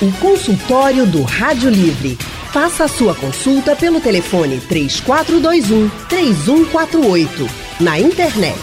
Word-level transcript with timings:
O 0.00 0.12
consultório 0.20 1.04
do 1.04 1.22
Rádio 1.22 1.68
Livre. 1.68 2.16
Faça 2.52 2.84
a 2.84 2.88
sua 2.88 3.16
consulta 3.16 3.74
pelo 3.74 4.00
telefone 4.00 4.60
3421 4.60 5.90
3148. 6.08 7.50
Na 7.80 7.98
internet 7.98 8.56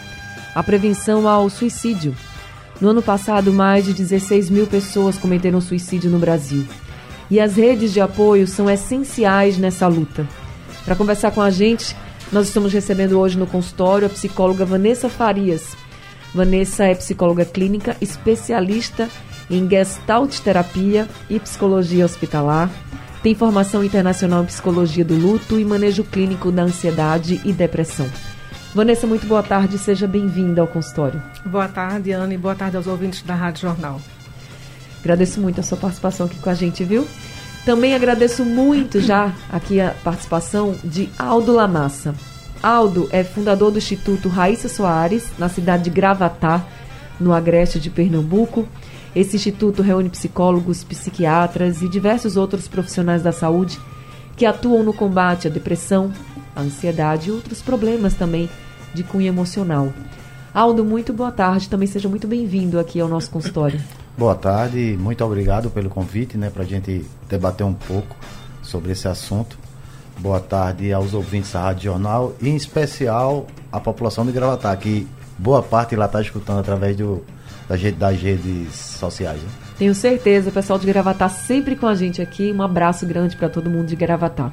a 0.55 0.63
prevenção 0.63 1.27
ao 1.27 1.51
suicídio. 1.51 2.15
No 2.81 2.91
ano 2.91 3.03
passado, 3.03 3.53
mais 3.53 3.85
de 3.85 3.93
16 3.93 4.49
mil 4.49 4.69
pessoas 4.69 5.19
cometeram 5.19 5.61
suicídio 5.61 6.09
no 6.09 6.21
Brasil. 6.21 6.65
E 7.31 7.39
as 7.39 7.57
redes 7.57 7.93
de 7.93 8.01
apoio 8.01 8.47
são 8.47 8.71
essenciais 8.71 9.59
nessa 9.59 9.87
luta. 9.87 10.27
Para 10.85 10.97
conversar 10.97 11.31
com 11.31 11.43
a 11.43 11.51
gente, 11.51 11.95
nós 12.33 12.49
estamos 12.49 12.73
recebendo 12.73 13.19
hoje 13.19 13.39
no 13.39 13.47
consultório 13.47 14.07
a 14.07 14.11
psicóloga 14.11 14.65
Vanessa 14.65 15.09
Farias. 15.09 15.77
Vanessa 16.35 16.85
é 16.85 16.95
psicóloga 16.95 17.45
clínica, 17.45 17.97
especialista 18.01 19.09
em 19.51 19.69
gestalt 19.69 20.39
terapia 20.41 21.09
e 21.29 21.39
psicologia 21.41 22.05
hospitalar. 22.05 22.71
Tem 23.23 23.35
formação 23.35 23.83
internacional 23.83 24.43
em 24.43 24.47
psicologia 24.47 25.05
do 25.05 25.15
luto 25.15 25.59
e 25.59 25.65
manejo 25.65 26.05
clínico 26.05 26.53
da 26.53 26.63
ansiedade 26.63 27.41
e 27.45 27.53
depressão. 27.53 28.09
Vanessa, 28.75 29.07
muito 29.07 29.27
boa 29.27 29.43
tarde, 29.43 29.79
seja 29.79 30.07
bem-vinda 30.07 30.61
ao 30.61 30.69
consultório. 30.69 31.23
Boa 31.45 31.69
tarde, 31.69 32.13
Ana, 32.13 32.33
e 32.33 32.39
boa 32.39 32.55
tarde 32.55 32.77
aos 32.77 32.87
ouvintes 32.87 33.23
da 33.23 33.35
Rádio 33.35 33.63
Jornal. 33.63 34.01
Agradeço 35.01 35.41
muito 35.41 35.61
a 35.61 35.63
sua 35.63 35.79
participação 35.79 36.27
aqui 36.27 36.39
com 36.39 36.51
a 36.51 36.55
gente, 36.55 36.85
viu? 36.85 37.07
Também 37.65 37.95
agradeço 37.95 38.45
muito 38.45 39.01
já 39.01 39.33
aqui 39.51 39.81
a 39.81 39.91
participação 40.03 40.75
de 40.83 41.09
Aldo 41.19 41.53
Lamassa. 41.53 42.15
Aldo 42.63 43.09
é 43.13 43.23
fundador 43.23 43.71
do 43.71 43.79
Instituto 43.79 44.29
Raíssa 44.29 44.69
Soares, 44.69 45.27
na 45.39 45.49
cidade 45.49 45.85
de 45.85 45.91
Gravatá, 45.91 46.65
no 47.21 47.33
Agreste 47.33 47.79
de 47.79 47.91
Pernambuco. 47.91 48.67
Esse 49.15 49.37
instituto 49.37 49.83
reúne 49.83 50.09
psicólogos, 50.09 50.83
psiquiatras 50.83 51.83
e 51.83 51.89
diversos 51.89 52.37
outros 52.37 52.67
profissionais 52.67 53.23
da 53.23 53.33
saúde 53.33 53.79
que 54.37 54.47
atuam 54.47 54.83
no 54.83 54.93
combate 54.93 55.49
à 55.49 55.51
depressão, 55.51 56.13
à 56.55 56.63
ansiedade 56.63 57.29
e 57.29 57.33
outros 57.33 57.61
problemas 57.61 58.15
também 58.15 58.49
de 58.95 59.03
cunho 59.03 59.27
emocional. 59.27 59.93
Aldo, 60.55 60.85
muito 60.85 61.13
boa 61.13 61.31
tarde. 61.31 61.69
Também 61.69 61.87
seja 61.87 62.09
muito 62.09 62.27
bem-vindo 62.27 62.79
aqui 62.79 63.01
ao 63.01 63.09
nosso 63.09 63.31
consultório. 63.31 63.81
Boa 64.19 64.35
tarde, 64.35 64.97
muito 64.99 65.25
obrigado 65.25 65.71
pelo 65.71 65.89
convite, 65.89 66.37
né, 66.37 66.51
para 66.51 66.65
a 66.65 66.67
gente 66.67 67.05
debater 67.29 67.65
um 67.65 67.73
pouco 67.73 68.17
sobre 68.61 68.91
esse 68.91 69.07
assunto. 69.07 69.57
Boa 70.19 70.41
tarde 70.41 70.93
aos 70.93 71.15
ouvintes 71.15 71.53
da 71.53 71.61
Rádio 71.61 71.93
Jornal 71.93 72.35
e, 72.43 72.49
em 72.49 72.57
especial, 72.57 73.47
a 73.71 73.79
população 73.79 74.27
de 74.27 74.33
Gravatar, 74.33 74.77
que 74.77 75.07
boa 75.39 75.63
parte 75.63 75.95
lá 75.95 76.07
está 76.07 76.21
escutando 76.21 76.59
através 76.59 76.97
do, 76.97 77.23
das, 77.69 77.81
das 77.93 78.21
redes 78.21 78.75
sociais. 78.75 79.41
Né? 79.41 79.49
Tenho 79.79 79.95
certeza, 79.95 80.51
o 80.51 80.53
pessoal 80.53 80.81
de 80.81 80.87
Gravatar 80.89 81.31
sempre 81.31 81.77
com 81.77 81.87
a 81.87 81.95
gente 81.95 82.21
aqui. 82.21 82.51
Um 82.51 82.61
abraço 82.61 83.07
grande 83.07 83.37
para 83.37 83.49
todo 83.49 83.71
mundo 83.71 83.87
de 83.87 83.95
Gravatar. 83.95 84.53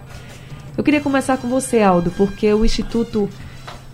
Eu 0.78 0.84
queria 0.84 1.02
começar 1.02 1.38
com 1.38 1.48
você, 1.48 1.82
Aldo, 1.82 2.12
porque 2.12 2.54
o 2.54 2.64
Instituto 2.64 3.28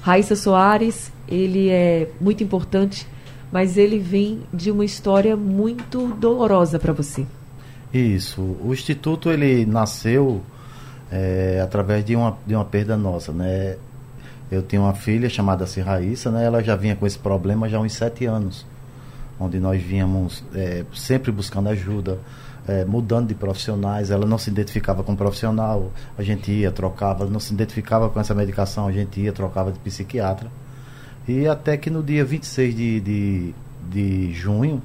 Raíssa 0.02 0.36
Soares, 0.36 1.14
ele 1.30 1.70
é 1.70 2.10
muito 2.20 2.44
importante, 2.44 3.08
mas 3.52 3.78
ele 3.78 4.00
vem 4.00 4.42
de 4.54 4.72
uma 4.72 4.86
história 4.86 5.36
muito 5.36 6.08
dolorosa 6.16 6.80
para 6.80 6.94
você. 6.94 7.26
Isso. 7.94 8.42
O 8.64 8.74
Instituto, 8.74 9.30
ele 9.30 9.66
nasceu 9.66 10.42
é, 11.12 11.60
através 11.62 12.06
de 12.06 12.16
uma, 12.16 12.38
de 12.48 12.56
uma 12.56 12.64
perda 12.64 12.96
nossa, 12.96 13.32
né? 13.34 13.76
Eu 14.50 14.62
tenho 14.62 14.84
uma 14.84 14.94
filha 14.94 15.30
chamada 15.30 15.66
Raíssa, 15.84 16.32
né? 16.32 16.46
Ela 16.46 16.64
já 16.64 16.76
vinha 16.76 16.96
com 16.96 17.06
esse 17.06 17.20
problema 17.20 17.68
já 17.68 17.78
há 17.78 17.82
uns 17.82 17.94
sete 17.94 18.26
anos, 18.26 18.66
onde 19.40 19.60
nós 19.60 19.82
vínhamos 19.82 20.44
é, 20.54 20.86
sempre 20.94 21.32
buscando 21.32 21.70
ajuda, 21.70 22.20
é, 22.68 22.86
mudando 22.86 23.28
de 23.28 23.36
profissionais, 23.36 24.12
ela 24.12 24.26
não 24.26 24.38
se 24.38 24.50
identificava 24.50 25.04
com 25.04 25.16
profissional, 25.16 25.92
a 26.18 26.24
gente 26.24 26.52
ia, 26.52 26.72
trocava, 26.72 27.26
não 27.26 27.40
se 27.40 27.54
identificava 27.54 28.10
com 28.10 28.20
essa 28.20 28.34
medicação, 28.34 28.88
a 28.88 28.92
gente 28.92 29.20
ia, 29.20 29.34
trocava 29.34 29.72
de 29.72 29.80
psiquiatra. 29.80 30.50
E 31.28 31.48
até 31.48 31.78
que 31.78 31.90
no 31.90 32.02
dia 32.02 32.26
26 32.26 32.76
de, 32.76 33.00
de, 33.00 33.56
de 33.90 34.34
junho 34.34 34.82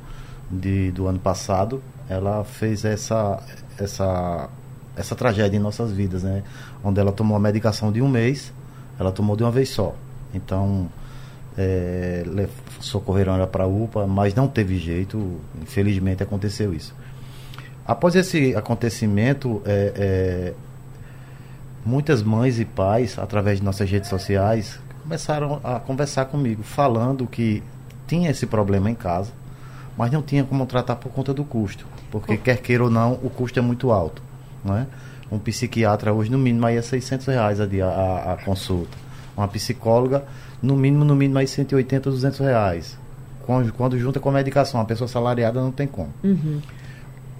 de, 0.50 0.90
do 0.92 1.06
ano 1.06 1.18
passado, 1.18 1.82
ela 2.08 2.44
fez 2.44 2.84
essa, 2.84 3.42
essa, 3.78 4.48
essa 4.96 5.14
tragédia 5.16 5.56
em 5.56 5.60
nossas 5.60 5.90
vidas, 5.92 6.22
né? 6.22 6.42
Onde 6.84 7.00
ela 7.00 7.12
tomou 7.12 7.36
a 7.36 7.40
medicação 7.40 7.90
de 7.90 8.00
um 8.02 8.08
mês, 8.08 8.52
ela 8.98 9.10
tomou 9.10 9.36
de 9.36 9.42
uma 9.42 9.50
vez 9.50 9.70
só. 9.70 9.94
Então, 10.34 10.88
é, 11.56 12.24
socorreram 12.80 13.34
ela 13.34 13.46
para 13.46 13.64
a 13.64 13.66
UPA, 13.66 14.06
mas 14.06 14.34
não 14.34 14.46
teve 14.46 14.78
jeito, 14.78 15.40
infelizmente 15.60 16.22
aconteceu 16.22 16.74
isso. 16.74 16.94
Após 17.86 18.14
esse 18.14 18.54
acontecimento, 18.54 19.62
é, 19.64 19.92
é, 19.96 20.54
muitas 21.84 22.22
mães 22.22 22.58
e 22.58 22.64
pais, 22.64 23.18
através 23.18 23.58
de 23.60 23.64
nossas 23.64 23.88
redes 23.88 24.10
sociais, 24.10 24.78
começaram 25.06 25.60
a 25.62 25.78
conversar 25.78 26.24
comigo, 26.26 26.62
falando 26.62 27.26
que 27.26 27.62
tinha 28.06 28.30
esse 28.30 28.46
problema 28.46 28.90
em 28.90 28.94
casa, 28.94 29.32
mas 29.96 30.10
não 30.10 30.20
tinha 30.20 30.44
como 30.44 30.66
tratar 30.66 30.96
por 30.96 31.10
conta 31.12 31.32
do 31.32 31.44
custo, 31.44 31.86
porque 32.10 32.36
quer 32.36 32.58
queira 32.58 32.84
ou 32.84 32.90
não, 32.90 33.14
o 33.22 33.30
custo 33.30 33.58
é 33.58 33.62
muito 33.62 33.90
alto, 33.90 34.22
não 34.64 34.76
é? 34.76 34.86
Um 35.30 35.38
psiquiatra 35.38 36.12
hoje 36.12 36.30
no 36.30 36.38
mínimo 36.38 36.66
aí 36.66 36.76
é 36.76 36.82
600 36.82 37.26
reais 37.26 37.60
a, 37.60 37.66
dia, 37.66 37.86
a, 37.86 38.32
a 38.32 38.36
consulta, 38.36 38.96
uma 39.36 39.48
psicóloga 39.48 40.24
no 40.62 40.76
mínimo 40.76 41.04
no 41.04 41.14
mínimo 41.14 41.38
aí 41.38 41.46
180, 41.46 42.10
200 42.10 42.38
reais. 42.40 42.98
Quando, 43.44 43.72
quando 43.72 43.98
junta 43.98 44.18
com 44.18 44.28
a 44.28 44.32
medicação, 44.32 44.80
a 44.80 44.84
pessoa 44.84 45.06
salariada 45.06 45.60
não 45.60 45.70
tem 45.70 45.86
como. 45.86 46.12
Uhum 46.24 46.60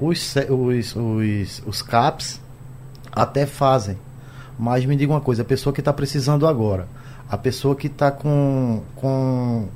os, 0.01 0.35
os, 0.51 0.97
os, 0.97 1.63
os 1.67 1.83
CAPs 1.83 2.41
até 3.13 3.47
fazem. 3.47 3.99
Mas 4.59 4.85
me 4.85 4.97
diga 4.97 5.13
uma 5.13 5.21
coisa, 5.21 5.43
a 5.43 5.45
pessoa 5.45 5.73
que 5.73 5.81
está 5.81 5.93
precisando 5.93 6.47
agora, 6.47 6.89
a 7.31 7.37
pessoa 7.37 7.75
que 7.75 7.87
está 7.87 8.11
com, 8.11 8.83
com, 8.95 9.69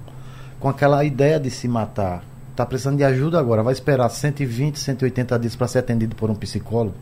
com 0.58 0.68
aquela 0.68 1.04
ideia 1.04 1.38
de 1.38 1.50
se 1.50 1.66
matar, 1.66 2.22
está 2.50 2.64
precisando 2.64 2.96
de 2.96 3.04
ajuda 3.04 3.38
agora, 3.38 3.62
vai 3.62 3.72
esperar 3.72 4.08
120, 4.08 4.78
180 4.78 5.38
dias 5.38 5.56
para 5.56 5.68
ser 5.68 5.78
atendido 5.78 6.14
por 6.14 6.30
um 6.30 6.34
psicólogo? 6.34 6.96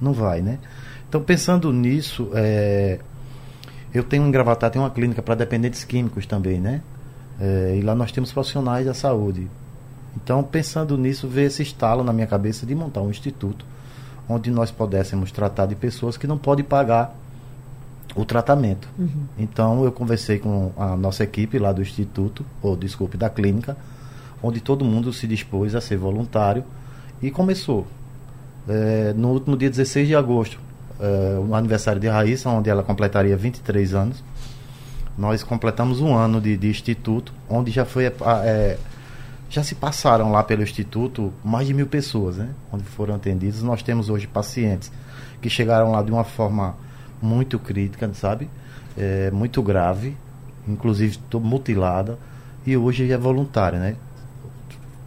Não 0.00 0.12
vai, 0.12 0.40
né? 0.40 0.58
Então, 1.08 1.22
pensando 1.22 1.72
nisso, 1.72 2.30
é, 2.34 3.00
eu 3.92 4.04
tenho 4.04 4.26
em 4.26 4.30
Gravatar, 4.30 4.70
tem 4.70 4.80
uma 4.80 4.90
clínica 4.90 5.22
para 5.22 5.34
dependentes 5.34 5.84
químicos 5.84 6.26
também, 6.26 6.60
né? 6.60 6.82
É, 7.40 7.76
e 7.78 7.82
lá 7.82 7.94
nós 7.94 8.12
temos 8.12 8.32
profissionais 8.32 8.86
da 8.86 8.94
saúde, 8.94 9.48
então, 10.16 10.42
pensando 10.42 10.98
nisso, 10.98 11.28
veio 11.28 11.46
esse 11.46 11.62
estalo 11.62 12.02
na 12.02 12.12
minha 12.12 12.26
cabeça 12.26 12.66
de 12.66 12.74
montar 12.74 13.02
um 13.02 13.10
instituto 13.10 13.64
onde 14.28 14.50
nós 14.50 14.70
pudéssemos 14.70 15.32
tratar 15.32 15.66
de 15.66 15.74
pessoas 15.74 16.16
que 16.16 16.26
não 16.26 16.36
podem 16.36 16.64
pagar 16.64 17.14
o 18.18 18.24
tratamento. 18.24 18.88
Uhum. 18.98 19.26
Então, 19.38 19.84
eu 19.84 19.92
conversei 19.92 20.40
com 20.40 20.72
a 20.76 20.96
nossa 20.96 21.22
equipe 21.22 21.56
lá 21.56 21.70
do 21.72 21.80
instituto, 21.80 22.44
ou 22.60 22.76
desculpe, 22.76 23.16
da 23.16 23.30
clínica, 23.30 23.76
onde 24.42 24.60
todo 24.60 24.84
mundo 24.84 25.12
se 25.12 25.24
dispôs 25.26 25.74
a 25.76 25.80
ser 25.80 25.96
voluntário 25.96 26.64
e 27.22 27.30
começou. 27.30 27.86
É, 28.68 29.14
no 29.16 29.28
último 29.28 29.56
dia 29.56 29.70
16 29.70 30.08
de 30.08 30.16
agosto, 30.16 30.58
é, 30.98 31.38
o 31.38 31.54
aniversário 31.54 32.00
de 32.00 32.08
Raíssa, 32.08 32.50
onde 32.50 32.68
ela 32.68 32.82
completaria 32.82 33.36
23 33.36 33.94
anos, 33.94 34.24
nós 35.16 35.44
completamos 35.44 36.00
um 36.00 36.12
ano 36.12 36.40
de, 36.40 36.56
de 36.56 36.68
instituto, 36.68 37.32
onde 37.48 37.70
já 37.70 37.84
foi 37.84 38.06
é, 38.06 38.78
já 39.48 39.62
se 39.62 39.76
passaram 39.76 40.30
lá 40.30 40.42
pelo 40.42 40.62
Instituto 40.62 41.32
mais 41.42 41.66
de 41.66 41.72
mil 41.72 41.86
pessoas, 41.86 42.36
né? 42.36 42.50
Onde 42.70 42.84
foram 42.84 43.14
atendidas. 43.14 43.62
Nós 43.62 43.82
temos 43.82 44.10
hoje 44.10 44.26
pacientes 44.26 44.92
que 45.40 45.48
chegaram 45.48 45.92
lá 45.92 46.02
de 46.02 46.10
uma 46.12 46.22
forma 46.22 46.76
muito 47.20 47.58
crítica, 47.58 48.08
sabe? 48.14 48.48
É, 48.96 49.30
muito 49.30 49.62
grave, 49.62 50.16
inclusive 50.66 51.18
mutilada, 51.34 52.18
e 52.66 52.76
hoje 52.76 53.10
é 53.10 53.16
voluntária, 53.16 53.78
né? 53.78 53.96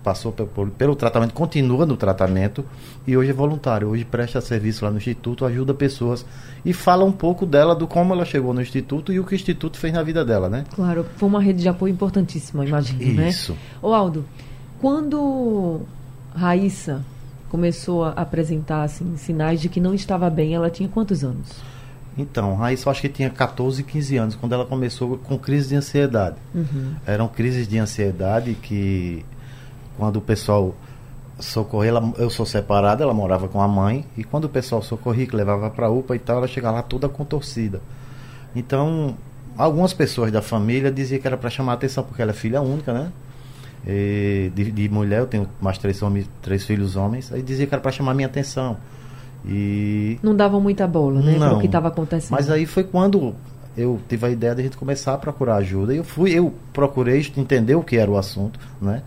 Passou 0.03 0.31
pelo, 0.31 0.71
pelo 0.71 0.95
tratamento, 0.95 1.33
continua 1.33 1.85
no 1.85 1.95
tratamento 1.95 2.65
e 3.05 3.15
hoje 3.15 3.29
é 3.29 3.33
voluntário. 3.33 3.87
Hoje 3.87 4.03
presta 4.03 4.41
serviço 4.41 4.83
lá 4.83 4.89
no 4.89 4.97
Instituto, 4.97 5.45
ajuda 5.45 5.75
pessoas 5.75 6.25
e 6.65 6.73
fala 6.73 7.05
um 7.05 7.11
pouco 7.11 7.45
dela, 7.45 7.75
do 7.75 7.85
como 7.85 8.11
ela 8.11 8.25
chegou 8.25 8.51
no 8.51 8.61
Instituto 8.61 9.13
e 9.13 9.19
o 9.19 9.23
que 9.23 9.33
o 9.33 9.35
Instituto 9.35 9.77
fez 9.77 9.93
na 9.93 10.01
vida 10.01 10.25
dela, 10.25 10.49
né? 10.49 10.63
Claro, 10.73 11.05
foi 11.17 11.29
uma 11.29 11.39
rede 11.39 11.61
de 11.61 11.69
apoio 11.69 11.93
importantíssima, 11.93 12.65
imagino, 12.65 13.03
Isso. 13.03 13.15
né? 13.15 13.29
Isso. 13.29 13.57
Ô 13.79 13.93
Aldo, 13.93 14.25
quando 14.79 15.81
Raíssa 16.33 17.05
começou 17.47 18.05
a 18.05 18.11
apresentar 18.11 18.81
assim, 18.81 19.17
sinais 19.17 19.61
de 19.61 19.69
que 19.69 19.79
não 19.79 19.93
estava 19.93 20.29
bem, 20.31 20.55
ela 20.55 20.69
tinha 20.69 20.89
quantos 20.89 21.23
anos? 21.23 21.61
Então, 22.17 22.55
Raíssa 22.55 22.87
eu 22.87 22.91
acho 22.91 23.01
que 23.01 23.09
tinha 23.09 23.29
14, 23.29 23.83
15 23.83 24.17
anos, 24.17 24.35
quando 24.35 24.53
ela 24.53 24.65
começou 24.65 25.17
com 25.17 25.37
crise 25.37 25.69
de 25.69 25.75
ansiedade. 25.75 26.35
Uhum. 26.53 26.95
Eram 27.05 27.27
crises 27.27 27.67
de 27.67 27.77
ansiedade 27.77 28.53
que, 28.55 29.25
quando 29.97 30.17
o 30.17 30.21
pessoal 30.21 30.75
socorrer, 31.39 31.89
ela, 31.89 32.13
eu 32.17 32.29
sou 32.29 32.45
separado, 32.45 33.01
ela 33.01 33.13
morava 33.13 33.47
com 33.47 33.61
a 33.61 33.67
mãe, 33.67 34.05
e 34.17 34.23
quando 34.23 34.45
o 34.45 34.49
pessoal 34.49 34.81
socorria, 34.81 35.25
que 35.25 35.35
levava 35.35 35.69
para 35.69 35.89
UPA 35.89 36.15
e 36.15 36.19
tal, 36.19 36.37
ela 36.37 36.47
chegava 36.47 36.77
lá 36.77 36.83
toda 36.83 37.07
contorcida. 37.07 37.81
Então, 38.55 39.15
algumas 39.57 39.93
pessoas 39.93 40.31
da 40.31 40.41
família 40.41 40.91
diziam 40.91 41.19
que 41.19 41.27
era 41.27 41.37
para 41.37 41.49
chamar 41.49 41.73
a 41.73 41.75
atenção, 41.75 42.03
porque 42.03 42.21
ela 42.21 42.31
é 42.31 42.33
filha 42.33 42.61
única, 42.61 42.93
né? 42.93 43.11
E 43.87 44.51
de, 44.53 44.71
de, 44.71 44.89
mulher, 44.89 45.19
eu 45.19 45.27
tenho 45.27 45.47
mais 45.59 45.77
três, 45.77 46.01
homens, 46.03 46.29
três 46.41 46.63
filhos 46.65 46.95
homens, 46.95 47.31
aí 47.31 47.41
dizia 47.41 47.65
que 47.65 47.73
era 47.73 47.81
para 47.81 47.91
chamar 47.91 48.11
a 48.11 48.13
minha 48.15 48.27
atenção. 48.27 48.77
E. 49.45 50.19
Não 50.21 50.35
davam 50.35 50.61
muita 50.61 50.87
bola, 50.87 51.21
né? 51.21 51.37
Não, 51.37 51.57
o 51.57 51.59
que 51.59 51.65
estava 51.65 51.87
acontecendo. 51.87 52.31
Mas 52.31 52.49
aí 52.49 52.65
foi 52.65 52.83
quando 52.83 53.35
eu 53.75 53.99
tive 54.07 54.25
a 54.25 54.29
ideia 54.29 54.53
de 54.53 54.61
a 54.61 54.63
gente 54.63 54.77
começar 54.77 55.13
a 55.13 55.17
procurar 55.17 55.55
ajuda. 55.55 55.93
E 55.93 55.97
eu 55.97 56.03
fui, 56.03 56.31
eu 56.31 56.53
procurei 56.73 57.25
entender 57.35 57.75
o 57.75 57.83
que 57.83 57.97
era 57.97 58.09
o 58.09 58.17
assunto, 58.17 58.59
né? 58.81 59.01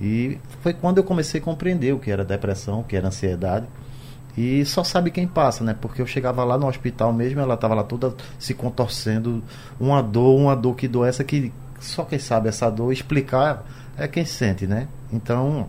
E 0.00 0.38
foi 0.62 0.72
quando 0.72 0.98
eu 0.98 1.04
comecei 1.04 1.40
a 1.40 1.44
compreender 1.44 1.92
o 1.92 1.98
que 1.98 2.10
era 2.10 2.24
depressão, 2.24 2.80
o 2.80 2.84
que 2.84 2.96
era 2.96 3.08
ansiedade. 3.08 3.66
E 4.36 4.64
só 4.66 4.84
sabe 4.84 5.10
quem 5.10 5.26
passa, 5.26 5.64
né? 5.64 5.74
Porque 5.78 6.02
eu 6.02 6.06
chegava 6.06 6.44
lá 6.44 6.58
no 6.58 6.66
hospital 6.66 7.12
mesmo, 7.12 7.40
ela 7.40 7.54
estava 7.54 7.74
lá 7.74 7.82
toda 7.82 8.14
se 8.38 8.52
contorcendo, 8.52 9.42
uma 9.80 10.02
dor, 10.02 10.36
uma 10.36 10.54
dor 10.54 10.74
que 10.74 10.86
doessa 10.86 11.24
que 11.24 11.52
só 11.80 12.04
quem 12.04 12.18
sabe 12.18 12.48
essa 12.48 12.68
dor 12.68 12.92
explicar 12.92 13.64
é 13.96 14.06
quem 14.06 14.26
sente, 14.26 14.66
né? 14.66 14.88
Então, 15.10 15.68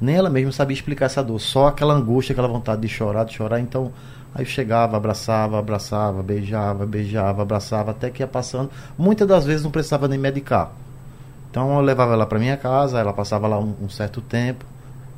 nem 0.00 0.16
ela 0.16 0.30
mesma 0.30 0.52
sabia 0.52 0.74
explicar 0.74 1.06
essa 1.06 1.22
dor, 1.22 1.40
só 1.40 1.68
aquela 1.68 1.94
angústia, 1.94 2.32
aquela 2.32 2.48
vontade 2.48 2.82
de 2.82 2.88
chorar, 2.88 3.24
de 3.24 3.34
chorar. 3.34 3.60
Então, 3.60 3.92
aí 4.34 4.42
eu 4.42 4.46
chegava, 4.46 4.96
abraçava, 4.96 5.58
abraçava, 5.58 6.22
beijava, 6.22 6.86
beijava, 6.86 7.42
abraçava, 7.42 7.90
até 7.90 8.10
que 8.10 8.22
ia 8.22 8.26
passando. 8.26 8.70
Muitas 8.96 9.26
das 9.26 9.44
vezes 9.44 9.64
não 9.64 9.70
precisava 9.70 10.08
nem 10.08 10.18
medicar. 10.18 10.72
Então, 11.50 11.74
eu 11.76 11.80
levava 11.80 12.12
ela 12.14 12.26
para 12.26 12.38
minha 12.38 12.56
casa, 12.56 12.98
ela 12.98 13.12
passava 13.12 13.46
lá 13.46 13.58
um, 13.58 13.74
um 13.82 13.88
certo 13.88 14.20
tempo 14.20 14.64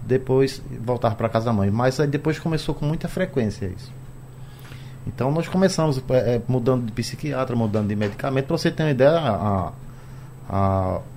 depois 0.07 0.63
voltar 0.81 1.15
para 1.17 1.29
casa 1.29 1.47
da 1.47 1.53
mãe. 1.53 1.71
Mas 1.71 1.99
aí 1.99 2.07
depois 2.07 2.39
começou 2.39 2.75
com 2.75 2.87
muita 2.87 3.09
frequência 3.09 3.67
isso. 3.67 3.93
Então 5.07 5.31
nós 5.31 5.47
começamos 5.49 6.03
é, 6.11 6.41
mudando 6.49 6.87
de 6.87 6.93
psiquiatra, 6.93 7.55
mudando 7.55 7.89
de 7.89 7.97
medicamento. 7.97 8.47
Para 8.47 8.59
você 8.59 8.71
ter 8.71 8.83
uma 8.85 8.91
ideia, 8.91 9.11
a, 9.11 9.35
a, 9.35 9.73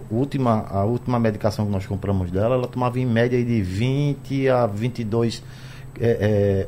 última, 0.10 0.66
a 0.70 0.84
última 0.84 1.20
medicação 1.20 1.66
que 1.66 1.72
nós 1.72 1.86
compramos 1.86 2.32
dela, 2.32 2.56
ela 2.56 2.68
tomava 2.68 3.00
em 3.00 3.06
média 3.06 3.44
de 3.44 3.62
20 3.62 4.50
a 4.50 4.66
22, 4.66 5.44
é, 6.00 6.10
é, 6.10 6.68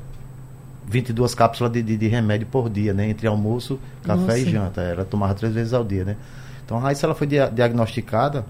22 0.88 1.34
cápsulas 1.34 1.72
de, 1.74 1.82
de, 1.82 1.98
de, 1.98 2.08
remédio 2.08 2.48
por 2.48 2.70
dia, 2.70 2.94
né? 2.94 3.10
Entre 3.10 3.28
almoço, 3.28 3.80
café 4.04 4.22
Nossa. 4.22 4.38
e 4.40 4.52
janta. 4.52 4.82
Ela 4.82 5.06
tomava 5.06 5.34
três 5.34 5.54
vezes 5.54 5.74
ao 5.74 5.84
dia, 5.84 6.06
né? 6.06 6.18
Então 6.64 6.78
a 6.78 6.82
Raíssa 6.82 7.06
ela 7.06 7.16
foi 7.16 7.28
dia, 7.28 7.50
diagnosticada 7.50 8.46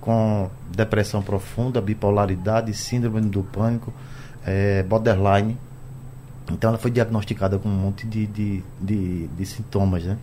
com 0.00 0.50
depressão 0.68 1.22
profunda, 1.22 1.80
bipolaridade, 1.80 2.74
síndrome 2.74 3.20
do 3.20 3.42
pânico, 3.44 3.92
é, 4.44 4.82
borderline. 4.82 5.56
Então 6.50 6.70
ela 6.70 6.78
foi 6.78 6.90
diagnosticada 6.90 7.58
com 7.58 7.68
um 7.68 7.72
monte 7.72 8.06
de, 8.06 8.26
de, 8.26 8.64
de, 8.80 9.28
de 9.28 9.46
sintomas, 9.46 10.02
né? 10.04 10.18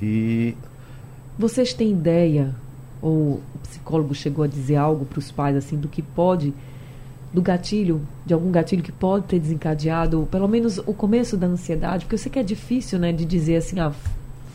E 0.00 0.56
vocês 1.38 1.72
têm 1.72 1.90
ideia 1.90 2.54
ou 3.00 3.40
o 3.54 3.58
psicólogo 3.62 4.14
chegou 4.14 4.44
a 4.44 4.48
dizer 4.48 4.76
algo 4.76 5.04
para 5.04 5.18
os 5.18 5.30
pais 5.30 5.56
assim 5.56 5.76
do 5.76 5.88
que 5.88 6.02
pode 6.02 6.54
do 7.32 7.40
gatilho, 7.40 8.02
de 8.26 8.34
algum 8.34 8.50
gatilho 8.50 8.82
que 8.82 8.92
pode 8.92 9.24
ter 9.24 9.38
desencadeado, 9.38 10.28
pelo 10.30 10.46
menos 10.46 10.78
o 10.78 10.92
começo 10.92 11.36
da 11.36 11.46
ansiedade, 11.46 12.04
porque 12.04 12.14
eu 12.14 12.18
sei 12.18 12.30
que 12.30 12.38
é 12.38 12.42
difícil, 12.42 12.98
né, 12.98 13.10
de 13.10 13.24
dizer 13.24 13.56
assim, 13.56 13.80
ah, 13.80 13.92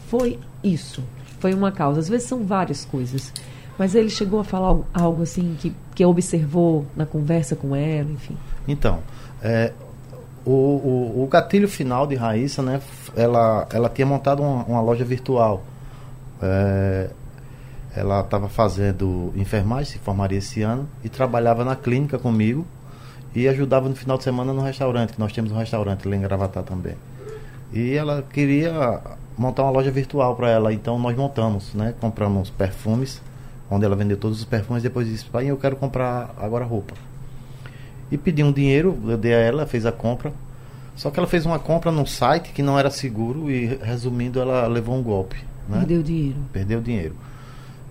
foi 0.08 0.40
isso, 0.64 1.04
foi 1.40 1.54
uma 1.54 1.72
causa. 1.72 2.00
Às 2.00 2.08
vezes 2.08 2.28
são 2.28 2.44
várias 2.44 2.86
coisas. 2.86 3.34
Mas 3.78 3.94
ele 3.96 4.10
chegou 4.10 4.40
a 4.40 4.44
falar 4.44 4.68
algo, 4.68 4.86
algo 4.94 5.24
assim 5.24 5.56
que, 5.60 5.74
que 5.94 6.06
observou 6.06 6.86
na 6.96 7.06
conversa 7.06 7.56
com 7.56 7.76
ela, 7.76 8.10
enfim. 8.12 8.36
Então, 8.68 9.00
é, 9.42 9.72
o, 10.46 10.52
o, 10.52 11.24
o, 11.24 11.28
gatilho 11.28 11.68
final 11.68 12.08
de 12.08 12.16
Raíssa, 12.16 12.62
né? 12.64 12.82
Ela, 13.16 13.68
ela 13.72 13.90
tinha 13.90 14.06
montado 14.06 14.42
uma, 14.42 14.64
uma 14.64 14.82
loja 14.82 15.06
virtual. 15.06 15.64
É, 16.42 17.10
ela 17.96 18.22
estava 18.22 18.48
fazendo 18.48 19.34
enfermagem, 19.36 19.94
se 19.94 20.00
formaria 20.00 20.38
esse 20.38 20.62
ano, 20.62 20.88
e 21.04 21.10
trabalhava 21.10 21.66
na 21.66 21.76
clínica 21.76 22.20
comigo 22.20 22.66
e 23.34 23.48
ajudava 23.48 23.90
no 23.90 23.96
final 23.96 24.18
de 24.18 24.24
semana 24.24 24.54
no 24.54 24.62
restaurante, 24.62 25.14
que 25.14 25.20
nós 25.20 25.32
temos 25.32 25.52
um 25.52 25.58
restaurante 25.58 26.08
lá 26.08 26.16
em 26.16 26.22
Gravatar 26.22 26.64
também. 26.64 26.96
E 27.74 27.94
ela 27.94 28.24
queria 28.32 29.02
montar 29.38 29.64
uma 29.64 29.72
loja 29.72 29.92
virtual 29.92 30.36
para 30.36 30.50
ela, 30.50 30.74
então 30.74 30.98
nós 30.98 31.16
montamos, 31.16 31.74
né? 31.74 31.94
Compramos 32.00 32.50
perfumes 32.50 33.22
onde 33.70 33.86
ela 33.86 33.96
vendeu 33.96 34.18
todos 34.18 34.40
os 34.40 34.46
perfumes, 34.46 34.84
depois 34.84 35.08
disse, 35.08 35.26
pai, 35.26 35.48
eu 35.48 35.58
quero 35.58 35.76
comprar 35.76 36.34
agora 36.38 36.66
roupa. 36.66 36.94
E 38.10 38.18
pedi 38.18 38.44
um 38.44 38.52
dinheiro, 38.52 38.98
eu 39.06 39.18
dei 39.18 39.34
a 39.34 39.38
ela, 39.38 39.66
fez 39.66 39.86
a 39.86 39.92
compra. 39.92 40.32
Só 40.96 41.12
que 41.12 41.20
ela 41.20 41.28
fez 41.28 41.46
uma 41.46 41.60
compra 41.60 41.92
num 41.92 42.06
site 42.06 42.52
que 42.54 42.64
não 42.64 42.80
era 42.80 42.90
seguro 42.90 43.52
e, 43.52 43.66
resumindo, 43.84 44.40
ela 44.40 44.66
levou 44.68 44.96
um 44.96 45.04
golpe. 45.04 45.38
Né? 45.68 45.80
Perdeu 45.80 46.04
dinheiro. 46.04 46.38
Perdeu 46.54 46.82
dinheiro. 46.82 47.16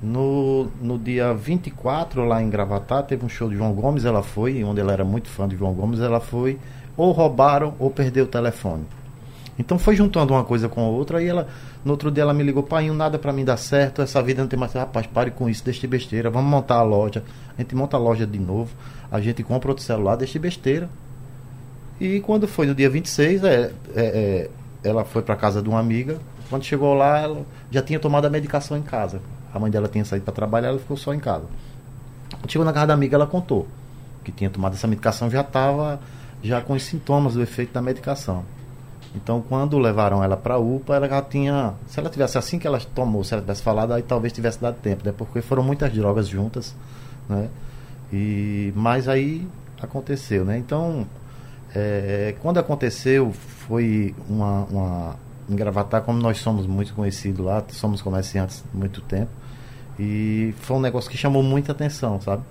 No, 0.03 0.69
no 0.81 0.99
dia 0.99 1.33
24, 1.33 2.25
lá 2.25 2.43
em 2.43 2.51
Gravatar, 2.51 3.03
teve 3.05 3.25
um 3.25 3.29
show 3.29 3.49
de 3.49 3.57
João 3.57 3.73
Gomes, 3.73 4.05
ela 4.05 4.23
foi, 4.23 4.63
onde 4.63 4.81
ela 4.81 4.93
era 4.93 5.05
muito 5.05 5.29
fã 5.29 5.49
de 5.49 5.57
João 5.57 5.73
Gomes, 5.73 6.01
ela 6.01 6.21
foi, 6.21 6.59
ou 6.97 7.13
roubaram 7.13 7.75
ou 7.79 7.91
perdeu 7.91 8.25
o 8.25 8.29
telefone. 8.29 8.85
Então 9.59 9.79
foi 9.79 9.97
juntando 9.97 10.35
uma 10.35 10.45
coisa 10.45 10.69
com 10.69 10.83
a 10.83 10.89
outra 10.89 11.23
e 11.23 11.27
ela, 11.27 11.49
no 11.83 11.93
outro 11.93 12.11
dia 12.11 12.23
ela 12.23 12.35
me 12.35 12.43
ligou, 12.43 12.63
pai, 12.63 12.91
nada 12.91 13.19
para 13.19 13.33
mim 13.33 13.45
dar 13.45 13.57
certo, 13.57 14.03
essa 14.03 14.23
vida 14.23 14.43
não 14.43 14.49
tem 14.49 14.59
mais, 14.59 14.73
rapaz, 14.75 15.07
pare 15.07 15.31
com 15.31 15.49
isso, 15.49 15.65
deixe 15.65 15.81
de 15.81 15.87
besteira, 15.87 16.29
vamos 16.29 16.51
montar 16.51 16.77
a 16.77 16.83
loja. 16.83 17.25
A 17.57 17.63
gente 17.63 17.75
monta 17.75 17.97
a 17.97 18.01
loja 18.01 18.27
de 18.27 18.39
novo, 18.39 18.75
a 19.11 19.19
gente 19.19 19.43
compra 19.43 19.71
outro 19.71 19.83
celular, 19.83 20.17
deixe 20.17 20.35
de 20.35 20.39
besteira. 20.39 20.91
E 21.99 22.21
quando 22.21 22.47
foi 22.47 22.67
no 22.67 22.75
dia 22.75 22.91
26, 22.91 23.45
é, 23.45 23.49
é, 23.55 23.71
é 23.97 24.51
ela 24.85 25.05
foi 25.05 25.23
para 25.23 25.35
casa 25.35 25.63
de 25.63 25.69
uma 25.69 25.81
amiga. 25.81 26.19
Quando 26.49 26.65
chegou 26.65 26.95
lá, 26.95 27.19
ela 27.19 27.45
já 27.71 27.83
tinha 27.83 27.99
tomado 27.99 28.27
a 28.27 28.31
medicação 28.31 28.77
em 28.77 28.83
casa. 28.83 29.21
A 29.53 29.59
mãe 29.59 29.71
dela 29.71 29.89
tinha 29.89 30.05
saído 30.05 30.25
para 30.25 30.35
trabalhar, 30.35 30.69
ela 30.69 30.79
ficou 30.79 30.97
só 30.97 31.13
em 31.13 31.19
casa. 31.19 31.45
Chegou 32.49 32.65
na 32.65 32.73
casa 32.73 32.89
da 32.89 32.95
amiga, 32.95 33.17
ela 33.17 33.27
contou 33.27 33.67
que 34.27 34.33
tinha 34.33 34.51
tomado 34.51 34.75
essa 34.75 34.89
medicação, 34.89 35.31
já 35.31 35.41
estava 35.41 36.01
já 36.43 36.61
com 36.61 36.75
os 36.75 36.83
sintomas 36.83 37.35
do 37.35 37.43
efeito 37.43 37.73
da 37.73 37.81
medicação. 37.81 38.45
Então, 39.15 39.41
quando 39.41 39.79
levaram 39.79 40.23
ela 40.23 40.37
para 40.37 40.55
a 40.55 40.59
UPA, 40.59 40.97
ela 40.97 41.09
já 41.09 41.23
tinha. 41.23 41.75
Se 41.87 41.99
ela 41.99 42.11
tivesse 42.11 42.37
assim 42.37 42.59
que 42.59 42.67
ela 42.67 42.79
tomou, 42.95 43.25
se 43.25 43.33
ela 43.33 43.41
tivesse 43.41 43.63
falado, 43.63 43.93
aí 43.93 44.03
talvez 44.03 44.33
tivesse 44.33 44.61
dado 44.61 44.77
tempo, 44.77 45.07
né? 45.07 45.15
Porque 45.17 45.41
foram 45.41 45.63
muitas 45.63 45.93
drogas 45.93 46.29
juntas, 46.29 46.75
né? 47.29 47.49
E, 48.13 48.73
mas 48.77 49.09
aí 49.09 49.49
aconteceu, 49.81 50.45
né? 50.45 50.59
Então, 50.59 51.07
é, 51.75 52.35
quando 52.43 52.59
aconteceu, 52.59 53.33
foi 53.33 54.15
uma, 54.29 54.65
uma. 54.65 55.17
Em 55.49 55.55
Gravatar, 55.55 56.03
como 56.03 56.19
nós 56.19 56.39
somos 56.39 56.67
muito 56.67 56.93
conhecidos 56.95 57.45
lá, 57.45 57.65
somos 57.69 58.03
comerciantes 58.03 58.65
há 58.73 58.77
muito 58.77 59.01
tempo, 59.01 59.31
e 59.99 60.53
foi 60.59 60.77
um 60.77 60.81
negócio 60.81 61.11
que 61.11 61.17
chamou 61.17 61.43
muita 61.43 61.73
atenção, 61.73 62.21
sabe? 62.21 62.43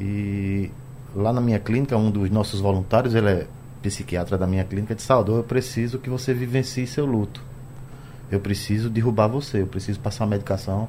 E 0.00 0.70
lá 1.14 1.32
na 1.32 1.40
minha 1.40 1.58
clínica, 1.58 1.96
um 1.96 2.10
dos 2.10 2.30
nossos 2.30 2.60
voluntários, 2.60 3.14
ele 3.14 3.28
é 3.28 3.46
psiquiatra 3.82 4.38
da 4.38 4.46
minha 4.46 4.64
clínica 4.64 4.94
de 4.94 5.02
saúde, 5.02 5.30
eu 5.30 5.42
preciso 5.42 5.98
que 5.98 6.08
você 6.08 6.32
vivencie 6.32 6.86
seu 6.86 7.04
luto. 7.04 7.42
Eu 8.30 8.40
preciso 8.40 8.90
derrubar 8.90 9.26
você, 9.26 9.62
eu 9.62 9.66
preciso 9.66 9.98
passar 10.00 10.26
medicação 10.26 10.88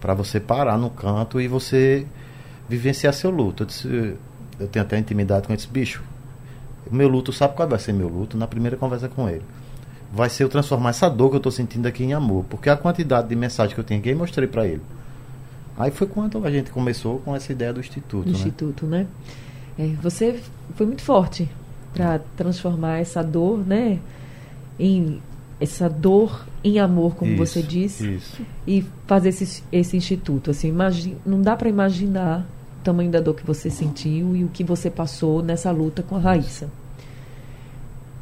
para 0.00 0.14
você 0.14 0.38
parar 0.38 0.78
no 0.78 0.90
canto 0.90 1.40
e 1.40 1.48
você 1.48 2.06
vivenciar 2.68 3.12
seu 3.12 3.30
luto. 3.30 3.64
Eu, 3.64 3.66
disse, 3.66 4.16
eu 4.60 4.68
tenho 4.68 4.84
até 4.84 4.98
intimidade 4.98 5.46
com 5.46 5.52
esse 5.52 5.66
bicho. 5.66 6.02
O 6.90 6.94
meu 6.94 7.08
luto, 7.08 7.32
sabe 7.32 7.56
qual 7.56 7.68
vai 7.68 7.78
ser 7.78 7.92
meu 7.92 8.08
luto? 8.08 8.36
Na 8.36 8.46
primeira 8.46 8.76
conversa 8.76 9.08
com 9.08 9.28
ele. 9.28 9.42
Vai 10.12 10.30
ser 10.30 10.44
eu 10.44 10.48
transformar 10.48 10.90
essa 10.90 11.08
dor 11.08 11.30
que 11.30 11.36
eu 11.36 11.38
estou 11.38 11.52
sentindo 11.52 11.86
aqui 11.86 12.04
em 12.04 12.14
amor. 12.14 12.44
Porque 12.48 12.70
a 12.70 12.76
quantidade 12.76 13.28
de 13.28 13.36
mensagem 13.36 13.74
que 13.74 13.80
eu 13.80 13.84
tenho 13.84 14.00
aqui, 14.00 14.10
eu 14.10 14.16
mostrei 14.16 14.48
para 14.48 14.66
ele. 14.66 14.82
Aí 15.76 15.90
foi 15.90 16.06
quando 16.06 16.44
a 16.44 16.50
gente 16.50 16.70
começou 16.70 17.18
com 17.18 17.34
essa 17.36 17.52
ideia 17.52 17.72
do 17.72 17.80
Instituto. 17.80 18.24
Do 18.24 18.32
né? 18.32 18.38
Instituto, 18.38 18.86
né? 18.86 19.06
É, 19.78 19.88
você 20.00 20.40
foi 20.74 20.86
muito 20.86 21.02
forte 21.02 21.48
para 21.92 22.20
transformar 22.36 22.98
essa 22.98 23.22
dor, 23.22 23.58
né, 23.58 23.98
em 24.78 25.20
essa 25.58 25.88
dor 25.88 26.46
em 26.62 26.78
amor, 26.78 27.14
como 27.14 27.32
isso, 27.32 27.38
você 27.46 27.62
disse, 27.62 28.16
isso. 28.16 28.42
e 28.66 28.84
fazer 29.06 29.30
esse, 29.30 29.64
esse 29.72 29.96
instituto. 29.96 30.50
Assim, 30.50 30.68
imagine, 30.68 31.16
não 31.24 31.40
dá 31.40 31.56
para 31.56 31.68
imaginar 31.68 32.46
o 32.80 32.84
tamanho 32.84 33.10
da 33.10 33.20
dor 33.20 33.34
que 33.34 33.46
você 33.46 33.70
sentiu 33.70 34.36
e 34.36 34.44
o 34.44 34.48
que 34.48 34.62
você 34.62 34.90
passou 34.90 35.42
nessa 35.42 35.70
luta 35.70 36.02
com 36.02 36.16
a 36.16 36.18
Raíssa. 36.18 36.68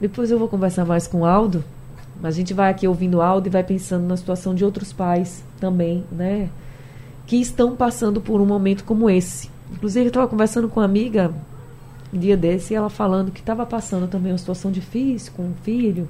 Depois 0.01 0.31
eu 0.31 0.39
vou 0.39 0.47
conversar 0.47 0.85
mais 0.85 1.09
com 1.09 1.21
o 1.21 1.25
Aldo, 1.25 1.65
a 2.23 2.31
gente 2.31 2.55
vai 2.55 2.71
aqui 2.71 2.87
ouvindo 2.87 3.17
o 3.17 3.23
Aldo 3.23 3.49
e 3.49 3.51
vai 3.51 3.65
pensando 3.65 4.07
na 4.07 4.17
situação 4.17 4.55
de 4.55 4.65
outros 4.65 4.93
pais 4.93 5.45
também, 5.59 6.05
né? 6.11 6.49
Que 7.27 7.37
estão 7.37 7.75
passando 7.75 8.21
por 8.21 8.41
um 8.41 8.47
momento 8.47 8.85
como 8.85 9.11
esse. 9.11 9.51
Inclusive, 9.73 10.07
eu 10.07 10.09
estava 10.09 10.29
conversando 10.29 10.69
com 10.69 10.81
uma 10.81 10.87
amiga 10.87 11.33
um 12.13 12.19
dia 12.19 12.37
desse, 12.37 12.75
ela 12.75 12.89
falando 12.89 13.33
que 13.33 13.41
estava 13.41 13.67
passando 13.67 14.07
também 14.07 14.31
uma 14.31 14.39
situação 14.39 14.71
difícil 14.71 15.33
com 15.37 15.43
um 15.43 15.55
filho, 15.63 16.09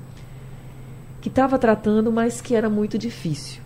que 1.23 1.31
estava 1.31 1.59
tratando, 1.59 2.13
mas 2.13 2.43
que 2.43 2.55
era 2.55 2.69
muito 2.69 2.99
difícil. 2.99 3.63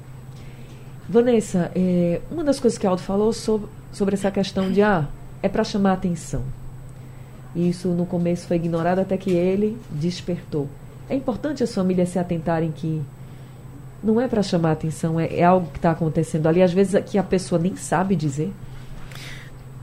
Vanessa, 1.08 1.72
é, 1.74 2.20
uma 2.30 2.44
das 2.44 2.60
coisas 2.60 2.78
que 2.78 2.86
Aldo 2.86 3.02
falou 3.02 3.32
sobre, 3.32 3.68
sobre 3.90 4.14
essa 4.14 4.30
questão 4.30 4.70
de, 4.70 4.82
ah, 4.82 5.08
é 5.42 5.48
para 5.48 5.64
chamar 5.64 5.94
atenção. 5.94 6.44
E 7.56 7.68
isso 7.68 7.88
no 7.88 8.06
começo 8.06 8.46
foi 8.46 8.56
ignorado 8.56 9.00
até 9.00 9.16
que 9.16 9.30
ele 9.30 9.76
despertou. 9.90 10.68
É 11.08 11.14
importante 11.14 11.62
as 11.62 11.74
famílias 11.74 12.10
se 12.10 12.18
atentarem 12.18 12.72
que 12.72 13.02
não 14.02 14.20
é 14.20 14.28
para 14.28 14.42
chamar 14.42 14.72
atenção, 14.72 15.18
é, 15.18 15.26
é 15.34 15.44
algo 15.44 15.70
que 15.70 15.78
está 15.78 15.90
acontecendo 15.90 16.46
ali, 16.46 16.62
às 16.62 16.72
vezes 16.72 17.02
que 17.04 17.18
a 17.18 17.22
pessoa 17.22 17.60
nem 17.60 17.74
sabe 17.76 18.14
dizer. 18.14 18.52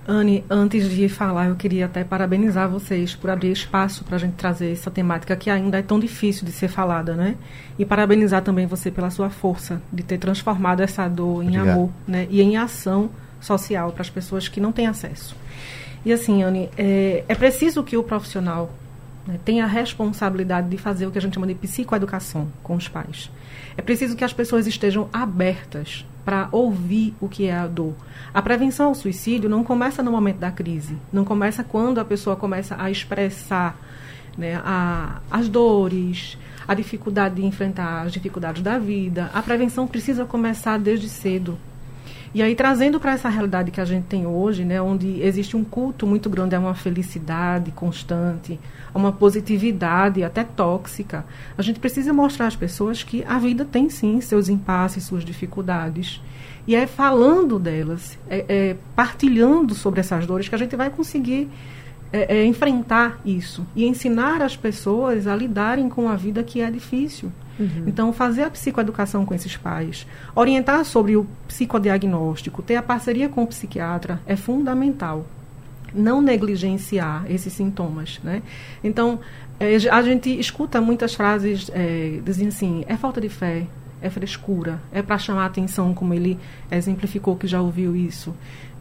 Anne, 0.08 0.46
antes 0.50 0.88
de 0.88 1.10
falar, 1.10 1.48
eu 1.48 1.56
queria 1.56 1.88
até 1.88 2.04
parabenizar 2.04 2.70
vocês 2.70 3.16
por 3.16 3.32
abrir 3.32 3.52
espaço 3.52 4.04
para 4.04 4.18
a 4.18 4.20
gente 4.20 4.34
trazer 4.34 4.72
essa 4.72 4.92
temática 4.92 5.36
que 5.36 5.50
ainda 5.50 5.80
é 5.80 5.82
tão 5.82 6.00
difícil 6.00 6.46
de 6.46 6.52
ser 6.52 6.68
falada, 6.68 7.16
né? 7.16 7.36
E 7.78 7.84
parabenizar 7.84 8.44
também 8.44 8.68
você 8.68 8.92
pela 8.92 9.10
sua 9.10 9.32
força 9.32 9.82
de 9.92 10.04
ter 10.04 10.20
transformado 10.20 10.82
essa 10.82 11.08
dor 11.08 11.42
em 11.42 11.48
Obrigado. 11.48 11.70
amor, 11.70 11.90
né? 12.08 12.28
E 12.30 12.40
em 12.40 12.56
ação 12.56 13.10
social 13.42 13.92
para 13.92 14.04
as 14.04 14.10
pessoas 14.10 14.48
que 14.48 14.62
não 14.62 14.72
têm 14.72 14.86
acesso. 14.86 15.36
E 16.06 16.14
assim, 16.14 16.44
Anne, 16.44 16.70
é, 16.78 17.24
é 17.28 17.34
preciso 17.34 17.84
que 17.84 17.98
o 17.98 18.04
profissional 18.04 18.70
né, 19.28 19.40
tenha 19.44 19.64
a 19.64 19.68
responsabilidade 19.68 20.70
de 20.70 20.78
fazer 20.78 21.08
o 21.08 21.12
que 21.12 21.18
a 21.18 21.22
gente 21.22 21.34
chama 21.34 21.48
de 21.48 21.56
psicoeducação 21.56 22.48
com 22.62 22.76
os 22.76 22.88
pais. 22.88 23.32
É 23.78 23.82
preciso 23.82 24.16
que 24.16 24.24
as 24.24 24.34
pessoas 24.34 24.68
estejam 24.68 25.10
abertas 25.12 26.06
para 26.24 26.50
ouvir 26.52 27.14
o 27.20 27.30
que 27.30 27.46
é 27.46 27.56
a 27.56 27.68
dor. 27.68 27.94
A 28.34 28.42
prevenção 28.42 28.88
ao 28.88 28.96
suicídio 28.96 29.50
não 29.50 29.64
começa 29.64 30.02
no 30.02 30.12
momento 30.12 30.38
da 30.38 30.52
crise, 30.52 30.98
não 31.12 31.24
começa 31.24 31.64
quando 31.64 32.00
a 32.00 32.06
pessoa 32.06 32.36
começa 32.36 32.76
a 32.80 32.90
expressar 32.90 33.78
né, 34.38 34.60
a, 34.64 35.22
as 35.30 35.48
dores, 35.48 36.38
a 36.68 36.74
dificuldade 36.74 37.36
de 37.36 37.46
enfrentar 37.46 38.02
as 38.02 38.12
dificuldades 38.12 38.62
da 38.62 38.80
vida. 38.80 39.30
A 39.34 39.42
prevenção 39.42 39.88
precisa 39.88 40.26
começar 40.26 40.80
desde 40.80 41.08
cedo. 41.08 41.58
E 42.36 42.42
aí, 42.42 42.54
trazendo 42.54 43.00
para 43.00 43.14
essa 43.14 43.30
realidade 43.30 43.72
que 43.72 43.80
a 43.80 43.86
gente 43.86 44.08
tem 44.08 44.28
hoje, 44.28 44.66
né, 44.66 44.82
onde 44.82 45.22
existe 45.22 45.56
um 45.56 45.64
culto 45.64 46.06
muito 46.06 46.30
grande 46.30 46.54
a 46.54 46.60
uma 46.60 46.76
felicidade 46.76 47.72
constante, 47.72 48.60
a 48.94 48.98
uma 48.98 49.10
positividade 49.10 50.22
até 50.22 50.44
tóxica, 50.44 51.26
a 51.58 51.62
gente 51.62 51.80
precisa 51.80 52.12
mostrar 52.12 52.48
às 52.48 52.56
pessoas 52.58 53.04
que 53.04 53.24
a 53.24 53.40
vida 53.40 53.64
tem 53.64 53.90
sim 53.90 54.20
seus 54.20 54.50
impasses, 54.50 55.06
suas 55.06 55.24
dificuldades. 55.24 56.22
E 56.68 56.76
é 56.76 56.86
falando 56.86 57.58
delas, 57.58 58.20
é, 58.30 58.44
é 58.50 58.76
partilhando 58.94 59.74
sobre 59.74 60.02
essas 60.02 60.28
dores 60.28 60.50
que 60.50 60.56
a 60.56 60.58
gente 60.58 60.76
vai 60.76 60.90
conseguir 60.90 61.50
é, 62.12 62.40
é, 62.40 62.46
enfrentar 62.46 63.18
isso 63.24 63.66
e 63.74 63.86
ensinar 63.86 64.42
as 64.42 64.58
pessoas 64.58 65.26
a 65.26 65.34
lidarem 65.34 65.88
com 65.88 66.10
a 66.10 66.18
vida 66.18 66.44
que 66.44 66.60
é 66.60 66.70
difícil. 66.70 67.32
Uhum. 67.60 67.84
Então, 67.88 68.12
fazer 68.12 68.44
a 68.44 68.50
psicoeducação 68.50 69.26
com 69.26 69.34
esses 69.34 69.56
pais, 69.56 70.06
orientar 70.36 70.84
sobre 70.86 71.16
o 71.16 71.26
psicodiagnóstico, 71.48 72.62
ter 72.62 72.76
a 72.76 72.84
parceria 72.84 73.30
com 73.30 73.44
o 73.44 73.48
psiquiatra 73.48 74.20
é 74.26 74.36
fundamental. 74.36 75.26
Não 75.94 76.22
negligenciar 76.22 77.26
esses 77.30 77.54
sintomas, 77.54 78.20
né? 78.24 78.42
Então, 78.84 79.20
é, 79.60 79.76
a 79.90 80.02
gente 80.02 80.38
escuta 80.38 80.82
muitas 80.82 81.16
frases 81.16 81.72
é, 81.74 82.20
dizendo 82.24 82.50
assim, 82.50 82.84
é 82.88 82.98
falta 82.98 83.22
de 83.22 83.30
fé, 83.30 83.66
é 84.02 84.10
frescura, 84.10 84.82
é 84.92 85.02
para 85.02 85.18
chamar 85.18 85.46
atenção, 85.46 85.94
como 85.94 86.14
ele 86.14 86.38
exemplificou 86.70 87.38
que 87.38 87.48
já 87.48 87.62
ouviu 87.62 87.96
isso, 87.96 88.36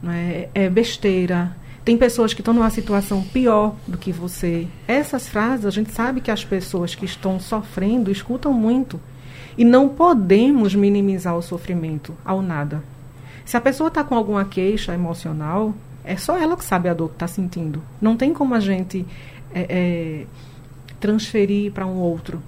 é? 0.05 0.49
é 0.55 0.69
besteira, 0.69 1.57
tem 1.85 1.99
pessoas 1.99 2.33
que 2.33 2.41
estão 2.41 2.55
numa 2.55 2.71
situação 2.71 3.23
pior 3.23 3.77
do 3.87 3.99
que 3.99 4.11
você. 4.11 4.67
Essas 4.89 5.29
frases, 5.29 5.67
a 5.67 5.71
gente 5.71 5.93
sabe 5.93 6.23
que 6.23 6.31
as 6.31 6.43
pessoas 6.43 6.95
que 6.95 7.05
estão 7.05 7.39
sofrendo 7.39 8.11
escutam 8.11 8.53
muito. 8.55 8.99
E 9.57 9.65
não 9.65 9.89
podemos 9.89 10.75
minimizar 10.75 11.37
o 11.37 11.43
sofrimento 11.43 12.17
ao 12.25 12.41
nada. 12.41 12.83
Se 13.45 13.57
a 13.57 13.61
pessoa 13.61 13.89
está 13.89 14.03
com 14.03 14.15
alguma 14.15 14.47
queixa 14.47 14.95
emocional, 14.95 15.75
é 16.03 16.17
só 16.17 16.39
ela 16.39 16.57
que 16.57 16.65
sabe 16.65 16.89
a 16.89 16.95
dor 16.95 17.09
que 17.09 17.17
está 17.17 17.29
sentindo. 17.29 17.83
Não 18.01 18.17
tem 18.17 18.33
como 18.33 18.55
a 18.55 18.61
gente 18.61 19.05
é, 19.53 19.67
é, 19.69 20.27
transferir 20.99 21.71
para 21.71 21.85
um 21.85 21.99
outro. 21.99 22.43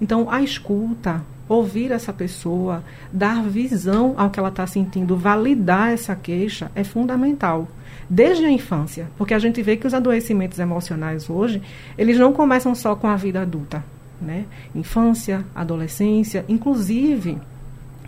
Então, 0.00 0.30
a 0.30 0.40
escuta, 0.40 1.24
ouvir 1.48 1.90
essa 1.90 2.12
pessoa, 2.12 2.84
dar 3.12 3.42
visão 3.42 4.14
ao 4.16 4.30
que 4.30 4.38
ela 4.38 4.50
está 4.50 4.68
sentindo, 4.68 5.16
validar 5.16 5.90
essa 5.90 6.14
queixa 6.14 6.70
é 6.76 6.84
fundamental 6.84 7.66
desde 8.08 8.44
a 8.44 8.50
infância, 8.50 9.10
porque 9.16 9.34
a 9.34 9.38
gente 9.38 9.62
vê 9.62 9.76
que 9.76 9.86
os 9.86 9.94
adoecimentos 9.94 10.58
emocionais 10.58 11.28
hoje, 11.28 11.62
eles 11.96 12.18
não 12.18 12.32
começam 12.32 12.74
só 12.74 12.94
com 12.94 13.06
a 13.06 13.16
vida 13.16 13.40
adulta, 13.40 13.84
né? 14.20 14.44
Infância, 14.74 15.44
adolescência, 15.54 16.44
inclusive 16.48 17.38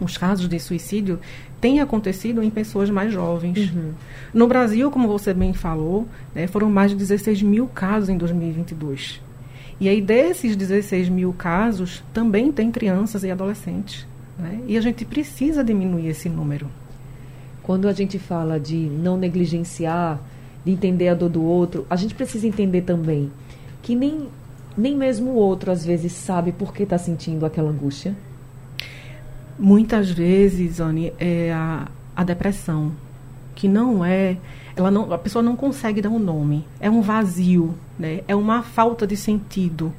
os 0.00 0.16
casos 0.16 0.48
de 0.48 0.58
suicídio 0.58 1.20
têm 1.60 1.80
acontecido 1.80 2.42
em 2.42 2.50
pessoas 2.50 2.88
mais 2.88 3.12
jovens. 3.12 3.70
Uhum. 3.70 3.92
No 4.32 4.48
Brasil, 4.48 4.90
como 4.90 5.06
você 5.06 5.34
bem 5.34 5.52
falou, 5.52 6.08
né, 6.34 6.46
foram 6.46 6.70
mais 6.70 6.90
de 6.90 6.96
16 6.96 7.42
mil 7.42 7.66
casos 7.66 8.08
em 8.08 8.16
2022. 8.16 9.20
E 9.78 9.88
aí, 9.88 10.00
desses 10.00 10.56
16 10.56 11.08
mil 11.08 11.32
casos, 11.32 12.02
também 12.12 12.52
tem 12.52 12.70
crianças 12.70 13.24
e 13.24 13.30
adolescentes. 13.30 14.06
Né? 14.38 14.60
E 14.66 14.76
a 14.76 14.80
gente 14.80 15.04
precisa 15.04 15.64
diminuir 15.64 16.08
esse 16.08 16.28
número. 16.28 16.66
Quando 17.62 17.88
a 17.88 17.92
gente 17.92 18.18
fala 18.18 18.58
de 18.58 18.76
não 18.76 19.16
negligenciar, 19.16 20.20
de 20.64 20.72
entender 20.72 21.08
a 21.08 21.14
dor 21.14 21.28
do 21.28 21.42
outro, 21.42 21.86
a 21.88 21.96
gente 21.96 22.14
precisa 22.14 22.46
entender 22.46 22.82
também 22.82 23.30
que 23.82 23.94
nem, 23.94 24.28
nem 24.76 24.96
mesmo 24.96 25.30
o 25.30 25.34
outro 25.34 25.70
às 25.70 25.84
vezes 25.84 26.12
sabe 26.12 26.52
por 26.52 26.72
que 26.72 26.82
está 26.82 26.98
sentindo 26.98 27.46
aquela 27.46 27.70
angústia. 27.70 28.14
Muitas 29.58 30.10
vezes, 30.10 30.80
Anne, 30.80 31.12
é 31.18 31.52
a, 31.52 31.88
a 32.16 32.24
depressão, 32.24 32.92
que 33.54 33.68
não 33.68 34.04
é, 34.04 34.38
ela 34.74 34.90
não, 34.90 35.12
a 35.12 35.18
pessoa 35.18 35.42
não 35.42 35.54
consegue 35.54 36.00
dar 36.00 36.08
um 36.08 36.18
nome, 36.18 36.64
é 36.80 36.88
um 36.90 37.02
vazio, 37.02 37.74
né? 37.98 38.22
É 38.26 38.34
uma 38.34 38.62
falta 38.62 39.06
de 39.06 39.16
sentido. 39.16 39.92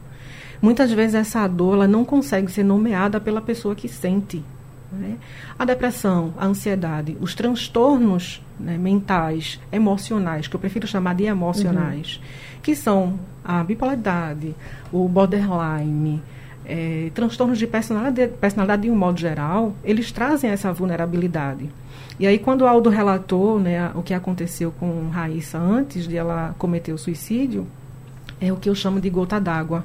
Muitas 0.61 0.91
vezes 0.91 1.15
essa 1.15 1.47
dor 1.47 1.75
ela 1.75 1.87
não 1.87 2.03
consegue 2.03 2.51
ser 2.51 2.63
nomeada 2.63 3.19
pela 3.19 3.41
pessoa 3.41 3.75
que 3.75 3.87
sente. 3.87 4.43
Né? 4.91 5.17
A 5.57 5.63
depressão, 5.63 6.33
a 6.37 6.45
ansiedade, 6.45 7.17
os 7.21 7.33
transtornos 7.33 8.43
né, 8.59 8.77
mentais, 8.77 9.59
emocionais, 9.71 10.47
que 10.47 10.55
eu 10.55 10.59
prefiro 10.59 10.85
chamar 10.85 11.15
de 11.15 11.23
emocionais, 11.23 12.17
uhum. 12.17 12.61
que 12.61 12.75
são 12.75 13.19
a 13.43 13.63
bipolaridade, 13.63 14.55
o 14.91 15.07
borderline, 15.07 16.21
é, 16.65 17.09
transtornos 17.13 17.57
de 17.57 17.67
personalidade, 17.67 18.33
personalidade 18.39 18.83
de 18.83 18.91
um 18.91 18.95
modo 18.95 19.19
geral, 19.19 19.73
eles 19.83 20.11
trazem 20.11 20.49
essa 20.49 20.71
vulnerabilidade. 20.71 21.69
E 22.19 22.27
aí, 22.27 22.37
quando 22.37 22.61
o 22.61 22.67
Aldo 22.67 22.89
relatou 22.89 23.59
né, 23.59 23.91
o 23.95 24.03
que 24.03 24.13
aconteceu 24.13 24.71
com 24.71 25.09
Raíssa 25.09 25.57
antes 25.57 26.07
de 26.07 26.17
ela 26.17 26.53
cometer 26.57 26.93
o 26.93 26.97
suicídio, 26.97 27.65
é 28.39 28.53
o 28.53 28.57
que 28.57 28.69
eu 28.69 28.75
chamo 28.75 29.01
de 29.01 29.09
gota 29.09 29.39
d'água. 29.39 29.83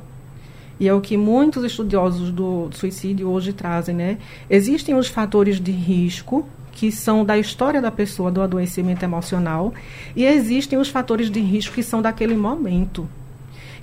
E 0.78 0.88
é 0.88 0.92
o 0.92 1.00
que 1.00 1.16
muitos 1.16 1.64
estudiosos 1.64 2.30
do 2.30 2.68
suicídio 2.73 3.28
hoje 3.28 3.52
trazem, 3.52 3.95
né? 3.95 4.18
Existem 4.49 4.95
os 4.95 5.09
fatores 5.09 5.59
de 5.59 5.73
risco 5.73 6.47
que 6.76 6.92
são 6.92 7.25
da 7.25 7.38
história 7.38 7.80
da 7.80 7.90
pessoa 7.90 8.30
do 8.30 8.42
adoecimento 8.42 9.02
emocional 9.02 9.73
e 10.14 10.26
existem 10.26 10.78
os 10.78 10.90
fatores 10.90 11.30
de 11.30 11.40
risco 11.40 11.75
que 11.75 11.83
são 11.83 12.02
daquele 12.02 12.37
momento, 12.37 13.09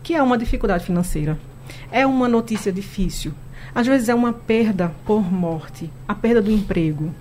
que 0.03 0.13
é 0.13 0.21
uma 0.21 0.37
dificuldade 0.37 0.85
financeira, 0.85 1.39
é 1.91 2.05
uma 2.05 2.27
notícia 2.27 2.71
difícil, 2.71 3.33
às 3.73 3.87
vezes 3.87 4.09
é 4.09 4.13
uma 4.13 4.31
perda 4.31 4.93
por 5.05 5.23
morte, 5.23 5.89
a 6.07 6.13
perda 6.13 6.39
do 6.39 6.51
emprego, 6.51 7.11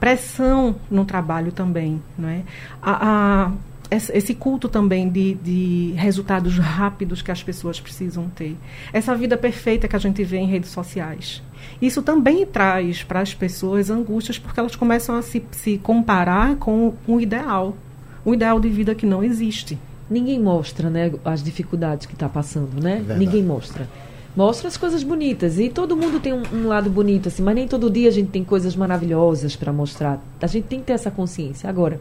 pressão 0.00 0.74
no 0.90 1.04
trabalho 1.04 1.52
também, 1.52 2.02
não 2.16 2.30
é? 2.30 2.42
A, 2.80 3.44
a 3.46 3.52
esse 3.90 4.34
culto 4.34 4.68
também 4.68 5.08
de, 5.08 5.34
de, 5.34 5.92
resultados 5.96 6.56
rápidos 6.58 7.22
que 7.22 7.30
as 7.30 7.42
pessoas 7.42 7.80
precisam 7.80 8.28
ter. 8.28 8.56
Essa 8.92 9.14
vida 9.16 9.36
perfeita 9.36 9.88
que 9.88 9.96
a 9.96 9.98
gente 9.98 10.22
vê 10.22 10.38
em 10.38 10.46
redes 10.46 10.70
sociais. 10.70 11.42
Isso 11.82 12.00
também 12.00 12.46
traz 12.46 13.02
para 13.02 13.20
as 13.20 13.34
pessoas 13.34 13.90
angústias 13.90 14.38
porque 14.38 14.60
elas 14.60 14.76
começam 14.76 15.16
a 15.16 15.22
se, 15.22 15.42
se 15.50 15.78
comparar 15.78 16.56
com 16.56 16.94
o 17.06 17.20
ideal. 17.20 17.76
Um 18.24 18.34
ideal 18.34 18.60
de 18.60 18.68
vida 18.68 18.94
que 18.94 19.06
não 19.06 19.24
existe. 19.24 19.78
Ninguém 20.08 20.40
mostra 20.40 20.88
né, 20.88 21.12
as 21.24 21.42
dificuldades 21.42 22.06
que 22.06 22.14
está 22.14 22.28
passando, 22.28 22.80
né? 22.80 22.96
Verdade. 22.96 23.20
Ninguém 23.20 23.42
mostra. 23.42 23.88
Mostra 24.36 24.68
as 24.68 24.76
coisas 24.76 25.02
bonitas. 25.02 25.58
E 25.58 25.68
todo 25.68 25.96
mundo 25.96 26.20
tem 26.20 26.32
um, 26.32 26.42
um 26.52 26.68
lado 26.68 26.88
bonito, 26.88 27.28
assim, 27.28 27.42
mas 27.42 27.54
nem 27.54 27.66
todo 27.66 27.90
dia 27.90 28.08
a 28.08 28.12
gente 28.12 28.30
tem 28.30 28.44
coisas 28.44 28.76
maravilhosas 28.76 29.56
para 29.56 29.72
mostrar. 29.72 30.22
A 30.40 30.46
gente 30.46 30.64
tem 30.64 30.80
que 30.80 30.86
ter 30.86 30.92
essa 30.92 31.10
consciência. 31.10 31.68
Agora, 31.68 32.00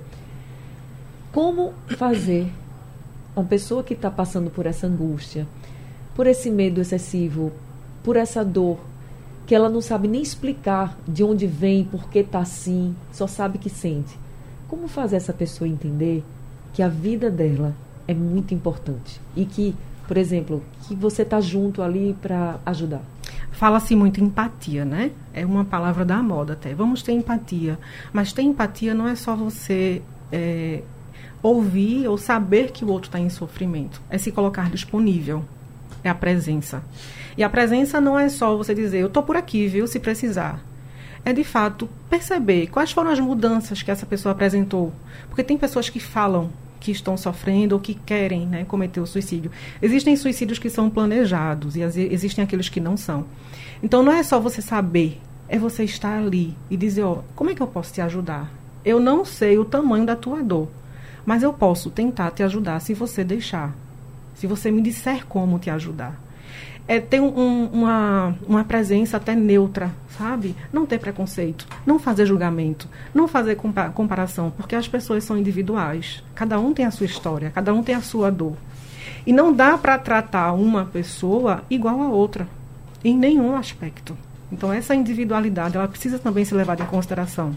como 1.32 1.74
fazer 1.98 2.52
uma 3.36 3.46
pessoa 3.46 3.84
que 3.84 3.94
está 3.94 4.10
passando 4.10 4.50
por 4.50 4.66
essa 4.66 4.88
angústia, 4.88 5.48
por 6.16 6.28
esse 6.28 6.50
medo 6.50 6.82
excessivo, 6.82 7.52
por 8.04 8.16
essa 8.16 8.44
dor, 8.44 8.80
que 9.46 9.56
ela 9.56 9.70
não 9.70 9.82
sabe 9.82 10.08
nem 10.08 10.22
explicar 10.22 10.98
de 11.08 11.24
onde 11.24 11.48
vem, 11.48 11.84
por 11.84 12.10
que 12.10 12.20
está 12.20 12.40
assim, 12.40 12.96
só 13.12 13.26
sabe 13.26 13.58
que 13.58 13.70
sente. 13.70 14.18
Como 14.68 14.88
fazer 14.88 15.16
essa 15.16 15.34
pessoa 15.34 15.68
entender 15.68 16.24
que 16.74 16.84
a 16.84 16.88
vida 16.88 17.32
dela 17.32 17.74
é 18.08 18.14
muito 18.14 18.54
importante 18.54 19.20
e 19.36 19.46
que, 19.46 19.76
por 20.08 20.18
exemplo, 20.18 20.64
que 20.88 20.96
você 20.96 21.24
está 21.24 21.42
junto 21.42 21.82
ali 21.82 22.16
para 22.22 22.60
ajudar? 22.66 23.02
Fala-se 23.52 23.96
muito 23.96 24.22
empatia, 24.22 24.86
né? 24.86 25.12
É 25.34 25.46
uma 25.46 25.66
palavra 25.66 26.06
da 26.06 26.22
moda 26.22 26.54
até. 26.54 26.74
Vamos 26.74 27.02
ter 27.02 27.14
empatia. 27.14 27.78
Mas 28.14 28.32
ter 28.32 28.44
empatia 28.44 28.94
não 28.94 29.08
é 29.08 29.16
só 29.16 29.36
você 29.36 30.02
é, 30.32 30.84
ouvir 31.42 32.08
ou 32.08 32.18
saber 32.18 32.72
que 32.72 32.84
o 32.84 32.90
outro 32.90 33.08
está 33.08 33.20
em 33.20 33.30
sofrimento. 33.30 34.02
É 34.10 34.18
se 34.18 34.32
colocar 34.32 34.70
disponível. 34.70 35.44
É 36.04 36.10
a 36.10 36.16
presença. 36.16 36.84
E 37.38 37.44
a 37.44 37.50
presença 37.50 38.00
não 38.02 38.18
é 38.18 38.30
só 38.30 38.56
você 38.56 38.74
dizer, 38.74 39.00
eu 39.00 39.08
estou 39.08 39.24
por 39.24 39.36
aqui, 39.36 39.68
viu, 39.68 39.88
se 39.88 40.00
precisar. 40.00 40.64
É 41.24 41.34
de 41.34 41.44
fato 41.44 41.90
perceber 42.10 42.68
quais 42.68 42.92
foram 42.92 43.12
as 43.12 43.20
mudanças 43.20 43.82
que 43.82 43.92
essa 43.92 44.06
pessoa 44.06 44.32
apresentou. 44.32 44.94
Porque 45.28 45.44
tem 45.44 45.58
pessoas 45.58 45.90
que 45.90 46.00
falam 46.00 46.50
que 46.80 46.92
estão 46.92 47.18
sofrendo 47.18 47.76
ou 47.76 47.82
que 47.82 47.94
querem 47.94 48.48
né, 48.48 48.64
cometer 48.64 49.02
o 49.02 49.06
suicídio. 49.06 49.52
Existem 49.82 50.16
suicídios 50.16 50.60
que 50.60 50.70
são 50.70 50.90
planejados 50.90 51.76
e 51.76 51.82
existem 51.82 52.44
aqueles 52.44 52.70
que 52.70 52.80
não 52.80 52.96
são. 52.96 53.26
Então 53.84 54.02
não 54.02 54.14
é 54.14 54.24
só 54.24 54.40
você 54.40 54.62
saber, 54.62 55.20
é 55.48 55.58
você 55.58 55.84
estar 55.84 56.18
ali 56.18 56.56
e 56.70 56.78
dizer, 56.78 57.04
ó, 57.04 57.20
como 57.36 57.50
é 57.50 57.56
que 57.56 57.62
eu 57.62 57.68
posso 57.68 57.94
te 57.94 58.02
ajudar? 58.02 58.52
Eu 58.84 59.00
não 59.00 59.26
sei 59.26 59.58
o 59.58 59.66
tamanho 59.66 60.06
da 60.06 60.16
tua 60.16 60.42
dor, 60.42 60.70
mas 61.30 61.44
eu 61.44 61.54
posso 61.54 61.92
tentar 61.92 62.32
te 62.32 62.42
ajudar 62.42 62.80
se 62.80 62.96
você 62.96 63.24
deixar. 63.24 63.76
Se 64.34 64.48
você 64.48 64.72
me 64.72 64.82
disser 64.82 65.28
como 65.28 65.60
te 65.60 65.70
ajudar 65.70 66.20
é 66.88 67.00
ter 67.00 67.22
um, 67.22 67.66
uma, 67.68 68.36
uma 68.48 68.64
presença 68.64 69.18
até 69.18 69.36
neutra, 69.36 69.92
sabe? 70.18 70.56
Não 70.74 70.88
ter 70.88 70.98
preconceito, 70.98 71.68
não 71.86 72.00
fazer 72.00 72.26
julgamento, 72.26 72.90
não 73.14 73.28
fazer 73.28 73.58
compa 73.58 73.90
comparação, 73.92 74.52
porque 74.58 74.76
as 74.76 74.88
pessoas 74.88 75.24
são 75.24 75.38
individuais. 75.38 76.24
Cada 76.34 76.60
um 76.60 76.74
tem 76.74 76.86
a 76.86 76.92
sua 76.92 77.06
história, 77.06 77.52
cada 77.52 77.72
um 77.76 77.84
tem 77.84 77.94
a 77.94 78.02
sua 78.02 78.32
dor. 78.32 78.56
E 79.24 79.32
não 79.32 79.54
dá 79.54 79.78
para 79.78 80.00
tratar 80.00 80.54
uma 80.54 80.86
pessoa 80.86 81.64
igual 81.70 82.02
a 82.02 82.08
outra, 82.08 82.48
em 83.04 83.16
nenhum 83.16 83.56
aspecto. 83.56 84.18
Então, 84.52 84.74
essa 84.74 84.96
individualidade, 84.96 85.78
ela 85.78 85.88
precisa 85.88 86.18
também 86.18 86.44
ser 86.44 86.56
levada 86.56 86.82
em 86.82 86.88
consideração. 86.88 87.56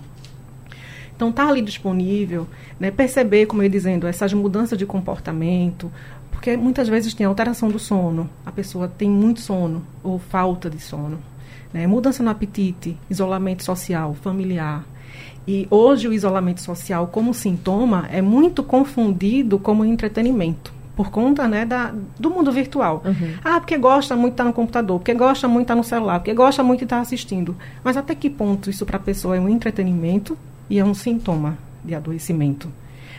Então, 1.23 1.31
estar 1.31 1.45
tá 1.45 1.51
ali 1.51 1.63
disponível, 1.63 2.49
né, 2.81 2.91
perceber, 2.91 3.47
como 3.47 3.63
eu 3.63 3.67
ia 3.67 3.71
dizendo, 3.71 4.09
essas 4.09 4.33
mudanças 4.35 4.77
de 4.77 4.85
comportamento, 4.85 5.89
porque 6.33 6.57
muitas 6.57 6.89
vezes 6.89 7.15
tem 7.15 7.25
alteração 7.25 7.69
do 7.69 7.79
sono, 7.79 8.29
a 8.45 8.51
pessoa 8.51 8.89
tem 8.89 9.09
muito 9.09 9.41
sono 9.41 9.85
ou 10.03 10.19
falta 10.19 10.69
de 10.69 10.81
sono. 10.81 11.21
Né? 11.73 11.87
Mudança 11.87 12.25
no 12.25 12.31
apetite, 12.31 12.99
isolamento 13.09 13.63
social, 13.63 14.15
familiar. 14.15 14.85
E 15.47 15.69
hoje 15.71 16.09
o 16.09 16.13
isolamento 16.13 16.61
social 16.61 17.07
como 17.07 17.33
sintoma 17.33 18.09
é 18.11 18.21
muito 18.21 18.65
confundido 18.65 19.61
como 19.61 19.85
entretenimento 19.85 20.73
por 20.97 21.11
conta 21.11 21.47
né, 21.47 21.65
da, 21.65 21.95
do 22.19 22.31
mundo 22.31 22.51
virtual. 22.51 23.01
Uhum. 23.05 23.35
Ah, 23.45 23.61
porque 23.61 23.79
gosta 23.79 24.17
muito 24.17 24.33
de 24.33 24.35
estar 24.35 24.45
no 24.45 24.53
computador, 24.53 24.99
porque 24.99 25.15
gosta 25.15 25.47
muito 25.47 25.61
de 25.61 25.65
estar 25.67 25.77
no 25.77 25.85
celular, 25.85 26.19
porque 26.19 26.35
gosta 26.35 26.65
muito 26.65 26.81
de 26.81 26.85
estar 26.87 26.99
assistindo. 26.99 27.57
Mas 27.85 27.97
até 27.97 28.13
que 28.13 28.29
ponto 28.29 28.69
isso 28.69 28.85
para 28.85 28.97
a 28.97 29.01
pessoa 29.01 29.37
é 29.37 29.41
um 29.41 29.49
entretenimento 29.49 30.37
e 30.73 30.79
é 30.79 30.85
um 30.85 30.95
sintoma 30.95 31.59
de 31.85 31.95
adoecimento? 31.95 32.73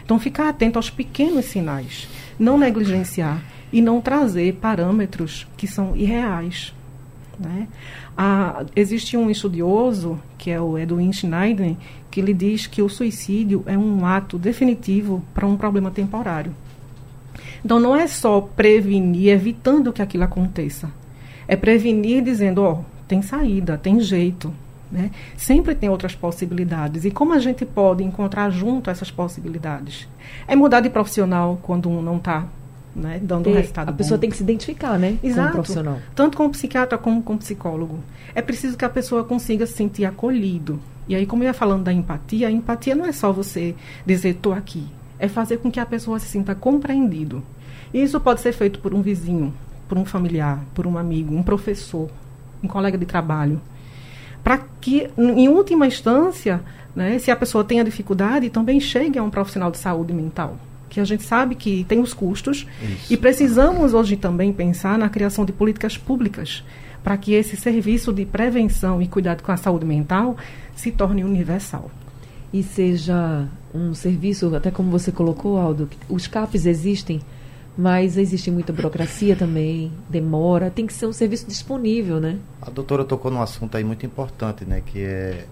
Então, 0.03 0.17
ficar 0.17 0.49
atento 0.49 0.79
aos 0.79 0.89
pequenos 0.89 1.45
sinais 1.45 2.09
não 2.39 2.57
negligenciar 2.57 3.43
e 3.71 3.79
não 3.79 4.01
trazer 4.01 4.55
parâmetros 4.55 5.47
que 5.55 5.67
são 5.67 5.95
irreais. 5.95 6.73
Né? 7.39 7.67
Ah, 8.17 8.65
existe 8.75 9.15
um 9.15 9.29
estudioso, 9.29 10.19
que 10.35 10.49
é 10.49 10.59
o 10.59 10.79
Edwin 10.79 11.13
Schneider, 11.13 11.75
que 12.09 12.19
ele 12.19 12.33
diz 12.33 12.65
que 12.65 12.81
o 12.81 12.89
suicídio 12.89 13.61
é 13.67 13.77
um 13.77 14.03
ato 14.03 14.39
definitivo 14.39 15.23
para 15.31 15.45
um 15.45 15.55
problema 15.55 15.91
temporário. 15.91 16.55
Então, 17.63 17.79
não 17.79 17.95
é 17.95 18.07
só 18.07 18.41
prevenir 18.41 19.31
evitando 19.31 19.93
que 19.93 20.01
aquilo 20.01 20.23
aconteça. 20.23 20.89
É 21.47 21.55
prevenir 21.55 22.23
dizendo, 22.23 22.63
ó, 22.63 22.79
oh, 22.79 22.85
tem 23.07 23.21
saída, 23.21 23.77
tem 23.77 23.99
jeito. 23.99 24.51
Né? 24.93 25.09
Sempre 25.35 25.73
tem 25.73 25.89
outras 25.89 26.13
possibilidades. 26.13 27.03
E 27.03 27.09
como 27.09 27.33
a 27.33 27.39
gente 27.39 27.65
pode 27.65 28.03
encontrar 28.03 28.51
junto 28.51 28.91
essas 28.91 29.09
possibilidades? 29.09 30.07
É 30.47 30.55
mudar 30.55 30.81
de 30.81 30.89
profissional 30.91 31.59
quando 31.63 31.89
um 31.89 31.99
não 31.99 32.17
está 32.17 32.45
né, 32.95 33.19
dando 33.19 33.45
tem, 33.45 33.55
resultado. 33.55 33.89
A 33.89 33.91
bom. 33.91 33.97
pessoa 33.97 34.19
tem 34.19 34.29
que 34.29 34.37
se 34.37 34.43
identificar, 34.43 34.99
né? 34.99 35.17
Exato. 35.23 35.41
Como 35.41 35.63
profissional. 35.63 35.97
Tanto 36.13 36.37
como 36.37 36.51
psiquiatra 36.51 36.95
como 36.99 37.23
como 37.23 37.39
psicólogo. 37.39 37.97
É 38.35 38.41
preciso 38.41 38.77
que 38.77 38.85
a 38.85 38.89
pessoa 38.89 39.23
consiga 39.23 39.65
se 39.65 39.73
sentir 39.73 40.05
acolhido. 40.05 40.79
E 41.07 41.15
aí, 41.15 41.25
como 41.25 41.41
eu 41.41 41.47
ia 41.47 41.55
falando 41.55 41.85
da 41.85 41.91
empatia, 41.91 42.47
a 42.47 42.51
empatia 42.51 42.93
não 42.93 43.07
é 43.07 43.11
só 43.11 43.31
você 43.31 43.73
dizer 44.05 44.29
estou 44.29 44.53
aqui. 44.53 44.85
É 45.17 45.27
fazer 45.27 45.57
com 45.57 45.71
que 45.71 45.79
a 45.79 45.87
pessoa 45.87 46.19
se 46.19 46.27
sinta 46.27 46.53
compreendido. 46.53 47.41
E 47.91 48.03
isso 48.03 48.19
pode 48.19 48.41
ser 48.41 48.53
feito 48.53 48.79
por 48.79 48.93
um 48.93 49.01
vizinho, 49.01 49.51
por 49.89 49.97
um 49.97 50.05
familiar, 50.05 50.63
por 50.75 50.85
um 50.85 50.99
amigo, 50.99 51.35
um 51.35 51.41
professor, 51.41 52.11
um 52.61 52.67
colega 52.67 52.95
de 52.95 53.07
trabalho 53.07 53.59
para 54.43 54.59
que, 54.81 55.09
em 55.17 55.47
última 55.47 55.87
instância, 55.87 56.61
né, 56.95 57.17
se 57.17 57.31
a 57.31 57.35
pessoa 57.35 57.63
tenha 57.63 57.83
dificuldade, 57.83 58.49
também 58.49 58.79
chegue 58.79 59.17
a 59.17 59.23
um 59.23 59.29
profissional 59.29 59.71
de 59.71 59.77
saúde 59.77 60.13
mental. 60.13 60.57
Que 60.89 60.99
a 60.99 61.05
gente 61.05 61.23
sabe 61.23 61.55
que 61.55 61.83
tem 61.85 61.99
os 61.99 62.13
custos 62.13 62.67
Isso. 62.81 63.13
e 63.13 63.17
precisamos 63.17 63.93
hoje 63.93 64.15
também 64.15 64.53
pensar 64.53 64.97
na 64.97 65.09
criação 65.09 65.43
de 65.43 65.51
políticas 65.51 65.97
públicas 65.97 66.63
para 67.03 67.17
que 67.17 67.33
esse 67.33 67.57
serviço 67.57 68.13
de 68.13 68.25
prevenção 68.25 69.01
e 69.01 69.07
cuidado 69.07 69.41
com 69.41 69.51
a 69.51 69.57
saúde 69.57 69.85
mental 69.85 70.37
se 70.75 70.91
torne 70.91 71.23
universal. 71.23 71.91
E 72.51 72.61
seja 72.61 73.47
um 73.73 73.93
serviço, 73.95 74.55
até 74.55 74.69
como 74.69 74.91
você 74.91 75.11
colocou, 75.11 75.57
Aldo, 75.57 75.89
os 76.07 76.27
CAPs 76.27 76.65
existem 76.65 77.19
mas 77.77 78.17
existe 78.17 78.51
muita 78.51 78.71
burocracia 78.71 79.35
também, 79.35 79.91
demora, 80.07 80.69
tem 80.69 80.85
que 80.85 80.93
ser 80.93 81.07
um 81.07 81.13
serviço 81.13 81.47
disponível, 81.47 82.19
né? 82.19 82.37
A 82.61 82.69
doutora 82.69 83.03
tocou 83.03 83.31
num 83.31 83.41
assunto 83.41 83.75
aí 83.75 83.83
muito 83.83 84.05
importante, 84.05 84.63
né, 84.63 84.81
que 84.85 84.99
é 84.99 85.45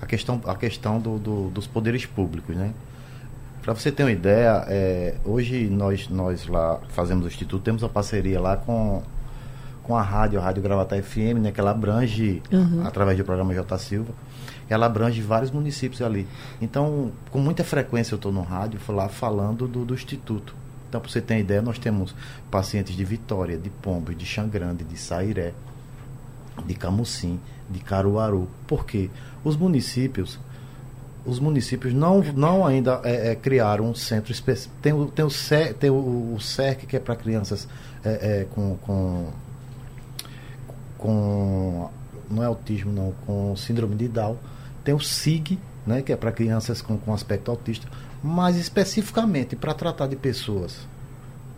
a 0.00 0.06
questão, 0.06 0.40
a 0.46 0.54
questão 0.54 0.98
do, 0.98 1.18
do 1.18 1.50
dos 1.50 1.66
poderes 1.66 2.06
públicos, 2.06 2.56
né? 2.56 2.72
Para 3.62 3.74
você 3.74 3.92
ter 3.92 4.02
uma 4.02 4.12
ideia, 4.12 4.64
é, 4.68 5.16
hoje 5.24 5.68
nós, 5.68 6.08
nós 6.08 6.46
lá 6.46 6.80
fazemos 6.88 7.26
o 7.26 7.28
Instituto, 7.28 7.62
temos 7.62 7.82
uma 7.82 7.88
parceria 7.90 8.40
lá 8.40 8.56
com, 8.56 9.02
com 9.82 9.94
a 9.94 10.00
rádio, 10.00 10.40
a 10.40 10.42
Rádio 10.42 10.62
Gravata 10.62 11.00
FM, 11.02 11.38
né, 11.42 11.52
que 11.52 11.60
ela 11.60 11.72
abrange, 11.72 12.42
uhum. 12.50 12.86
através 12.86 13.18
do 13.18 13.24
programa 13.24 13.52
J. 13.52 13.76
Silva, 13.76 14.12
ela 14.70 14.86
abrange 14.86 15.20
vários 15.20 15.50
municípios 15.50 16.00
ali. 16.00 16.26
Então, 16.62 17.12
com 17.30 17.40
muita 17.40 17.62
frequência 17.62 18.14
eu 18.14 18.16
estou 18.16 18.32
no 18.32 18.40
rádio, 18.40 18.80
lá 18.88 19.08
falando 19.08 19.68
do, 19.68 19.84
do 19.84 19.92
Instituto. 19.92 20.54
Então, 20.88 21.00
para 21.00 21.10
você 21.10 21.20
ter 21.20 21.38
ideia, 21.38 21.60
nós 21.60 21.78
temos 21.78 22.14
pacientes 22.50 22.96
de 22.96 23.04
Vitória, 23.04 23.58
de 23.58 23.68
Pombos, 23.68 24.16
de 24.16 24.24
Xangrande, 24.24 24.84
de 24.84 24.96
Sairé, 24.96 25.52
de 26.64 26.74
Camucim, 26.74 27.38
de 27.68 27.78
Caruaru. 27.80 28.48
Por 28.66 28.86
quê? 28.86 29.10
Os 29.44 29.54
municípios, 29.54 30.40
os 31.26 31.38
municípios 31.38 31.92
não, 31.92 32.20
não 32.34 32.66
ainda 32.66 33.02
é, 33.04 33.32
é, 33.32 33.34
criaram 33.34 33.90
um 33.90 33.94
centro 33.94 34.32
específico. 34.32 34.74
Tem, 34.80 34.94
o, 34.94 35.06
tem, 35.06 35.24
o, 35.24 35.30
CERC, 35.30 35.74
tem 35.74 35.90
o, 35.90 36.34
o 36.34 36.40
CERC, 36.40 36.86
que 36.86 36.96
é 36.96 37.00
para 37.00 37.14
crianças 37.14 37.68
é, 38.02 38.40
é, 38.40 38.46
com, 38.50 38.76
com, 38.78 39.26
com. 40.96 41.90
Não 42.30 42.42
é 42.42 42.46
autismo, 42.46 42.92
não, 42.92 43.12
com 43.26 43.54
síndrome 43.56 43.94
de 43.94 44.08
Down. 44.08 44.38
Tem 44.82 44.94
o 44.94 45.00
SIG, 45.00 45.58
né, 45.86 46.00
que 46.00 46.12
é 46.12 46.16
para 46.16 46.32
crianças 46.32 46.80
com, 46.80 46.96
com 46.96 47.12
aspecto 47.12 47.50
autista 47.50 47.86
mas 48.22 48.56
especificamente 48.56 49.54
para 49.54 49.74
tratar 49.74 50.06
de 50.06 50.16
pessoas 50.16 50.86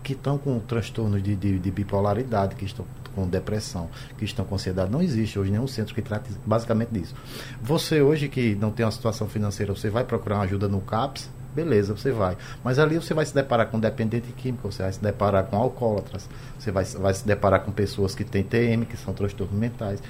que 0.03 0.13
estão 0.13 0.39
com 0.39 0.59
transtornos 0.61 1.23
de, 1.23 1.37
de, 1.37 1.59
de, 1.59 1.71
bipolaridade, 1.71 2.55
que 2.55 2.65
estão 2.65 2.87
com 3.15 3.27
depressão, 3.27 3.89
que 4.17 4.25
estão 4.25 4.45
com 4.45 4.55
ansiedade. 4.55 4.91
Não 4.91 5.03
existe 5.03 5.39
hoje 5.39 5.51
nenhum 5.51 5.67
centro 5.67 5.95
que 5.95 6.03
trate 6.03 6.31
basicamente 6.47 6.91
disso. 6.91 7.15
Você 7.63 8.01
hoje 8.01 8.29
que 8.29 8.55
não 8.55 8.71
tem 8.71 8.85
uma 8.87 8.93
situação 8.93 9.29
financeira, 9.29 9.75
você 9.75 9.91
vai 9.91 10.05
procurar 10.05 10.37
uma 10.37 10.45
ajuda 10.45 10.69
no 10.69 10.81
CAPS, 10.81 11.29
beleza, 11.55 11.95
você 11.95 12.13
vai. 12.13 12.37
Mas 12.65 12.79
ali 12.79 12.97
você 12.97 13.13
vai 13.13 13.27
se 13.27 13.35
deparar 13.35 13.67
com 13.67 13.79
dependente 13.79 14.33
químico, 14.33 14.71
você 14.71 14.83
vai 14.83 14.93
se 14.93 15.03
deparar 15.03 15.45
com 15.45 15.57
alcoólatras, 15.57 16.29
você 16.59 16.71
vai, 16.71 16.85
vai 16.85 17.13
se 17.13 17.27
deparar 17.27 17.61
com 17.61 17.73
pessoas 17.73 18.15
que 18.15 18.25
têm 18.25 18.43
TM, 18.43 18.87
que 18.87 18.97
são 18.97 19.13
transtornos 19.13 19.59
mentais. 19.59 20.01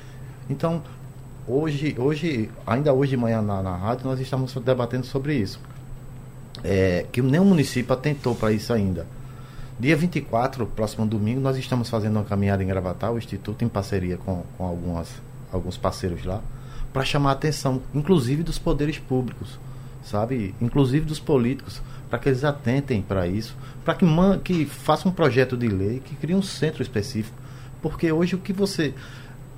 Então, 0.48 0.82
hoje, 1.48 1.96
hoje 1.98 2.50
ainda 2.66 2.92
hoje 2.92 3.10
de 3.10 3.16
manhã 3.16 3.40
na, 3.40 3.62
na 3.62 3.76
rádio, 3.76 4.06
nós 4.06 4.20
estamos 4.20 4.54
debatendo 4.54 5.06
sobre 5.06 5.34
isso 5.34 5.58
é, 6.64 7.06
que 7.10 7.22
nenhum 7.22 7.44
município 7.44 7.92
atentou 7.92 8.34
para 8.34 8.52
isso 8.52 8.72
ainda. 8.72 9.06
Dia 9.78 9.96
24, 9.96 10.66
próximo 10.66 11.06
domingo, 11.06 11.40
nós 11.40 11.56
estamos 11.56 11.88
fazendo 11.88 12.16
uma 12.16 12.24
caminhada 12.24 12.62
em 12.62 12.66
Gravatar, 12.66 13.12
o 13.12 13.18
Instituto, 13.18 13.64
em 13.64 13.68
parceria 13.68 14.18
com, 14.18 14.42
com 14.58 14.66
algumas, 14.66 15.08
alguns 15.50 15.78
parceiros 15.78 16.22
lá, 16.24 16.42
para 16.92 17.02
chamar 17.02 17.30
a 17.30 17.32
atenção, 17.32 17.80
inclusive 17.94 18.42
dos 18.42 18.58
poderes 18.58 18.98
públicos, 18.98 19.58
sabe? 20.02 20.54
Inclusive 20.60 21.06
dos 21.06 21.18
políticos, 21.18 21.80
para 22.10 22.18
que 22.18 22.28
eles 22.28 22.44
atentem 22.44 23.00
para 23.00 23.26
isso, 23.26 23.56
para 23.82 23.94
que, 23.94 24.04
que 24.44 24.66
façam 24.66 25.10
um 25.10 25.14
projeto 25.14 25.56
de 25.56 25.68
lei 25.68 26.02
que 26.04 26.14
crie 26.14 26.34
um 26.34 26.42
centro 26.42 26.82
específico. 26.82 27.38
Porque 27.80 28.12
hoje 28.12 28.34
o 28.34 28.38
que 28.38 28.52
você. 28.52 28.92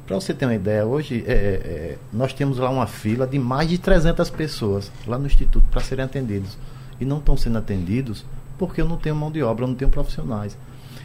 Para 0.07 0.17
você 0.17 0.33
ter 0.33 0.45
uma 0.45 0.55
ideia, 0.55 0.85
hoje 0.85 1.25
é, 1.27 1.33
é, 1.33 1.35
é, 1.35 1.99
nós 2.13 2.33
temos 2.33 2.59
lá 2.59 2.71
uma 2.71 2.87
fila 2.87 3.27
de 3.27 3.39
mais 3.39 3.69
de 3.69 3.79
300 3.79 4.31
pessoas 4.31 4.93
lá 5.07 5.19
no 5.19 5.27
Instituto 5.27 5.67
para 5.71 5.81
serem 5.81 6.05
atendidos 6.05 6.57
e 7.03 7.05
não 7.05 7.19
estão 7.19 7.37
sendo 7.37 7.59
atendidos 7.59 8.25
porque 8.57 8.81
eu 8.81 8.89
não 8.89 8.97
tenho 8.97 9.17
mão 9.17 9.31
de 9.31 9.43
obra, 9.43 9.65
eu 9.65 9.69
não 9.69 9.75
tenho 9.75 9.91
profissionais. 9.91 10.57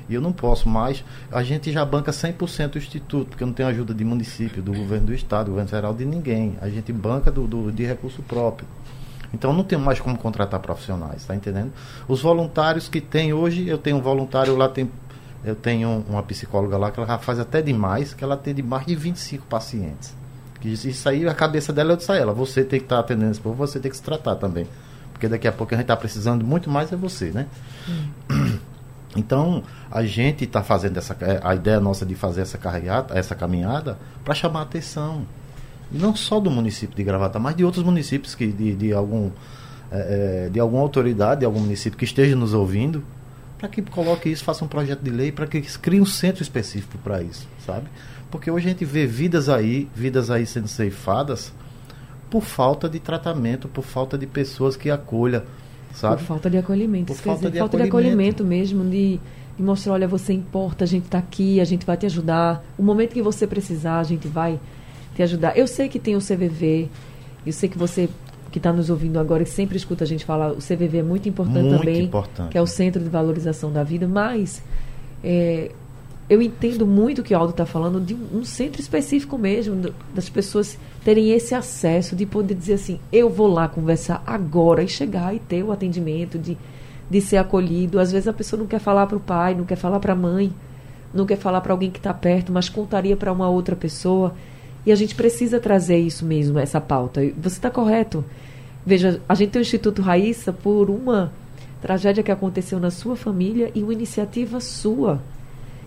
E 0.07 0.13
eu 0.13 0.21
não 0.21 0.31
posso 0.31 0.69
mais. 0.69 1.03
A 1.31 1.43
gente 1.43 1.71
já 1.71 1.83
banca 1.83 2.11
100% 2.11 2.75
o 2.75 2.77
instituto, 2.77 3.29
porque 3.29 3.43
eu 3.43 3.47
não 3.47 3.53
tenho 3.53 3.67
ajuda 3.67 3.93
de 3.93 4.05
município, 4.05 4.61
do 4.61 4.71
governo 4.71 5.07
do 5.07 5.13
estado, 5.13 5.45
do 5.45 5.49
governo 5.51 5.69
federal, 5.69 5.93
de 5.93 6.05
ninguém. 6.05 6.55
A 6.61 6.69
gente 6.69 6.93
banca 6.93 7.31
do, 7.31 7.47
do 7.47 7.71
de 7.71 7.83
recurso 7.83 8.21
próprio. 8.21 8.67
Então 9.33 9.51
não 9.51 9.63
tem 9.63 9.77
mais 9.77 9.99
como 9.99 10.17
contratar 10.17 10.59
profissionais, 10.59 11.25
tá 11.25 11.35
entendendo? 11.35 11.73
Os 12.07 12.21
voluntários 12.21 12.87
que 12.87 13.01
tem 13.01 13.33
hoje, 13.33 13.67
eu 13.67 13.77
tenho 13.77 13.97
um 13.97 14.01
voluntário 14.01 14.55
lá, 14.55 14.69
tem, 14.69 14.89
eu 15.43 15.55
tenho 15.55 16.05
uma 16.07 16.23
psicóloga 16.23 16.77
lá 16.77 16.91
que 16.91 16.99
ela 16.99 17.17
faz 17.17 17.39
até 17.39 17.61
demais, 17.61 18.13
que 18.13 18.23
ela 18.23 18.35
atende 18.35 18.63
mais 18.63 18.85
de 18.85 18.95
25 18.95 19.45
pacientes. 19.47 20.15
Isso 20.63 21.09
aí, 21.09 21.27
a 21.27 21.33
cabeça 21.33 21.73
dela 21.73 21.93
eu 21.93 21.97
disse 21.97 22.11
a 22.11 22.15
ela, 22.15 22.33
você 22.33 22.63
tem 22.63 22.79
que 22.79 22.85
estar 22.85 22.97
tá 22.97 23.01
atendendo 23.01 23.31
esse 23.31 23.41
povo, 23.41 23.55
você 23.55 23.79
tem 23.79 23.91
que 23.91 23.97
se 23.97 24.03
tratar 24.03 24.35
também. 24.35 24.67
Porque 25.17 25.27
daqui 25.27 25.47
a 25.47 25.51
pouco 25.51 25.73
a 25.73 25.77
gente 25.77 25.85
está 25.85 25.97
precisando 25.97 26.45
muito 26.45 26.69
mais 26.69 26.93
é 26.93 26.95
você, 26.95 27.31
né? 27.31 27.47
Hum. 27.89 28.59
Então, 29.15 29.63
a 29.89 30.03
gente 30.03 30.43
está 30.43 30.61
fazendo 30.61 30.97
essa. 30.97 31.17
É, 31.21 31.39
a 31.43 31.55
ideia 31.55 31.79
nossa 31.79 32.05
de 32.05 32.13
fazer 32.13 32.41
essa, 32.41 32.57
carregada, 32.57 33.17
essa 33.17 33.33
caminhada 33.33 33.97
para 34.23 34.35
chamar 34.35 34.59
a 34.59 34.63
atenção. 34.63 35.25
Não 35.91 36.15
só 36.15 36.39
do 36.39 36.51
município 36.51 36.95
de 36.95 37.03
Gravata, 37.03 37.39
mas 37.39 37.55
de 37.55 37.65
outros 37.65 37.83
municípios 37.83 38.35
que 38.35 38.45
de, 38.45 38.75
de 38.75 38.93
algum. 38.93 39.31
É, 39.91 40.45
é 40.45 40.49
de 40.49 40.59
alguma 40.59 40.83
autoridade, 40.83 41.39
de 41.39 41.45
algum 41.47 41.61
município 41.61 41.97
que 41.97 42.05
esteja 42.05 42.35
nos 42.35 42.53
ouvindo, 42.53 43.03
para 43.57 43.67
que 43.67 43.81
coloque 43.81 44.29
isso, 44.29 44.43
faça 44.43 44.63
um 44.63 44.67
projeto 44.67 45.01
de 45.01 45.09
lei, 45.09 45.31
para 45.31 45.47
que 45.47 45.61
crie 45.79 45.99
um 45.99 46.05
centro 46.05 46.43
específico 46.43 46.99
para 46.99 47.23
isso, 47.23 47.47
sabe? 47.65 47.87
Porque 48.29 48.51
hoje 48.51 48.67
a 48.67 48.69
gente 48.69 48.85
vê 48.85 49.07
vidas 49.07 49.49
aí, 49.49 49.89
vidas 49.95 50.29
aí 50.29 50.45
sendo 50.45 50.67
ceifadas 50.67 51.53
por 52.29 52.41
falta 52.41 52.89
de 52.89 52.99
tratamento, 52.99 53.67
por 53.67 53.83
falta 53.83 54.17
de 54.17 54.27
pessoas 54.27 54.75
que 54.75 54.89
acolham 54.89 55.43
sabe? 55.97 56.17
Por 56.17 56.23
falta 56.25 56.49
de 56.49 56.57
acolhimento. 56.57 57.13
Por 57.13 57.15
falta, 57.15 57.39
dizer, 57.39 57.51
de, 57.51 57.59
falta 57.59 57.77
acolhimento. 57.77 58.01
de 58.01 58.07
acolhimento 58.07 58.45
mesmo, 58.45 58.83
de, 58.89 59.19
de, 59.57 59.63
mostrar, 59.63 59.93
olha, 59.93 60.07
você 60.07 60.33
importa, 60.33 60.83
a 60.83 60.87
gente 60.87 61.05
está 61.05 61.17
aqui, 61.17 61.59
a 61.59 61.65
gente 61.65 61.85
vai 61.85 61.97
te 61.97 62.05
ajudar. 62.05 62.63
O 62.77 62.83
momento 62.83 63.13
que 63.13 63.21
você 63.21 63.47
precisar, 63.47 63.99
a 63.99 64.03
gente 64.03 64.27
vai 64.27 64.59
te 65.15 65.23
ajudar. 65.23 65.57
Eu 65.57 65.67
sei 65.67 65.89
que 65.89 65.99
tem 65.99 66.15
o 66.15 66.19
CVV, 66.19 66.89
eu 67.45 67.53
sei 67.53 67.67
que 67.67 67.77
você 67.77 68.09
que 68.51 68.59
está 68.59 68.71
nos 68.71 68.89
ouvindo 68.89 69.19
agora 69.19 69.43
e 69.43 69.45
sempre 69.45 69.75
escuta 69.75 70.05
a 70.05 70.07
gente 70.07 70.23
falar, 70.23 70.51
o 70.51 70.57
CVV 70.57 70.99
é 70.99 71.03
muito 71.03 71.27
importante 71.27 71.65
muito 71.65 71.79
também, 71.79 72.03
importante. 72.05 72.49
que 72.49 72.57
é 72.57 72.61
o 72.61 72.65
Centro 72.65 73.03
de 73.03 73.09
Valorização 73.09 73.73
da 73.73 73.83
Vida, 73.83 74.07
mas 74.07 74.63
é, 75.21 75.71
eu 76.29 76.41
entendo 76.41 76.85
muito 76.85 77.19
o 77.19 77.23
que 77.23 77.33
o 77.33 77.37
Aldo 77.37 77.51
está 77.51 77.65
falando 77.65 78.01
de 78.01 78.13
um, 78.13 78.43
centro 78.43 78.81
específico 78.81 79.37
mesmo, 79.37 79.93
das 80.13 80.27
pessoas 80.27 80.77
terem 81.03 81.31
esse 81.31 81.55
acesso, 81.55 82.17
de 82.17 82.25
poder 82.25 82.53
dizer 82.53 82.73
assim, 82.73 82.99
eu 83.13 83.29
vou 83.29 83.47
lá 83.47 83.69
conversar 83.69 84.21
agora 84.27 84.83
e 84.83 84.89
chegar 84.89 85.33
e 85.33 85.39
ter 85.39 85.63
o 85.63 85.71
atendimento, 85.71 86.37
de, 86.37 86.57
de 87.09 87.21
ser 87.21 87.37
acolhido. 87.37 87.97
Às 87.97 88.11
vezes 88.11 88.27
a 88.27 88.33
pessoa 88.33 88.59
não 88.59 88.67
quer 88.67 88.79
falar 88.79 89.07
para 89.07 89.15
o 89.15 89.21
pai, 89.21 89.55
não 89.55 89.63
quer 89.63 89.77
falar 89.77 90.01
para 90.01 90.11
a 90.11 90.17
mãe, 90.17 90.51
não 91.13 91.25
quer 91.25 91.37
falar 91.37 91.61
para 91.61 91.71
alguém 91.71 91.89
que 91.89 91.99
está 91.99 92.13
perto, 92.13 92.51
mas 92.51 92.67
contaria 92.67 93.15
para 93.15 93.31
uma 93.31 93.47
outra 93.47 93.75
pessoa. 93.75 94.35
E 94.85 94.91
a 94.91 94.95
gente 94.95 95.15
precisa 95.15 95.61
trazer 95.61 95.97
isso 95.97 96.25
mesmo, 96.25 96.59
essa 96.59 96.81
pauta. 96.81 97.21
Você 97.37 97.55
está 97.55 97.71
correto. 97.71 98.23
Veja, 98.85 99.21
a 99.29 99.33
gente 99.33 99.51
tem 99.51 99.61
o 99.61 99.63
Instituto 99.63 100.01
Raíssa 100.01 100.51
por 100.51 100.89
uma 100.89 101.31
tragédia 101.81 102.21
que 102.21 102.31
aconteceu 102.31 102.81
na 102.81 102.91
sua 102.91 103.15
família 103.15 103.71
e 103.73 103.81
uma 103.81 103.93
iniciativa 103.93 104.59
sua 104.59 105.21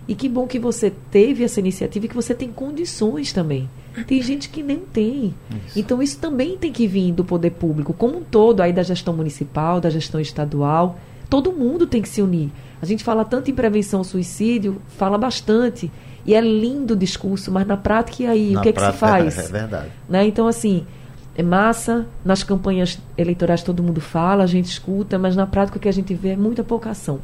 e 0.07 0.15
que 0.15 0.27
bom 0.27 0.47
que 0.47 0.59
você 0.59 0.91
teve 1.11 1.43
essa 1.43 1.59
iniciativa 1.59 2.05
e 2.05 2.09
que 2.09 2.15
você 2.15 2.33
tem 2.33 2.51
condições 2.51 3.31
também. 3.31 3.69
Tem 4.07 4.21
gente 4.21 4.49
que 4.49 4.63
nem 4.63 4.79
tem. 4.79 5.33
Isso. 5.67 5.79
Então 5.79 6.01
isso 6.01 6.17
também 6.17 6.57
tem 6.57 6.71
que 6.71 6.87
vir 6.87 7.11
do 7.11 7.23
poder 7.23 7.51
público, 7.51 7.93
como 7.93 8.17
um 8.17 8.23
todo, 8.23 8.61
aí 8.61 8.71
da 8.71 8.83
gestão 8.83 9.13
municipal, 9.13 9.81
da 9.81 9.89
gestão 9.89 10.19
estadual. 10.19 10.97
Todo 11.29 11.51
mundo 11.51 11.85
tem 11.85 12.01
que 12.01 12.09
se 12.09 12.21
unir. 12.21 12.49
A 12.81 12.85
gente 12.85 13.03
fala 13.03 13.23
tanto 13.23 13.51
em 13.51 13.53
prevenção 13.53 13.99
ao 13.99 14.03
suicídio, 14.03 14.81
fala 14.97 15.17
bastante. 15.17 15.91
E 16.25 16.33
é 16.33 16.41
lindo 16.41 16.93
o 16.93 16.97
discurso, 16.97 17.51
mas 17.51 17.65
na 17.65 17.77
prática, 17.77 18.23
e 18.23 18.27
aí? 18.27 18.51
Na 18.51 18.59
o 18.59 18.63
que, 18.63 18.73
prática, 18.73 19.05
é 19.05 19.23
que 19.23 19.31
se 19.31 19.37
faz? 19.37 19.49
É 19.49 19.51
verdade. 19.51 19.91
Né? 20.07 20.27
Então, 20.27 20.47
assim, 20.47 20.85
é 21.35 21.43
massa, 21.43 22.05
nas 22.23 22.43
campanhas 22.43 22.99
eleitorais 23.17 23.63
todo 23.63 23.81
mundo 23.81 24.01
fala, 24.01 24.43
a 24.43 24.47
gente 24.47 24.65
escuta, 24.65 25.17
mas 25.17 25.35
na 25.35 25.47
prática 25.47 25.77
o 25.77 25.81
que 25.81 25.89
a 25.89 25.93
gente 25.93 26.13
vê 26.13 26.29
é 26.29 26.35
muita 26.35 26.63
pouca 26.63 26.89
ação. 26.89 27.19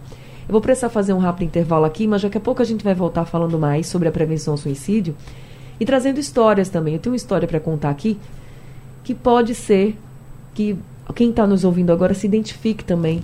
Eu 0.47 0.53
vou 0.53 0.61
precisar 0.61 0.89
fazer 0.89 1.11
um 1.11 1.17
rápido 1.17 1.47
intervalo 1.47 1.83
aqui, 1.83 2.07
mas 2.07 2.21
daqui 2.21 2.37
a 2.37 2.41
pouco 2.41 2.61
a 2.61 2.65
gente 2.65 2.83
vai 2.83 2.95
voltar 2.95 3.25
falando 3.25 3.59
mais 3.59 3.87
sobre 3.87 4.07
a 4.07 4.11
prevenção 4.11 4.53
ao 4.53 4.57
suicídio 4.57 5.13
e 5.77 5.85
trazendo 5.85 6.19
histórias 6.19 6.69
também. 6.69 6.93
Eu 6.93 6.99
tenho 6.99 7.11
uma 7.11 7.17
história 7.17 7.47
para 7.47 7.59
contar 7.59 7.89
aqui 7.89 8.17
que 9.03 9.13
pode 9.13 9.53
ser 9.53 9.97
que 10.53 10.77
quem 11.13 11.31
está 11.31 11.45
nos 11.45 11.63
ouvindo 11.63 11.91
agora 11.91 12.13
se 12.13 12.25
identifique 12.25 12.83
também, 12.83 13.21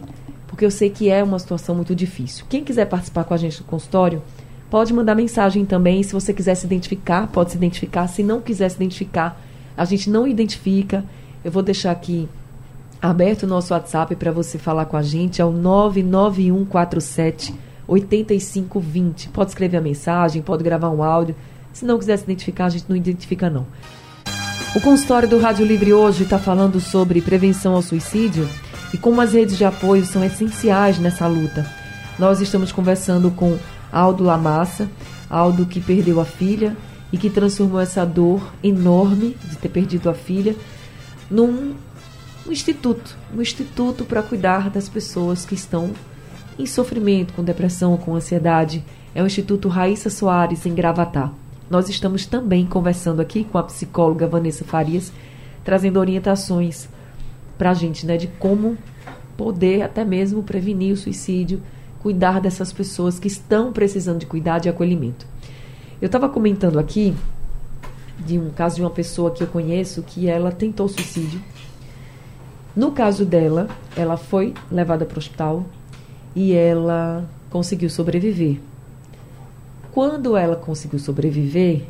porque 0.47 0.65
eu 0.65 0.71
sei 0.71 0.89
que 0.89 1.09
é 1.09 1.23
uma 1.23 1.39
situação 1.39 1.73
muito 1.73 1.95
difícil. 1.95 2.45
Quem 2.49 2.63
quiser 2.63 2.85
participar 2.85 3.23
com 3.23 3.33
a 3.33 3.37
gente 3.37 3.57
do 3.59 3.63
consultório, 3.63 4.21
pode 4.69 4.93
mandar 4.93 5.15
mensagem 5.15 5.65
também. 5.65 6.03
Se 6.03 6.13
você 6.13 6.33
quiser 6.33 6.55
se 6.55 6.65
identificar, 6.65 7.27
pode 7.27 7.51
se 7.51 7.57
identificar. 7.57 8.07
Se 8.07 8.21
não 8.21 8.41
quiser 8.41 8.67
se 8.69 8.75
identificar, 8.75 9.39
a 9.77 9.85
gente 9.85 10.09
não 10.09 10.27
identifica. 10.27 11.05
Eu 11.43 11.51
vou 11.51 11.63
deixar 11.63 11.91
aqui 11.91 12.27
aberto 13.03 13.43
o 13.43 13.47
nosso 13.47 13.73
WhatsApp 13.73 14.15
para 14.15 14.31
você 14.31 14.57
falar 14.57 14.85
com 14.85 14.95
a 14.95 15.01
gente, 15.01 15.41
é 15.41 15.45
o 15.45 15.51
99147 15.51 17.53
8520. 17.85 19.27
Pode 19.27 19.49
escrever 19.49 19.75
a 19.75 19.81
mensagem, 19.81 20.41
pode 20.41 20.63
gravar 20.63 20.89
um 20.89 21.03
áudio. 21.03 21.35
Se 21.73 21.83
não 21.83 21.99
quiser 21.99 22.15
se 22.15 22.23
identificar, 22.23 22.67
a 22.67 22.69
gente 22.69 22.85
não 22.87 22.95
identifica 22.95 23.49
não. 23.49 23.67
O 24.73 24.79
consultório 24.79 25.27
do 25.27 25.37
Rádio 25.37 25.65
Livre 25.65 25.91
hoje 25.91 26.23
está 26.23 26.39
falando 26.39 26.79
sobre 26.79 27.21
prevenção 27.21 27.75
ao 27.75 27.81
suicídio 27.81 28.47
e 28.93 28.97
como 28.97 29.19
as 29.19 29.33
redes 29.33 29.57
de 29.57 29.65
apoio 29.65 30.05
são 30.05 30.23
essenciais 30.23 30.97
nessa 30.97 31.27
luta. 31.27 31.69
Nós 32.17 32.39
estamos 32.39 32.71
conversando 32.71 33.29
com 33.31 33.57
Aldo 33.91 34.23
Lamassa, 34.23 34.89
Aldo 35.29 35.65
que 35.65 35.81
perdeu 35.81 36.21
a 36.21 36.25
filha 36.25 36.73
e 37.11 37.17
que 37.17 37.29
transformou 37.29 37.81
essa 37.81 38.05
dor 38.05 38.53
enorme 38.63 39.35
de 39.43 39.57
ter 39.57 39.67
perdido 39.67 40.09
a 40.09 40.13
filha 40.13 40.55
num 41.29 41.73
um 42.45 42.51
instituto, 42.51 43.17
um 43.33 43.41
instituto 43.41 44.03
para 44.03 44.21
cuidar 44.21 44.69
das 44.69 44.89
pessoas 44.89 45.45
que 45.45 45.55
estão 45.55 45.91
em 46.59 46.65
sofrimento, 46.65 47.33
com 47.33 47.43
depressão, 47.43 47.95
com 47.97 48.15
ansiedade. 48.15 48.83
É 49.15 49.23
o 49.23 49.25
Instituto 49.25 49.69
Raíssa 49.69 50.09
Soares, 50.09 50.65
em 50.65 50.73
Gravatá. 50.73 51.31
Nós 51.69 51.87
estamos 51.87 52.25
também 52.25 52.65
conversando 52.65 53.21
aqui 53.21 53.43
com 53.43 53.57
a 53.57 53.63
psicóloga 53.63 54.27
Vanessa 54.27 54.65
Farias, 54.65 55.11
trazendo 55.63 55.99
orientações 55.99 56.89
para 57.57 57.71
a 57.71 57.73
gente, 57.73 58.05
né, 58.05 58.17
de 58.17 58.27
como 58.27 58.77
poder 59.37 59.81
até 59.81 60.03
mesmo 60.03 60.43
prevenir 60.43 60.93
o 60.93 60.97
suicídio, 60.97 61.61
cuidar 61.99 62.41
dessas 62.41 62.73
pessoas 62.73 63.17
que 63.17 63.27
estão 63.27 63.71
precisando 63.71 64.19
de 64.19 64.25
cuidado 64.25 64.65
e 64.65 64.69
acolhimento. 64.69 65.25
Eu 66.01 66.07
estava 66.07 66.27
comentando 66.27 66.77
aqui 66.77 67.15
de 68.19 68.37
um 68.37 68.49
caso 68.49 68.75
de 68.75 68.81
uma 68.81 68.89
pessoa 68.89 69.31
que 69.31 69.41
eu 69.41 69.47
conheço 69.47 70.03
que 70.03 70.27
ela 70.27 70.51
tentou 70.51 70.87
suicídio 70.89 71.41
no 72.75 72.91
caso 72.91 73.25
dela, 73.25 73.67
ela 73.95 74.17
foi 74.17 74.53
levada 74.71 75.05
para 75.05 75.15
o 75.15 75.19
hospital 75.19 75.65
e 76.35 76.53
ela 76.53 77.29
conseguiu 77.49 77.89
sobreviver. 77.89 78.59
Quando 79.91 80.35
ela 80.35 80.55
conseguiu 80.55 80.97
sobreviver, 80.97 81.83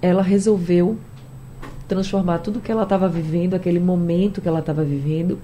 ela 0.00 0.20
resolveu 0.20 0.98
transformar 1.86 2.38
tudo 2.38 2.60
que 2.60 2.72
ela 2.72 2.82
estava 2.82 3.08
vivendo, 3.08 3.54
aquele 3.54 3.78
momento 3.78 4.40
que 4.40 4.48
ela 4.48 4.58
estava 4.58 4.82
vivendo, 4.82 5.38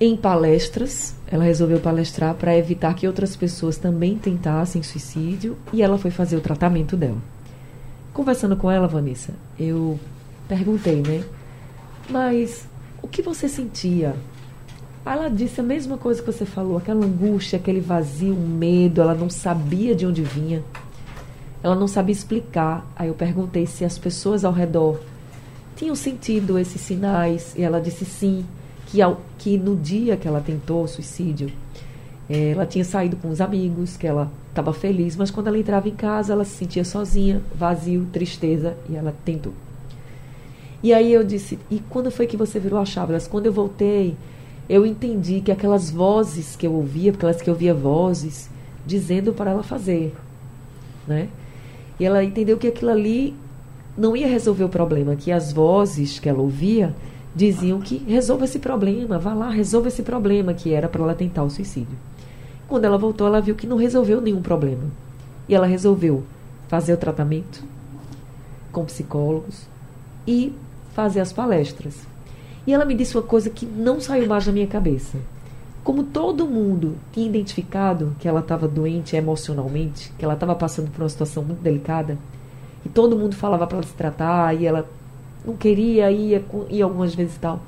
em 0.00 0.16
palestras. 0.16 1.14
Ela 1.30 1.44
resolveu 1.44 1.78
palestrar 1.78 2.34
para 2.34 2.58
evitar 2.58 2.94
que 2.94 3.06
outras 3.06 3.36
pessoas 3.36 3.76
também 3.76 4.18
tentassem 4.18 4.82
suicídio 4.82 5.56
e 5.72 5.82
ela 5.82 5.96
foi 5.96 6.10
fazer 6.10 6.36
o 6.36 6.40
tratamento 6.40 6.96
dela. 6.96 7.18
Conversando 8.12 8.56
com 8.56 8.68
ela, 8.68 8.88
Vanessa, 8.88 9.32
eu 9.56 10.00
perguntei, 10.48 11.00
né? 11.00 11.22
Mas 12.10 12.66
o 13.02 13.08
que 13.08 13.20
você 13.20 13.48
sentia? 13.48 14.14
Ela 15.04 15.28
disse 15.28 15.60
a 15.60 15.64
mesma 15.64 15.98
coisa 15.98 16.22
que 16.22 16.30
você 16.30 16.46
falou, 16.46 16.78
aquela 16.78 17.04
angústia, 17.04 17.58
aquele 17.58 17.80
vazio, 17.80 18.34
medo, 18.34 19.00
ela 19.00 19.14
não 19.14 19.28
sabia 19.28 19.94
de 19.94 20.06
onde 20.06 20.22
vinha. 20.22 20.62
Ela 21.62 21.74
não 21.74 21.88
sabia 21.88 22.12
explicar. 22.12 22.86
Aí 22.94 23.08
eu 23.08 23.14
perguntei 23.14 23.66
se 23.66 23.84
as 23.84 23.98
pessoas 23.98 24.44
ao 24.44 24.52
redor 24.52 25.00
tinham 25.74 25.96
sentido 25.96 26.56
esses 26.58 26.80
sinais. 26.80 27.54
E 27.56 27.62
ela 27.62 27.80
disse 27.80 28.04
sim, 28.04 28.46
que, 28.86 29.02
ao, 29.02 29.20
que 29.38 29.58
no 29.58 29.74
dia 29.74 30.16
que 30.16 30.28
ela 30.28 30.40
tentou 30.40 30.84
o 30.84 30.88
suicídio, 30.88 31.50
é, 32.30 32.50
ela 32.50 32.64
tinha 32.64 32.84
saído 32.84 33.16
com 33.16 33.28
os 33.28 33.40
amigos, 33.40 33.96
que 33.96 34.06
ela 34.06 34.30
estava 34.48 34.72
feliz, 34.72 35.16
mas 35.16 35.30
quando 35.30 35.48
ela 35.48 35.58
entrava 35.58 35.88
em 35.88 35.94
casa, 35.94 36.32
ela 36.32 36.44
se 36.44 36.52
sentia 36.52 36.84
sozinha, 36.84 37.42
vazio, 37.54 38.06
tristeza, 38.12 38.76
e 38.88 38.94
ela 38.94 39.12
tentou. 39.24 39.52
E 40.82 40.92
aí 40.92 41.12
eu 41.12 41.22
disse, 41.22 41.58
e 41.70 41.78
quando 41.88 42.10
foi 42.10 42.26
que 42.26 42.36
você 42.36 42.58
virou 42.58 42.78
a 42.80 42.84
chave? 42.84 43.12
Mas 43.12 43.28
quando 43.28 43.46
eu 43.46 43.52
voltei, 43.52 44.16
eu 44.68 44.84
entendi 44.84 45.40
que 45.40 45.52
aquelas 45.52 45.90
vozes 45.90 46.56
que 46.56 46.66
eu 46.66 46.72
ouvia, 46.72 47.12
porque 47.12 47.24
elas 47.24 47.40
que 47.40 47.48
eu 47.48 47.54
ouvia 47.54 47.72
vozes 47.72 48.50
dizendo 48.84 49.32
para 49.32 49.52
ela 49.52 49.62
fazer, 49.62 50.14
né? 51.06 51.28
E 52.00 52.04
ela 52.04 52.24
entendeu 52.24 52.58
que 52.58 52.66
aquilo 52.66 52.90
ali 52.90 53.34
não 53.96 54.16
ia 54.16 54.26
resolver 54.26 54.64
o 54.64 54.68
problema, 54.68 55.14
que 55.14 55.30
as 55.30 55.52
vozes 55.52 56.18
que 56.18 56.28
ela 56.28 56.40
ouvia 56.40 56.94
diziam 57.34 57.80
que 57.80 57.98
resolva 57.98 58.44
esse 58.44 58.58
problema, 58.58 59.18
vá 59.18 59.34
lá, 59.34 59.50
resolva 59.50 59.88
esse 59.88 60.02
problema, 60.02 60.52
que 60.52 60.72
era 60.72 60.88
para 60.88 61.02
ela 61.02 61.14
tentar 61.14 61.44
o 61.44 61.50
suicídio. 61.50 61.96
Quando 62.68 62.84
ela 62.84 62.98
voltou, 62.98 63.26
ela 63.26 63.40
viu 63.40 63.54
que 63.54 63.66
não 63.66 63.76
resolveu 63.76 64.20
nenhum 64.20 64.42
problema. 64.42 64.84
E 65.48 65.54
ela 65.54 65.66
resolveu 65.66 66.24
fazer 66.68 66.94
o 66.94 66.96
tratamento 66.96 67.62
com 68.70 68.84
psicólogos 68.84 69.66
e 70.26 70.52
fazer 70.94 71.20
as 71.20 71.32
palestras. 71.32 72.06
E 72.66 72.72
ela 72.72 72.84
me 72.84 72.94
disse 72.94 73.16
uma 73.16 73.22
coisa 73.22 73.50
que 73.50 73.66
não 73.66 74.00
saiu 74.00 74.26
mais 74.28 74.46
da 74.46 74.52
minha 74.52 74.66
cabeça. 74.66 75.18
Como 75.82 76.04
todo 76.04 76.46
mundo 76.46 76.96
tinha 77.12 77.26
identificado 77.26 78.14
que 78.20 78.28
ela 78.28 78.40
estava 78.40 78.68
doente 78.68 79.16
emocionalmente, 79.16 80.12
que 80.16 80.24
ela 80.24 80.34
estava 80.34 80.54
passando 80.54 80.90
por 80.90 81.02
uma 81.02 81.08
situação 81.08 81.42
muito 81.42 81.60
delicada, 81.60 82.16
e 82.84 82.88
todo 82.88 83.16
mundo 83.16 83.34
falava 83.34 83.66
para 83.66 83.78
ela 83.78 83.86
se 83.86 83.94
tratar, 83.94 84.54
e 84.54 84.64
ela 84.66 84.88
não 85.44 85.56
queria, 85.56 86.10
ia, 86.10 86.44
ia 86.70 86.84
algumas 86.84 87.14
vezes 87.14 87.34
e 87.34 87.40
tal. 87.40 87.60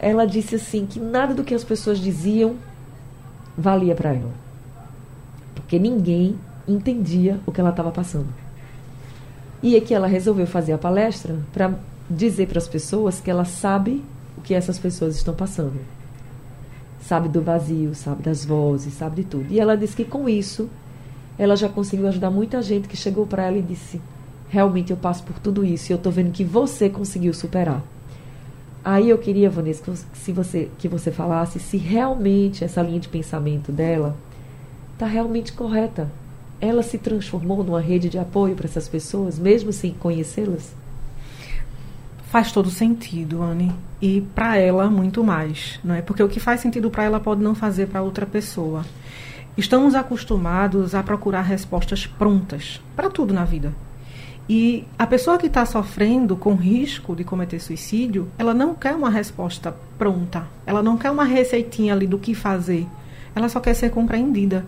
Ela 0.00 0.26
disse 0.26 0.56
assim 0.56 0.84
que 0.84 0.98
nada 0.98 1.32
do 1.32 1.44
que 1.44 1.54
as 1.54 1.62
pessoas 1.62 1.98
diziam 1.98 2.56
valia 3.56 3.94
para 3.94 4.12
ela. 4.12 4.32
Porque 5.54 5.78
ninguém 5.78 6.36
entendia 6.66 7.38
o 7.46 7.52
que 7.52 7.60
ela 7.60 7.70
estava 7.70 7.92
passando. 7.92 8.43
E 9.64 9.76
é 9.76 9.80
que 9.80 9.94
ela 9.94 10.06
resolveu 10.06 10.46
fazer 10.46 10.74
a 10.74 10.78
palestra 10.78 11.38
para 11.50 11.72
dizer 12.08 12.48
para 12.48 12.58
as 12.58 12.68
pessoas 12.68 13.18
que 13.18 13.30
ela 13.30 13.46
sabe 13.46 14.04
o 14.36 14.42
que 14.42 14.52
essas 14.52 14.78
pessoas 14.78 15.16
estão 15.16 15.32
passando. 15.32 15.80
Sabe 17.00 17.30
do 17.30 17.40
vazio, 17.40 17.94
sabe 17.94 18.22
das 18.22 18.44
vozes, 18.44 18.92
sabe 18.92 19.22
de 19.22 19.24
tudo. 19.24 19.46
E 19.48 19.58
ela 19.58 19.74
disse 19.74 19.96
que 19.96 20.04
com 20.04 20.28
isso 20.28 20.68
ela 21.38 21.56
já 21.56 21.66
conseguiu 21.66 22.06
ajudar 22.08 22.30
muita 22.30 22.60
gente 22.60 22.86
que 22.86 22.94
chegou 22.94 23.26
para 23.26 23.44
ela 23.44 23.56
e 23.56 23.62
disse: 23.62 24.02
Realmente 24.50 24.90
eu 24.90 24.98
passo 24.98 25.22
por 25.22 25.38
tudo 25.38 25.64
isso 25.64 25.90
e 25.90 25.94
eu 25.94 25.96
estou 25.96 26.12
vendo 26.12 26.30
que 26.30 26.44
você 26.44 26.90
conseguiu 26.90 27.32
superar. 27.32 27.82
Aí 28.84 29.08
eu 29.08 29.16
queria, 29.16 29.48
Vanessa, 29.48 29.82
que 29.82 29.90
você, 29.90 30.32
você, 30.34 30.70
que 30.76 30.88
você 30.88 31.10
falasse 31.10 31.58
se 31.58 31.78
realmente 31.78 32.62
essa 32.62 32.82
linha 32.82 33.00
de 33.00 33.08
pensamento 33.08 33.72
dela 33.72 34.14
está 34.92 35.06
realmente 35.06 35.54
correta. 35.54 36.10
Ela 36.60 36.82
se 36.82 36.98
transformou 36.98 37.62
numa 37.62 37.80
rede 37.80 38.08
de 38.08 38.18
apoio 38.18 38.54
para 38.54 38.66
essas 38.66 38.88
pessoas, 38.88 39.38
mesmo 39.38 39.72
sem 39.72 39.92
conhecê-las? 39.92 40.74
Faz 42.26 42.50
todo 42.50 42.70
sentido, 42.70 43.42
Anne. 43.42 43.72
E 44.02 44.20
para 44.20 44.56
ela, 44.56 44.90
muito 44.90 45.22
mais. 45.22 45.78
Não 45.84 45.94
é? 45.94 46.02
Porque 46.02 46.22
o 46.22 46.28
que 46.28 46.40
faz 46.40 46.60
sentido 46.60 46.90
para 46.90 47.04
ela 47.04 47.20
pode 47.20 47.42
não 47.42 47.54
fazer 47.54 47.86
para 47.86 48.02
outra 48.02 48.26
pessoa. 48.26 48.84
Estamos 49.56 49.94
acostumados 49.94 50.96
a 50.96 51.02
procurar 51.02 51.42
respostas 51.42 52.06
prontas 52.06 52.80
para 52.96 53.08
tudo 53.08 53.32
na 53.32 53.44
vida. 53.44 53.72
E 54.48 54.84
a 54.98 55.06
pessoa 55.06 55.38
que 55.38 55.46
está 55.46 55.64
sofrendo 55.64 56.36
com 56.36 56.54
risco 56.54 57.14
de 57.16 57.24
cometer 57.24 57.60
suicídio, 57.60 58.28
ela 58.36 58.52
não 58.52 58.74
quer 58.74 58.94
uma 58.94 59.08
resposta 59.08 59.74
pronta. 59.96 60.46
Ela 60.66 60.82
não 60.82 60.98
quer 60.98 61.10
uma 61.10 61.24
receitinha 61.24 61.94
ali 61.94 62.06
do 62.06 62.18
que 62.18 62.34
fazer. 62.34 62.86
Ela 63.34 63.48
só 63.48 63.60
quer 63.60 63.74
ser 63.74 63.90
compreendida. 63.90 64.66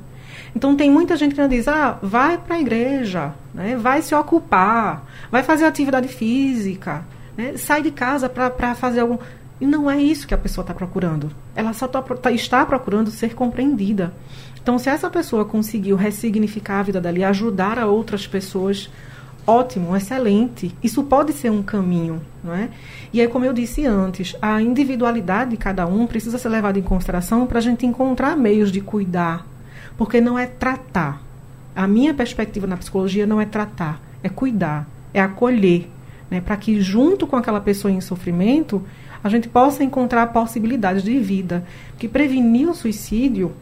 Então 0.55 0.77
tem 0.77 0.91
muita 0.91 1.17
gente 1.17 1.35
que 1.35 1.49
diz, 1.49 1.69
ah, 1.69 1.99
vai 2.03 2.39
para 2.39 2.57
a 2.57 2.61
igreja, 2.61 3.33
né? 3.55 3.77
vai 3.77 4.03
se 4.03 4.15
ocupar, 4.15 5.05
vai 5.31 5.43
fazer 5.43 5.65
atividade 5.65 6.09
física, 6.09 7.05
né? 7.37 7.57
sai 7.57 7.83
de 7.83 7.91
casa 7.91 8.29
para 8.29 8.75
fazer 8.75 9.01
algum. 9.01 9.19
E 9.61 9.67
não 9.67 9.91
é 9.91 10.01
isso 10.01 10.27
que 10.27 10.35
a 10.35 10.39
pessoa 10.39 10.63
está 10.63 10.75
procurando. 10.75 11.31
Ela 11.55 11.73
só 11.73 11.89
tá, 11.89 12.03
tá, 12.03 12.31
está 12.31 12.65
procurando 12.67 13.11
ser 13.11 13.35
compreendida. 13.35 14.13
Então, 14.63 14.79
se 14.79 14.91
essa 14.91 15.09
pessoa 15.09 15.45
conseguiu 15.45 15.97
ressignificar 15.97 16.81
a 16.81 16.83
vida 16.83 17.13
e 17.17 17.25
ajudar 17.25 17.79
a 17.79 17.87
outras 17.87 18.27
pessoas 18.27 18.91
ótimo, 19.47 19.97
excelente. 19.97 20.75
Isso 20.83 21.05
pode 21.05 21.33
ser 21.33 21.51
um 21.51 21.63
caminho, 21.63 22.21
não 22.43 22.53
é? 22.53 22.69
E 23.13 23.21
é 23.21 23.29
como 23.29 23.45
eu 23.45 23.53
disse 23.53 23.87
antes, 23.87 24.35
a 24.43 24.61
individualidade 24.61 25.51
de 25.51 25.57
cada 25.57 25.87
um 25.87 26.07
precisa 26.07 26.37
ser 26.37 26.49
levada 26.49 26.79
em 26.79 26.83
consideração 26.83 27.47
para 27.47 27.59
a 27.59 27.63
gente 27.63 27.87
encontrar 27.87 28.37
meios 28.37 28.73
de 28.73 28.81
cuidar, 28.81 29.47
porque 29.97 30.21
não 30.21 30.39
é 30.39 30.47
tratar. 30.47 31.23
A 31.75 31.87
minha 31.87 32.15
perspectiva 32.15 32.67
na 32.67 32.77
psicologia 32.77 33.27
não 33.27 33.41
é 33.41 33.45
tratar, 33.45 34.01
é 34.23 34.29
cuidar, 34.29 34.89
é 35.13 35.21
acolher, 35.21 35.89
né? 36.31 36.41
Para 36.41 36.57
que 36.57 36.81
junto 36.81 37.27
com 37.27 37.37
aquela 37.37 37.61
pessoa 37.61 37.93
em 37.93 38.01
sofrimento 38.01 38.83
a 39.23 39.29
gente 39.29 39.49
possa 39.49 39.83
encontrar 39.83 40.29
possibilidades 40.29 41.03
de 41.03 41.19
vida, 41.19 41.65
que 41.99 42.09
prevenir 42.09 42.69
o 42.69 42.75
suicídio 42.75 43.53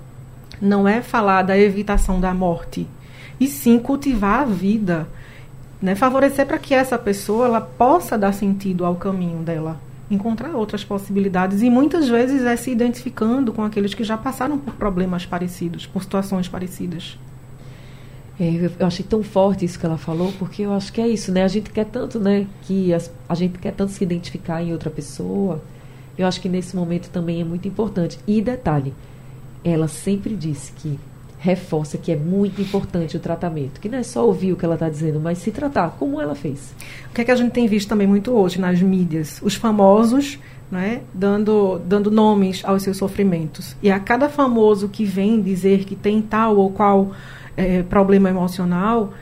não 0.60 0.86
é 0.86 1.00
falar 1.00 1.42
da 1.42 1.58
evitação 1.58 2.20
da 2.20 2.34
morte, 2.34 2.86
e 3.40 3.46
sim 3.46 3.78
cultivar 3.78 4.40
a 4.40 4.44
vida 4.44 5.08
né, 5.84 5.94
favorecer 5.94 6.46
para 6.46 6.58
que 6.58 6.72
essa 6.72 6.96
pessoa 6.96 7.44
ela 7.44 7.60
possa 7.60 8.16
dar 8.16 8.32
sentido 8.32 8.86
ao 8.86 8.96
caminho 8.96 9.42
dela, 9.42 9.78
encontrar 10.10 10.54
outras 10.54 10.84
possibilidades 10.84 11.62
e 11.62 11.70
muitas 11.70 12.08
vezes 12.08 12.42
é 12.42 12.56
se 12.56 12.70
identificando 12.70 13.52
com 13.52 13.62
aqueles 13.62 13.94
que 13.94 14.04
já 14.04 14.16
passaram 14.16 14.58
por 14.58 14.74
problemas 14.74 15.24
parecidos, 15.24 15.86
por 15.86 16.02
situações 16.02 16.48
parecidas. 16.48 17.18
É, 18.38 18.70
eu 18.78 18.86
achei 18.86 19.04
tão 19.04 19.22
forte 19.22 19.64
isso 19.64 19.78
que 19.78 19.86
ela 19.86 19.96
falou, 19.96 20.32
porque 20.38 20.62
eu 20.62 20.72
acho 20.72 20.92
que 20.92 21.00
é 21.00 21.06
isso, 21.06 21.30
né? 21.30 21.44
A 21.44 21.48
gente 21.48 21.70
quer 21.70 21.84
tanto, 21.84 22.18
né? 22.18 22.46
Que 22.62 22.92
as, 22.92 23.10
a 23.28 23.34
gente 23.34 23.58
quer 23.58 23.72
tanto 23.72 23.92
se 23.92 24.02
identificar 24.02 24.62
em 24.62 24.72
outra 24.72 24.90
pessoa. 24.90 25.62
Eu 26.18 26.26
acho 26.26 26.40
que 26.40 26.48
nesse 26.48 26.74
momento 26.74 27.08
também 27.10 27.40
é 27.40 27.44
muito 27.44 27.68
importante. 27.68 28.18
E 28.26 28.42
detalhe, 28.42 28.92
ela 29.62 29.86
sempre 29.86 30.34
disse 30.34 30.72
que 30.72 30.98
reforça 31.44 31.98
que 31.98 32.10
é 32.10 32.16
muito 32.16 32.62
importante 32.62 33.18
o 33.18 33.20
tratamento, 33.20 33.78
que 33.78 33.86
não 33.86 33.98
é 33.98 34.02
só 34.02 34.26
ouvir 34.26 34.54
o 34.54 34.56
que 34.56 34.64
ela 34.64 34.74
está 34.74 34.88
dizendo, 34.88 35.20
mas 35.20 35.36
se 35.36 35.50
tratar, 35.50 35.90
como 35.98 36.18
ela 36.18 36.34
fez. 36.34 36.74
O 37.10 37.14
que 37.14 37.20
é 37.20 37.24
que 37.24 37.30
a 37.30 37.36
gente 37.36 37.52
tem 37.52 37.66
visto 37.66 37.86
também 37.86 38.06
muito 38.06 38.32
hoje 38.32 38.58
nas 38.58 38.80
mídias? 38.80 39.42
Os 39.42 39.54
famosos 39.54 40.38
né, 40.70 41.02
dando, 41.12 41.78
dando 41.80 42.10
nomes 42.10 42.64
aos 42.64 42.82
seus 42.82 42.96
sofrimentos. 42.96 43.76
E 43.82 43.90
a 43.90 44.00
cada 44.00 44.30
famoso 44.30 44.88
que 44.88 45.04
vem 45.04 45.42
dizer 45.42 45.84
que 45.84 45.94
tem 45.94 46.22
tal 46.22 46.56
ou 46.56 46.70
qual 46.70 47.10
é, 47.58 47.82
problema 47.82 48.30
emocional, 48.30 49.12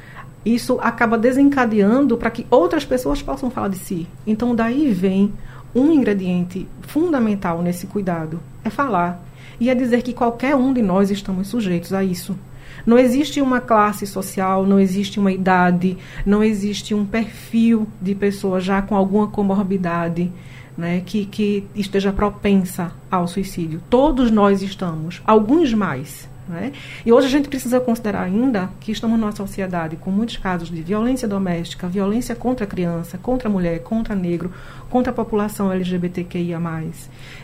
isso 0.46 0.78
acaba 0.80 1.18
desencadeando 1.18 2.16
para 2.16 2.30
que 2.30 2.46
outras 2.48 2.84
pessoas 2.84 3.20
possam 3.20 3.50
falar 3.50 3.68
de 3.68 3.78
si. 3.78 4.06
Então, 4.24 4.54
daí 4.54 4.92
vem 4.92 5.32
um 5.74 5.90
ingrediente 5.90 6.68
fundamental 6.82 7.60
nesse 7.62 7.88
cuidado: 7.88 8.38
é 8.62 8.70
falar 8.70 9.20
e 9.60 9.70
é 9.70 9.74
dizer 9.74 10.02
que 10.02 10.12
qualquer 10.12 10.54
um 10.56 10.72
de 10.72 10.82
nós 10.82 11.10
estamos 11.10 11.48
sujeitos 11.48 11.92
a 11.92 12.02
isso. 12.02 12.36
Não 12.84 12.98
existe 12.98 13.40
uma 13.40 13.60
classe 13.60 14.06
social, 14.06 14.66
não 14.66 14.80
existe 14.80 15.20
uma 15.20 15.30
idade, 15.30 15.96
não 16.26 16.42
existe 16.42 16.94
um 16.94 17.04
perfil 17.04 17.86
de 18.00 18.14
pessoa 18.14 18.60
já 18.60 18.82
com 18.82 18.96
alguma 18.96 19.28
comorbidade 19.28 20.32
né, 20.76 21.02
que, 21.04 21.26
que 21.26 21.64
esteja 21.74 22.12
propensa 22.12 22.92
ao 23.10 23.28
suicídio. 23.28 23.82
Todos 23.88 24.30
nós 24.30 24.62
estamos, 24.62 25.22
alguns 25.24 25.72
mais. 25.72 26.28
Né? 26.48 26.72
E 27.06 27.12
hoje 27.12 27.28
a 27.28 27.30
gente 27.30 27.48
precisa 27.48 27.80
considerar 27.80 28.22
ainda 28.22 28.68
que 28.80 28.90
estamos 28.90 29.18
numa 29.18 29.30
sociedade 29.32 29.96
com 29.96 30.10
muitos 30.10 30.36
casos 30.36 30.68
de 30.68 30.82
violência 30.82 31.28
doméstica, 31.28 31.86
violência 31.86 32.34
contra 32.34 32.64
a 32.64 32.68
criança, 32.68 33.16
contra 33.16 33.48
a 33.48 33.52
mulher, 33.52 33.80
contra 33.82 34.14
negro, 34.14 34.52
contra 34.90 35.12
a 35.12 35.14
população 35.14 35.72
LGBTQIA. 35.72 36.60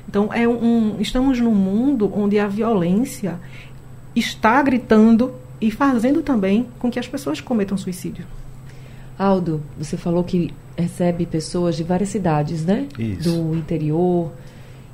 Então, 0.09 0.33
é 0.33 0.49
um, 0.49 0.97
estamos 1.01 1.41
num 1.41 1.55
mundo 1.55 2.13
onde 2.15 2.39
a 2.39 2.49
violência 2.49 3.39
está 4.17 4.61
gritando 4.63 5.33
e 5.61 5.71
fazendo 5.71 6.23
também 6.23 6.67
com 6.79 6.91
que 6.91 6.99
as 6.99 7.07
pessoas 7.07 7.41
cometam 7.41 7.77
suicídio. 7.77 8.27
Aldo, 9.19 9.63
você 9.77 9.97
falou 9.97 10.23
que 10.23 10.53
recebe 10.77 11.27
pessoas 11.27 11.77
de 11.77 11.83
várias 11.83 12.09
cidades, 12.09 12.65
né? 12.65 12.87
Isso. 12.99 13.31
Do 13.31 13.57
interior, 13.57 14.33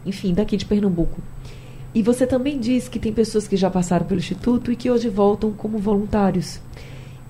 enfim, 0.04 0.32
daqui 0.32 0.56
de 0.56 0.64
Pernambuco. 0.64 1.20
E 1.94 2.02
você 2.02 2.26
também 2.26 2.58
diz 2.58 2.88
que 2.88 2.98
tem 2.98 3.12
pessoas 3.12 3.46
que 3.46 3.56
já 3.56 3.70
passaram 3.70 4.04
pelo 4.04 4.18
Instituto 4.18 4.72
e 4.72 4.76
que 4.76 4.90
hoje 4.90 5.08
voltam 5.08 5.52
como 5.52 5.78
voluntários. 5.78 6.60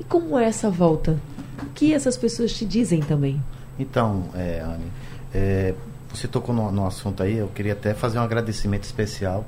E 0.00 0.04
como 0.04 0.38
é 0.38 0.46
essa 0.46 0.70
volta? 0.70 1.18
O 1.62 1.66
que 1.66 1.92
essas 1.92 2.16
pessoas 2.16 2.54
te 2.54 2.64
dizem 2.64 3.00
também? 3.00 3.42
Então, 3.78 4.24
é, 4.34 4.60
Anne, 4.60 4.90
é, 5.34 5.74
você 6.12 6.26
tocou 6.26 6.54
no, 6.54 6.72
no, 6.72 6.86
assunto 6.86 7.22
aí, 7.22 7.36
eu 7.36 7.48
queria 7.48 7.74
até 7.74 7.92
fazer 7.92 8.18
um 8.18 8.22
agradecimento 8.22 8.84
especial 8.84 9.44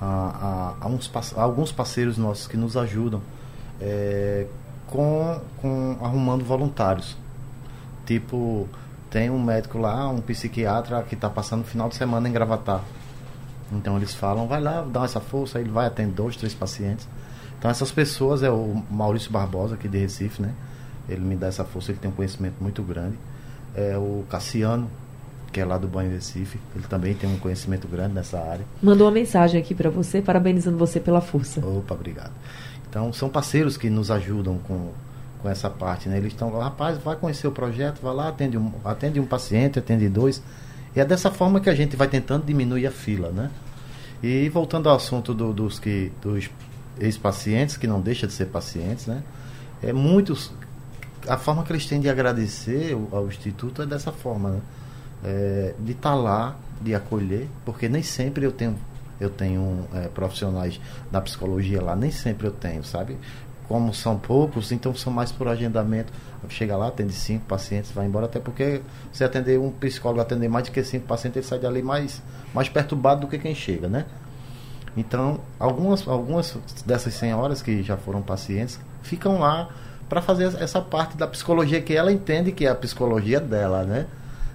a, 0.00 0.76
a, 0.80 0.86
a, 0.86 0.88
uns, 0.88 1.10
a 1.36 1.42
alguns 1.42 1.72
parceiros 1.72 2.16
nossos 2.16 2.46
que 2.46 2.56
nos 2.56 2.76
ajudam 2.76 3.20
é, 3.80 4.46
com, 4.86 5.40
com 5.60 5.96
arrumando 6.00 6.44
voluntários. 6.44 7.16
Tipo, 8.06 8.68
tem 9.10 9.28
um 9.28 9.42
médico 9.42 9.78
lá, 9.78 10.08
um 10.08 10.20
psiquiatra 10.20 11.02
que 11.02 11.16
está 11.16 11.28
passando 11.28 11.62
o 11.62 11.64
final 11.64 11.88
de 11.88 11.96
semana 11.96 12.28
em 12.28 12.32
Gravatar 12.32 12.82
então 13.76 13.96
eles 13.96 14.14
falam, 14.14 14.46
vai 14.46 14.60
lá, 14.60 14.82
dá 14.82 15.04
essa 15.04 15.20
força, 15.20 15.60
ele 15.60 15.70
vai 15.70 15.86
atender 15.86 16.12
dois, 16.12 16.36
três 16.36 16.54
pacientes. 16.54 17.08
Então 17.58 17.70
essas 17.70 17.90
pessoas 17.90 18.42
é 18.42 18.50
o 18.50 18.82
Maurício 18.90 19.30
Barbosa, 19.30 19.74
aqui 19.74 19.88
de 19.88 19.98
Recife, 19.98 20.42
né? 20.42 20.52
Ele 21.08 21.20
me 21.20 21.36
dá 21.36 21.48
essa 21.48 21.64
força, 21.64 21.90
ele 21.90 21.98
tem 21.98 22.10
um 22.10 22.14
conhecimento 22.14 22.56
muito 22.60 22.82
grande. 22.82 23.18
É 23.74 23.96
o 23.96 24.24
Cassiano, 24.28 24.90
que 25.52 25.60
é 25.60 25.64
lá 25.64 25.78
do 25.78 25.86
Banho 25.86 26.10
Recife, 26.10 26.58
ele 26.74 26.84
também 26.88 27.14
tem 27.14 27.32
um 27.32 27.38
conhecimento 27.38 27.86
grande 27.88 28.14
nessa 28.14 28.38
área. 28.38 28.64
Mandou 28.82 29.06
uma 29.06 29.12
mensagem 29.12 29.60
aqui 29.60 29.74
para 29.74 29.90
você, 29.90 30.20
parabenizando 30.20 30.76
você 30.76 31.00
pela 31.00 31.20
força. 31.20 31.64
Opa, 31.64 31.94
obrigado. 31.94 32.32
Então 32.88 33.12
são 33.12 33.28
parceiros 33.28 33.76
que 33.76 33.88
nos 33.88 34.10
ajudam 34.10 34.58
com, 34.58 34.90
com 35.40 35.48
essa 35.48 35.70
parte, 35.70 36.08
né? 36.08 36.18
Eles 36.18 36.32
estão, 36.32 36.50
rapaz, 36.58 36.98
vai 36.98 37.16
conhecer 37.16 37.46
o 37.46 37.52
projeto, 37.52 38.00
vai 38.02 38.14
lá, 38.14 38.28
atende 38.28 38.58
um, 38.58 38.72
atende 38.84 39.18
um 39.20 39.26
paciente, 39.26 39.78
atende 39.78 40.08
dois 40.08 40.42
e 40.94 41.00
é 41.00 41.04
dessa 41.04 41.30
forma 41.30 41.60
que 41.60 41.70
a 41.70 41.74
gente 41.74 41.96
vai 41.96 42.06
tentando 42.06 42.44
diminuir 42.44 42.86
a 42.86 42.90
fila, 42.90 43.30
né? 43.30 43.50
E 44.22 44.48
voltando 44.48 44.88
ao 44.88 44.96
assunto 44.96 45.34
do, 45.34 45.52
dos 45.52 45.78
que 45.78 46.12
dos 46.20 46.48
ex-pacientes, 46.98 47.76
que 47.76 47.86
não 47.86 48.00
deixa 48.00 48.26
de 48.26 48.32
ser 48.32 48.46
pacientes, 48.46 49.06
né? 49.06 49.22
É 49.82 49.92
muitos 49.92 50.52
a 51.28 51.36
forma 51.36 51.62
que 51.62 51.72
eles 51.72 51.86
têm 51.86 52.00
de 52.00 52.08
agradecer 52.08 52.96
ao, 53.12 53.26
instituto 53.26 53.82
é 53.82 53.86
dessa 53.86 54.12
forma, 54.12 54.50
né? 54.50 54.60
é, 55.24 55.74
de 55.78 55.92
estar 55.92 56.10
tá 56.10 56.14
lá, 56.14 56.56
de 56.80 56.94
acolher, 56.94 57.48
porque 57.64 57.88
nem 57.88 58.02
sempre 58.02 58.44
eu 58.44 58.52
tenho 58.52 58.76
eu 59.20 59.30
tenho 59.30 59.86
é, 59.94 60.08
profissionais 60.08 60.80
da 61.10 61.20
psicologia 61.20 61.80
lá, 61.80 61.94
nem 61.94 62.10
sempre 62.10 62.48
eu 62.48 62.50
tenho, 62.50 62.82
sabe? 62.82 63.16
Como 63.72 63.94
são 63.94 64.18
poucos, 64.18 64.70
então 64.70 64.94
são 64.94 65.10
mais 65.10 65.32
por 65.32 65.48
agendamento. 65.48 66.12
Chega 66.50 66.76
lá, 66.76 66.88
atende 66.88 67.14
cinco 67.14 67.46
pacientes, 67.46 67.90
vai 67.90 68.04
embora, 68.04 68.26
até 68.26 68.38
porque 68.38 68.82
se 69.10 69.24
atender 69.24 69.58
um 69.58 69.70
psicólogo 69.70 70.20
atender 70.20 70.46
mais 70.46 70.66
do 70.66 70.72
que 70.72 70.84
cinco 70.84 71.06
pacientes, 71.06 71.38
ele 71.38 71.46
sai 71.46 71.58
dali 71.58 71.82
mais, 71.82 72.22
mais 72.52 72.68
perturbado 72.68 73.22
do 73.22 73.28
que 73.28 73.38
quem 73.38 73.54
chega, 73.54 73.88
né? 73.88 74.04
Então, 74.94 75.40
algumas, 75.58 76.06
algumas 76.06 76.54
dessas 76.84 77.14
senhoras 77.14 77.62
que 77.62 77.82
já 77.82 77.96
foram 77.96 78.20
pacientes 78.20 78.78
ficam 79.00 79.38
lá 79.38 79.70
para 80.06 80.20
fazer 80.20 80.54
essa 80.60 80.82
parte 80.82 81.16
da 81.16 81.26
psicologia 81.26 81.80
que 81.80 81.96
ela 81.96 82.12
entende 82.12 82.52
que 82.52 82.66
é 82.66 82.68
a 82.68 82.74
psicologia 82.74 83.40
dela, 83.40 83.84
né? 83.84 84.06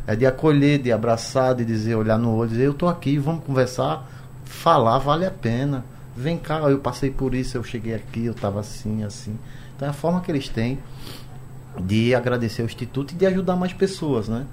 É 0.06 0.15
de 0.15 0.27
acolher, 0.27 0.77
de 0.77 0.91
abraçar, 0.91 1.56
de 1.56 1.65
dizer, 1.65 1.95
olhar 1.95 2.19
no 2.19 2.36
olho, 2.36 2.51
dizer, 2.51 2.65
eu 2.65 2.73
tô 2.75 2.88
aqui, 2.88 3.17
vamos 3.17 3.43
conversar, 3.43 4.08
falar 4.45 4.99
vale 4.99 5.25
a 5.25 5.32
pena. 5.32 5.84
Vem 6.17 6.36
cá, 6.36 6.58
eu 6.62 6.80
passei 6.80 7.12
por 7.12 7.36
isso, 7.36 7.58
eu 7.58 7.63
cheguei 7.63 7.93
aqui, 7.93 8.25
eu 8.25 8.32
estava 8.32 8.60
assim, 8.60 9.03
assim. 9.03 9.38
Então 9.75 9.88
é 9.88 9.91
a 9.91 9.93
forma 9.93 10.19
que 10.19 10.32
eles 10.32 10.49
têm 10.49 10.80
de 11.80 12.15
agradecer 12.15 12.63
ao 12.63 12.65
Instituto 12.65 13.12
e 13.12 13.15
de 13.15 13.25
ajudar 13.27 13.56
mais 13.56 13.71
pessoas, 13.71 14.27
né? 14.27 14.47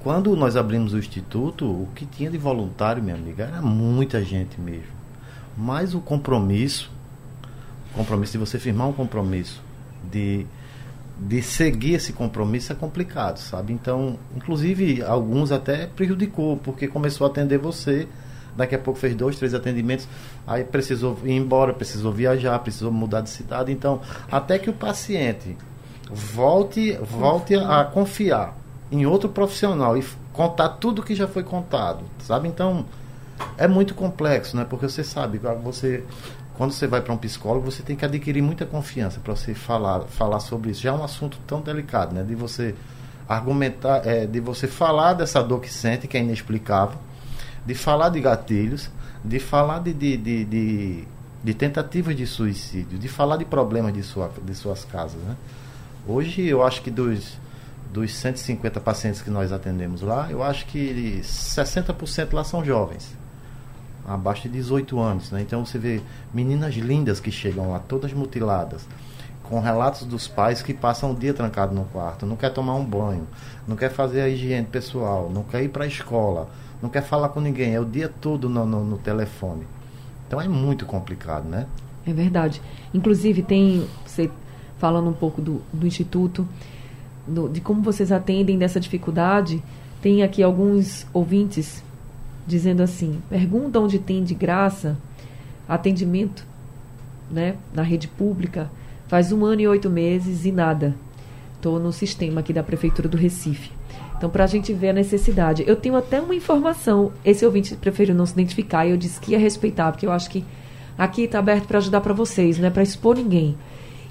Quando 0.00 0.34
nós 0.34 0.56
abrimos 0.56 0.94
o 0.94 0.98
Instituto, 0.98 1.66
o 1.66 1.88
que 1.94 2.06
tinha 2.06 2.30
de 2.30 2.38
voluntário, 2.38 3.02
minha 3.02 3.16
amiga, 3.16 3.44
era 3.44 3.60
muita 3.60 4.24
gente 4.24 4.58
mesmo. 4.58 4.96
Mas 5.54 5.94
o 5.94 6.00
compromisso, 6.00 6.90
o 7.92 7.94
compromisso 7.98 8.32
de 8.32 8.38
você 8.38 8.58
firmar 8.58 8.88
um 8.88 8.92
compromisso, 8.94 9.60
de 10.10 10.46
de 11.18 11.42
seguir 11.42 11.94
esse 11.94 12.12
compromisso 12.12 12.72
é 12.72 12.76
complicado, 12.76 13.38
sabe? 13.38 13.72
Então, 13.72 14.16
inclusive, 14.36 15.02
alguns 15.02 15.50
até 15.50 15.86
prejudicou, 15.86 16.56
porque 16.58 16.86
começou 16.86 17.26
a 17.26 17.30
atender 17.30 17.58
você, 17.58 18.06
daqui 18.58 18.74
a 18.74 18.78
pouco 18.78 18.98
fez 18.98 19.14
dois, 19.14 19.36
três 19.36 19.54
atendimentos, 19.54 20.08
aí 20.46 20.64
precisou 20.64 21.16
ir 21.24 21.32
embora, 21.32 21.72
precisou 21.72 22.12
viajar, 22.12 22.58
precisou 22.58 22.90
mudar 22.90 23.20
de 23.20 23.30
cidade. 23.30 23.70
Então, 23.72 24.00
até 24.30 24.58
que 24.58 24.68
o 24.68 24.72
paciente 24.72 25.56
volte, 26.10 26.98
volte 27.00 27.54
a, 27.54 27.84
confiar 27.84 28.58
em 28.90 29.06
outro 29.06 29.28
profissional 29.28 29.96
e 29.96 30.04
contar 30.32 30.70
tudo 30.70 31.02
que 31.02 31.14
já 31.14 31.28
foi 31.28 31.44
contado, 31.44 32.04
sabe? 32.18 32.48
Então, 32.48 32.84
é 33.56 33.68
muito 33.68 33.94
complexo, 33.94 34.56
né? 34.56 34.66
Porque 34.68 34.88
você 34.88 35.04
sabe, 35.04 35.40
você 35.62 36.02
quando 36.56 36.72
você 36.72 36.88
vai 36.88 37.00
para 37.00 37.14
um 37.14 37.16
psicólogo, 37.16 37.70
você 37.70 37.84
tem 37.84 37.94
que 37.94 38.04
adquirir 38.04 38.42
muita 38.42 38.66
confiança 38.66 39.20
para 39.20 39.36
você 39.36 39.54
falar, 39.54 40.00
falar 40.08 40.40
sobre 40.40 40.72
isso. 40.72 40.82
Já 40.82 40.90
é 40.90 40.92
um 40.92 41.04
assunto 41.04 41.38
tão 41.46 41.60
delicado, 41.60 42.12
né? 42.12 42.24
De 42.24 42.34
você 42.34 42.74
argumentar, 43.28 44.04
é, 44.04 44.26
de 44.26 44.40
você 44.40 44.66
falar 44.66 45.12
dessa 45.12 45.40
dor 45.40 45.60
que 45.60 45.72
sente, 45.72 46.08
que 46.08 46.16
é 46.16 46.20
inexplicável, 46.20 46.98
de 47.68 47.74
falar 47.74 48.08
de 48.08 48.18
gatilhos, 48.18 48.90
de 49.22 49.38
falar 49.38 49.80
de, 49.80 49.92
de, 49.92 50.16
de, 50.16 50.44
de, 50.46 51.04
de 51.44 51.54
tentativas 51.54 52.16
de 52.16 52.26
suicídio, 52.26 52.98
de 52.98 53.08
falar 53.08 53.36
de 53.36 53.44
problemas 53.44 53.92
de, 53.92 54.02
sua, 54.02 54.30
de 54.42 54.54
suas 54.54 54.86
casas, 54.86 55.20
né? 55.20 55.36
Hoje, 56.06 56.46
eu 56.46 56.64
acho 56.64 56.80
que 56.80 56.90
dos, 56.90 57.38
dos 57.92 58.14
150 58.14 58.80
pacientes 58.80 59.20
que 59.20 59.28
nós 59.28 59.52
atendemos 59.52 60.00
lá, 60.00 60.28
eu 60.30 60.42
acho 60.42 60.64
que 60.64 61.20
60% 61.22 62.32
lá 62.32 62.42
são 62.42 62.64
jovens 62.64 63.14
abaixo 64.06 64.44
de 64.44 64.48
18 64.48 64.98
anos. 64.98 65.30
Né? 65.30 65.42
Então 65.42 65.66
você 65.66 65.78
vê 65.78 66.00
meninas 66.32 66.74
lindas 66.74 67.20
que 67.20 67.30
chegam 67.30 67.70
lá, 67.70 67.80
todas 67.80 68.14
mutiladas, 68.14 68.88
com 69.42 69.60
relatos 69.60 70.06
dos 70.06 70.26
pais 70.26 70.62
que 70.62 70.72
passam 70.72 71.12
o 71.12 71.14
dia 71.14 71.34
trancado 71.34 71.74
no 71.74 71.84
quarto, 71.84 72.24
não 72.24 72.36
quer 72.36 72.50
tomar 72.50 72.76
um 72.76 72.84
banho, 72.84 73.28
não 73.66 73.76
quer 73.76 73.90
fazer 73.90 74.22
a 74.22 74.28
higiene 74.28 74.66
pessoal, 74.66 75.28
não 75.30 75.42
quer 75.42 75.62
ir 75.62 75.68
para 75.68 75.84
a 75.84 75.86
escola, 75.86 76.48
não 76.82 76.88
quer 76.88 77.02
falar 77.02 77.30
com 77.30 77.40
ninguém, 77.40 77.74
é 77.74 77.80
o 77.80 77.84
dia 77.84 78.08
todo 78.08 78.48
no, 78.48 78.64
no, 78.64 78.84
no 78.84 78.98
telefone. 78.98 79.66
Então 80.26 80.40
é 80.40 80.48
muito 80.48 80.86
complicado, 80.86 81.48
né? 81.48 81.66
É 82.06 82.12
verdade. 82.12 82.60
Inclusive 82.92 83.42
tem, 83.42 83.86
você 84.04 84.30
falando 84.78 85.08
um 85.08 85.14
pouco 85.14 85.42
do, 85.42 85.62
do 85.72 85.86
Instituto, 85.86 86.46
do, 87.26 87.48
de 87.48 87.60
como 87.60 87.82
vocês 87.82 88.12
atendem 88.12 88.58
dessa 88.58 88.78
dificuldade, 88.78 89.62
tem 90.00 90.22
aqui 90.22 90.42
alguns 90.42 91.06
ouvintes 91.12 91.82
dizendo 92.46 92.82
assim: 92.82 93.20
pergunta 93.28 93.80
onde 93.80 93.98
tem 93.98 94.22
de 94.22 94.34
graça 94.34 94.96
atendimento 95.68 96.46
né, 97.30 97.56
na 97.74 97.82
rede 97.82 98.08
pública 98.08 98.70
faz 99.06 99.32
um 99.32 99.44
ano 99.44 99.60
e 99.60 99.68
oito 99.68 99.90
meses 99.90 100.44
e 100.44 100.52
nada. 100.52 100.94
Estou 101.54 101.80
no 101.80 101.92
sistema 101.92 102.40
aqui 102.40 102.52
da 102.52 102.62
Prefeitura 102.62 103.08
do 103.08 103.16
Recife. 103.16 103.77
Então, 104.18 104.28
para 104.28 104.42
a 104.42 104.48
gente 104.48 104.72
ver 104.72 104.90
a 104.90 104.92
necessidade. 104.92 105.62
Eu 105.64 105.76
tenho 105.76 105.94
até 105.94 106.20
uma 106.20 106.34
informação. 106.34 107.12
Esse 107.24 107.46
ouvinte 107.46 107.76
preferiu 107.76 108.16
não 108.16 108.26
se 108.26 108.32
identificar 108.32 108.84
e 108.84 108.90
eu 108.90 108.96
disse 108.96 109.20
que 109.20 109.30
ia 109.30 109.38
respeitar, 109.38 109.92
porque 109.92 110.04
eu 110.04 110.10
acho 110.10 110.28
que 110.28 110.44
aqui 110.98 111.22
está 111.22 111.38
aberto 111.38 111.68
para 111.68 111.78
ajudar 111.78 112.00
para 112.00 112.12
vocês, 112.12 112.58
não 112.58 112.66
é 112.66 112.70
para 112.70 112.82
expor 112.82 113.16
ninguém. 113.16 113.56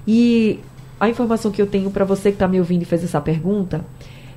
E 0.06 0.60
a 0.98 1.10
informação 1.10 1.50
que 1.50 1.60
eu 1.60 1.66
tenho 1.66 1.90
para 1.90 2.06
você 2.06 2.30
que 2.30 2.36
está 2.36 2.48
me 2.48 2.58
ouvindo 2.58 2.82
e 2.82 2.86
fez 2.86 3.04
essa 3.04 3.20
pergunta 3.20 3.84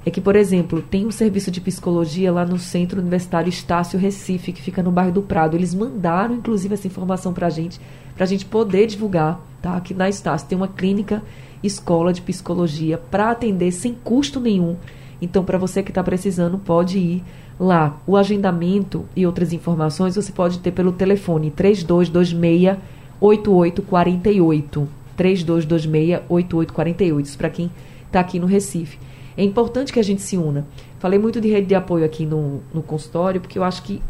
é 0.05 0.12
que, 0.12 0.19
por 0.19 0.36
exemplo, 0.36 0.81
tem 0.81 1.05
um 1.05 1.12
serviço 1.12 1.49
de 1.49 1.62
psicologia 1.62 2.34
lá 2.34 2.45
no 2.45 2.60
Centro 2.60 2.99
Universitário 2.99 3.47
Estácio 3.47 3.97
Recife, 3.97 4.51
que 4.51 4.62
fica 4.62 4.84
no 4.84 4.91
bairro 4.91 5.13
do 5.13 5.21
Prado. 5.21 5.55
Eles 5.55 5.73
mandaram, 5.73 6.36
inclusive, 6.36 6.73
essa 6.73 6.88
informação 6.88 7.31
para 7.31 7.47
a 7.47 7.49
gente, 7.49 7.79
para 8.13 8.25
a 8.25 8.27
gente 8.27 8.45
poder 8.45 8.88
divulgar, 8.88 9.39
tá? 9.62 9.79
Que 9.79 9.93
na 9.93 10.10
Estácio 10.10 10.47
tem 10.49 10.57
uma 10.57 10.67
clínica 10.67 11.23
escola 11.63 12.12
de 12.12 12.21
psicologia 12.21 12.97
para 12.97 13.31
atender 13.31 13.71
sem 13.71 13.93
custo 13.93 14.39
nenhum. 14.39 14.75
Então, 15.21 15.43
para 15.43 15.57
você 15.57 15.84
que 15.84 15.91
está 15.91 16.03
precisando, 16.03 16.57
pode 16.57 16.97
ir 16.97 17.23
lá. 17.60 18.01
O 18.07 18.17
agendamento 18.17 19.05
e 19.15 19.25
outras 19.25 19.53
informações 19.53 20.15
você 20.15 20.31
pode 20.31 20.60
ter 20.60 20.71
pelo 20.71 20.91
telefone 20.91 21.51
3226 21.51 22.77
8848. 23.19 24.88
3226 25.15 26.21
8848. 26.27 27.25
Isso 27.27 27.38
para 27.38 27.49
quem 27.49 27.69
está 28.07 28.19
aqui 28.19 28.39
no 28.39 28.47
Recife. 28.47 28.97
É 29.38 29.43
importante 29.43 29.93
que 29.93 29.99
a 29.99 30.03
gente 30.03 30.21
se 30.21 30.38
una. 30.38 30.65
Falei 30.99 31.17
muito 31.17 31.39
de 31.39 31.49
rede 31.49 31.67
de 31.67 31.75
apoio 31.75 32.03
aqui 32.03 32.25
no, 32.25 32.62
no 32.73 32.81
consultório, 32.81 33.39
porque 33.39 33.57
eu 33.57 33.63
acho 33.63 33.84
que 33.84 34.01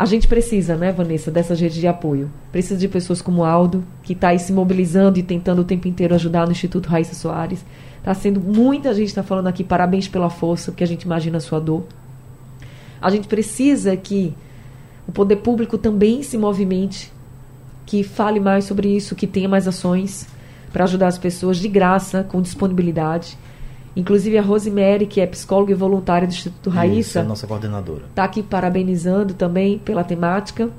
a 0.00 0.06
gente 0.06 0.26
precisa, 0.26 0.76
né, 0.76 0.92
Vanessa, 0.92 1.30
dessas 1.30 1.60
redes 1.60 1.76
de 1.76 1.86
apoio. 1.86 2.32
Precisa 2.50 2.80
de 2.80 2.88
pessoas 2.88 3.20
como 3.20 3.44
Aldo, 3.44 3.84
que 4.02 4.14
está 4.14 4.28
aí 4.28 4.38
se 4.38 4.50
mobilizando 4.50 5.18
e 5.18 5.22
tentando 5.22 5.60
o 5.60 5.64
tempo 5.64 5.86
inteiro 5.86 6.14
ajudar 6.14 6.46
no 6.46 6.52
Instituto 6.52 6.88
Raíssa 6.88 7.14
Soares. 7.14 7.62
Está 7.98 8.14
sendo 8.14 8.40
muita 8.40 8.94
gente 8.94 9.08
está 9.08 9.22
falando 9.22 9.48
aqui 9.48 9.62
parabéns 9.62 10.08
pela 10.08 10.30
força, 10.30 10.72
porque 10.72 10.82
a 10.82 10.86
gente 10.86 11.02
imagina 11.02 11.36
a 11.36 11.40
sua 11.40 11.60
dor. 11.60 11.84
A 12.98 13.10
gente 13.10 13.28
precisa 13.28 13.94
que 13.94 14.34
o 15.06 15.12
poder 15.12 15.36
público 15.36 15.76
também 15.76 16.22
se 16.22 16.38
movimente, 16.38 17.12
que 17.84 18.02
fale 18.02 18.40
mais 18.40 18.64
sobre 18.64 18.88
isso, 18.88 19.14
que 19.14 19.26
tenha 19.26 19.50
mais 19.50 19.68
ações 19.68 20.26
para 20.72 20.84
ajudar 20.84 21.08
as 21.08 21.18
pessoas 21.18 21.58
de 21.58 21.68
graça, 21.68 22.24
com 22.24 22.40
disponibilidade. 22.40 23.36
Inclusive 23.96 24.38
a 24.38 24.42
Rosemary, 24.42 25.06
que 25.06 25.20
é 25.20 25.26
psicóloga 25.26 25.72
e 25.72 25.74
voluntária 25.74 26.26
do 26.26 26.30
Instituto 26.30 26.70
Raíssa. 26.70 27.00
Isso, 27.00 27.18
é 27.18 27.22
nossa 27.22 27.46
coordenadora. 27.46 28.04
Está 28.08 28.24
aqui 28.24 28.42
parabenizando 28.42 29.34
também 29.34 29.78
pela 29.78 30.04
temática, 30.04 30.70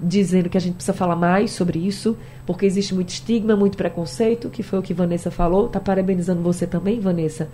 dizendo 0.00 0.48
que 0.48 0.56
a 0.56 0.60
gente 0.60 0.74
precisa 0.74 0.92
falar 0.92 1.16
mais 1.16 1.52
sobre 1.52 1.78
isso, 1.78 2.16
porque 2.44 2.66
existe 2.66 2.94
muito 2.94 3.10
estigma, 3.10 3.54
muito 3.56 3.76
preconceito, 3.76 4.48
que 4.50 4.62
foi 4.62 4.78
o 4.78 4.82
que 4.82 4.92
Vanessa 4.92 5.30
falou. 5.30 5.66
Está 5.66 5.78
parabenizando 5.78 6.42
você 6.42 6.66
também, 6.66 6.98
Vanessa. 6.98 7.48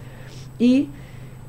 E 0.58 0.88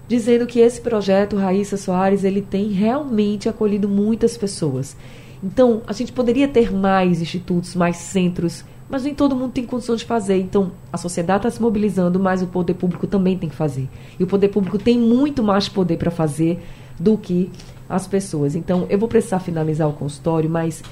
dizendo 0.08 0.46
que 0.46 0.60
esse 0.60 0.82
projeto 0.82 1.38
Raíssa 1.38 1.78
Soares, 1.78 2.24
ele 2.24 2.41
tem 2.41 2.70
realmente 2.72 3.48
acolhido 3.48 3.88
muitas 3.88 4.38
pessoas. 4.38 4.96
Então, 5.44 5.82
a 5.88 5.94
gente 5.94 6.12
poderia 6.12 6.48
ter 6.48 6.74
mais 6.74 7.22
institutos, 7.22 7.76
mais 7.76 7.98
centros 7.98 8.65
mas 8.89 9.04
nem 9.04 9.15
todo 9.15 9.36
mundo 9.36 9.52
tem 9.52 9.65
condições 9.65 10.02
de 10.02 10.06
fazer. 10.06 10.38
Então, 10.38 10.71
a 10.93 10.98
sociedade 10.98 11.39
está 11.39 11.50
se 11.50 11.62
mobilizando, 11.62 12.19
mas 12.19 12.41
o 12.41 12.48
poder 12.48 12.76
público 12.76 13.08
também 13.08 13.38
tem 13.38 13.50
que 13.50 13.56
fazer. 13.56 13.89
E 14.19 14.24
o 14.24 14.28
poder 14.28 14.50
público 14.50 14.78
tem 14.78 14.98
muito 14.98 15.43
mais 15.43 15.67
poder 15.67 15.98
para 15.98 16.12
fazer 16.12 16.63
do 17.00 17.17
que 17.17 17.50
as 17.90 18.08
pessoas. 18.08 18.56
Então, 18.56 18.86
eu 18.90 19.00
vou 19.00 19.10
precisar 19.10 19.40
finalizar 19.40 19.90
o 19.90 19.94
consultório, 19.94 20.50
mas 20.50 20.83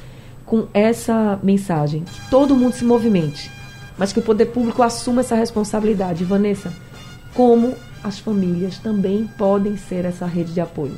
com 0.45 0.67
essa 0.73 1.39
mensagem: 1.43 2.03
que 2.03 2.29
todo 2.29 2.55
mundo 2.55 2.73
se 2.73 2.83
movimente, 2.83 3.51
mas 3.97 4.11
que 4.11 4.19
o 4.19 4.23
poder 4.23 4.47
público 4.47 4.81
assuma 4.81 5.21
essa 5.21 5.35
responsabilidade. 5.35 6.23
Vanessa, 6.23 6.73
como 7.33 7.75
as 8.03 8.17
famílias 8.19 8.79
também 8.79 9.29
podem 9.37 9.77
ser 9.77 10.03
essa 10.05 10.25
rede 10.25 10.51
de 10.51 10.61
apoio? 10.61 10.97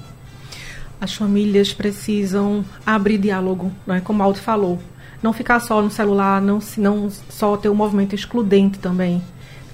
As 0.99 1.13
famílias 1.13 1.73
precisam 1.73 2.63
abrir 2.85 3.17
diálogo, 3.17 3.69
é 3.89 3.99
como 3.99 4.23
Aldo 4.23 4.39
falou 4.39 4.79
não 5.21 5.33
ficar 5.33 5.59
só 5.59 5.81
no 5.81 5.89
celular, 5.89 6.41
não, 6.41 6.59
não 6.77 7.09
só 7.29 7.57
ter 7.57 7.69
um 7.69 7.75
movimento 7.75 8.13
excludente 8.13 8.79
também. 8.79 9.21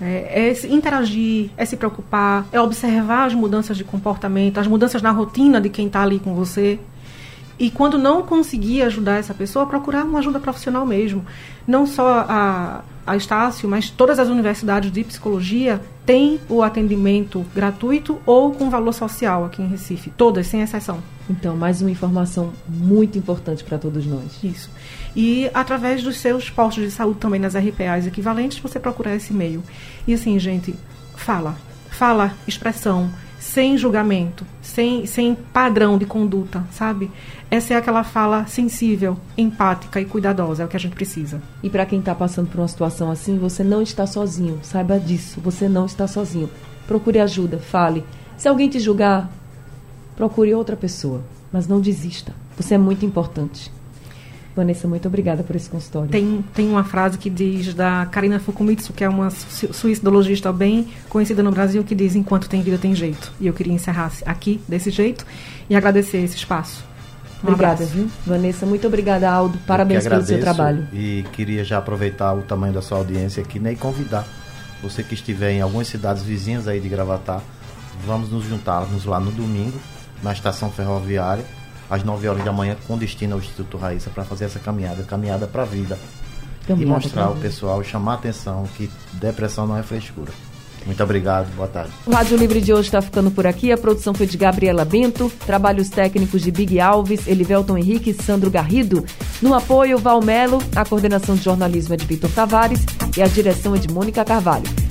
É, 0.02 0.50
é 0.50 0.68
interagir, 0.68 1.52
é 1.56 1.64
se 1.64 1.78
preocupar, 1.78 2.48
é 2.52 2.60
observar 2.60 3.26
as 3.26 3.34
mudanças 3.36 3.78
de 3.78 3.84
comportamento, 3.84 4.60
as 4.60 4.66
mudanças 4.66 5.02
na 5.02 5.12
rotina 5.12 5.62
de 5.62 5.70
quem 5.70 5.88
está 5.88 6.02
ali 6.02 6.20
com 6.20 6.34
você. 6.34 6.80
E 7.60 7.70
quando 7.70 7.98
não 8.00 8.24
conseguir 8.24 8.82
ajudar 8.82 9.18
essa 9.18 9.36
pessoa, 9.36 9.68
procurar 9.68 10.04
uma 10.04 10.18
ajuda 10.18 10.40
profissional 10.40 10.84
mesmo. 10.84 11.24
Não 11.68 11.86
só 11.86 12.26
a, 12.28 12.82
a 13.06 13.16
Estácio, 13.16 13.70
mas 13.70 13.92
todas 13.92 14.18
as 14.18 14.30
universidades 14.30 14.92
de 14.92 15.04
psicologia 15.04 15.80
tem 16.12 16.42
o 16.50 16.62
atendimento 16.62 17.46
gratuito 17.56 18.22
ou 18.26 18.52
com 18.52 18.70
valor 18.70 18.92
social 18.92 19.46
aqui 19.46 19.62
em 19.62 19.68
Recife. 19.68 20.10
Todas, 20.10 20.46
sem 20.46 20.62
exceção. 20.62 21.02
Então, 21.30 21.56
mais 21.56 21.82
uma 21.82 21.90
informação 21.90 22.52
muito 22.68 23.18
importante 23.18 23.64
para 23.64 23.78
todos 23.78 24.06
nós. 24.06 24.44
Isso. 24.44 24.70
E 25.16 25.50
através 25.54 26.04
dos 26.04 26.18
seus 26.18 26.50
postos 26.50 26.84
de 26.84 26.92
saúde 26.92 27.18
também 27.18 27.40
nas 27.40 27.56
RPAs 27.56 28.06
equivalentes, 28.06 28.60
você 28.60 28.78
procurar 28.78 29.16
esse 29.16 29.32
e-mail. 29.32 29.64
E 30.06 30.14
assim, 30.14 30.38
gente, 30.38 30.76
fala. 31.16 31.56
Fala, 31.90 32.36
expressão, 32.46 33.10
sem 33.42 33.76
julgamento, 33.76 34.46
sem, 34.62 35.08
sem 35.08 35.34
padrão 35.34 35.98
de 35.98 36.06
conduta, 36.06 36.64
sabe? 36.70 37.10
Essa 37.50 37.74
é 37.74 37.78
aquela 37.78 38.04
fala 38.04 38.46
sensível, 38.46 39.18
empática 39.36 40.00
e 40.00 40.06
cuidadosa, 40.06 40.62
é 40.62 40.66
o 40.68 40.70
que 40.70 40.78
a 40.78 40.80
gente 40.80 40.94
precisa. 40.94 41.42
E 41.64 41.68
para 41.68 41.88
quem 41.88 41.98
está 41.98 42.14
passando 42.14 42.52
por 42.52 42.60
uma 42.60 42.68
situação 42.68 43.10
assim, 43.10 43.40
você 43.40 43.64
não 43.64 43.82
está 43.82 44.06
sozinho, 44.06 44.60
saiba 44.62 45.00
disso, 45.00 45.42
você 45.42 45.68
não 45.68 45.88
está 45.88 46.08
sozinho. 46.08 46.52
Procure 46.86 47.20
ajuda, 47.20 47.58
fale. 47.58 48.06
Se 48.38 48.48
alguém 48.48 48.70
te 48.70 48.80
julgar, 48.80 49.28
procure 50.16 50.54
outra 50.54 50.76
pessoa, 50.76 51.24
mas 51.52 51.68
não 51.68 51.82
desista. 51.82 52.36
Você 52.56 52.76
é 52.76 52.78
muito 52.78 53.08
importante. 53.08 53.72
Vanessa, 54.56 54.88
muito 54.88 55.08
obrigada 55.08 55.44
por 55.44 55.56
esse 55.56 55.70
consultório. 55.70 56.10
Tem, 56.10 56.44
tem 56.54 56.70
uma 56.70 56.84
frase 56.84 57.18
que 57.18 57.30
diz 57.30 57.74
da 57.74 58.06
Karina 58.08 58.40
Fukumitsu, 58.40 58.92
que 58.92 59.04
é 59.04 59.08
uma 59.08 59.30
suicidologista 59.30 60.52
bem 60.52 60.90
conhecida 61.08 61.42
no 61.42 61.52
Brasil, 61.52 61.84
que 61.84 61.96
diz: 61.96 62.16
Enquanto 62.16 62.50
tem 62.50 62.62
vida, 62.62 62.78
tem 62.78 62.94
jeito. 62.94 63.32
E 63.40 63.48
eu 63.48 63.54
queria 63.54 63.74
encerrar 63.74 64.12
aqui 64.26 64.62
desse 64.68 64.92
jeito 64.92 65.26
e 65.70 65.76
agradecer 65.76 66.18
esse 66.18 66.36
espaço. 66.36 66.84
Um 67.44 67.48
obrigada, 67.48 67.86
viu? 67.86 68.08
Vanessa, 68.26 68.66
muito 68.66 68.86
obrigada, 68.86 69.30
Aldo. 69.30 69.58
Parabéns 69.66 70.08
pelo 70.08 70.24
seu 70.24 70.40
trabalho. 70.40 70.88
E 70.94 71.26
queria 71.32 71.64
já 71.64 71.78
aproveitar 71.78 72.34
o 72.34 72.42
tamanho 72.42 72.74
da 72.74 72.82
sua 72.82 72.98
audiência 73.00 73.42
aqui 73.42 73.58
né, 73.58 73.72
e 73.72 73.76
convidar 73.76 74.28
você 74.82 75.02
que 75.02 75.14
estiver 75.14 75.52
em 75.52 75.62
algumas 75.62 75.88
cidades 75.88 76.24
vizinhas 76.24 76.68
aí 76.68 76.80
de 76.80 76.90
Gravatar, 76.90 77.42
vamos 78.06 78.30
nos 78.30 78.46
juntarmos 78.46 79.06
lá 79.06 79.20
no 79.20 79.32
domingo, 79.32 79.80
na 80.22 80.34
estação 80.34 80.72
ferroviária 80.72 81.46
às 81.92 82.06
9 82.06 82.26
horas 82.30 82.46
da 82.46 82.54
manhã 82.54 82.78
com 82.88 82.98
destino 82.98 83.34
ao 83.34 83.40
Instituto 83.40 83.78
Raíssa 83.78 84.10
para 84.10 84.24
fazer 84.24 84.46
essa 84.46 84.60
caminhada, 84.60 85.04
caminhada 85.04 85.46
para 85.46 85.64
a 85.64 85.66
vida. 85.66 86.00
Caminhada 86.66 86.90
e 86.90 87.04
mostrar 87.04 87.26
ao 87.26 87.36
pessoal, 87.36 87.84
chamar 87.84 88.14
a 88.14 88.16
atenção 88.16 88.64
que 88.78 88.90
depressão 89.12 89.68
não 89.68 89.78
é 89.78 89.84
frescura. 89.84 90.32
Muito 90.86 91.04
obrigado, 91.04 91.54
boa 91.56 91.68
tarde. 91.68 91.92
O 92.08 92.12
Rádio 92.12 92.38
Livre 92.38 92.60
de 92.60 92.74
hoje 92.74 92.88
está 92.88 93.02
ficando 93.02 93.30
por 93.30 93.46
aqui. 93.46 93.72
A 93.72 93.78
produção 93.78 94.14
foi 94.14 94.26
de 94.26 94.36
Gabriela 94.36 94.84
Bento, 94.84 95.32
trabalhos 95.46 95.90
técnicos 95.90 96.42
de 96.42 96.50
Big 96.50 96.80
Alves, 96.80 97.28
Elivelton 97.28 97.78
Henrique 97.78 98.10
e 98.10 98.14
Sandro 98.14 98.50
Garrido. 98.50 99.06
No 99.42 99.54
apoio, 99.54 100.00
Valmelo, 100.00 100.60
a 100.76 100.84
coordenação 100.84 101.36
de 101.36 101.44
jornalismo 101.44 101.94
é 101.94 101.98
de 101.98 102.06
Vitor 102.06 102.32
Tavares 102.32 102.84
e 103.16 103.22
a 103.22 103.28
direção 103.28 103.76
é 103.76 103.78
de 103.78 103.94
Mônica 103.94 104.26
Carvalho. 104.26 104.91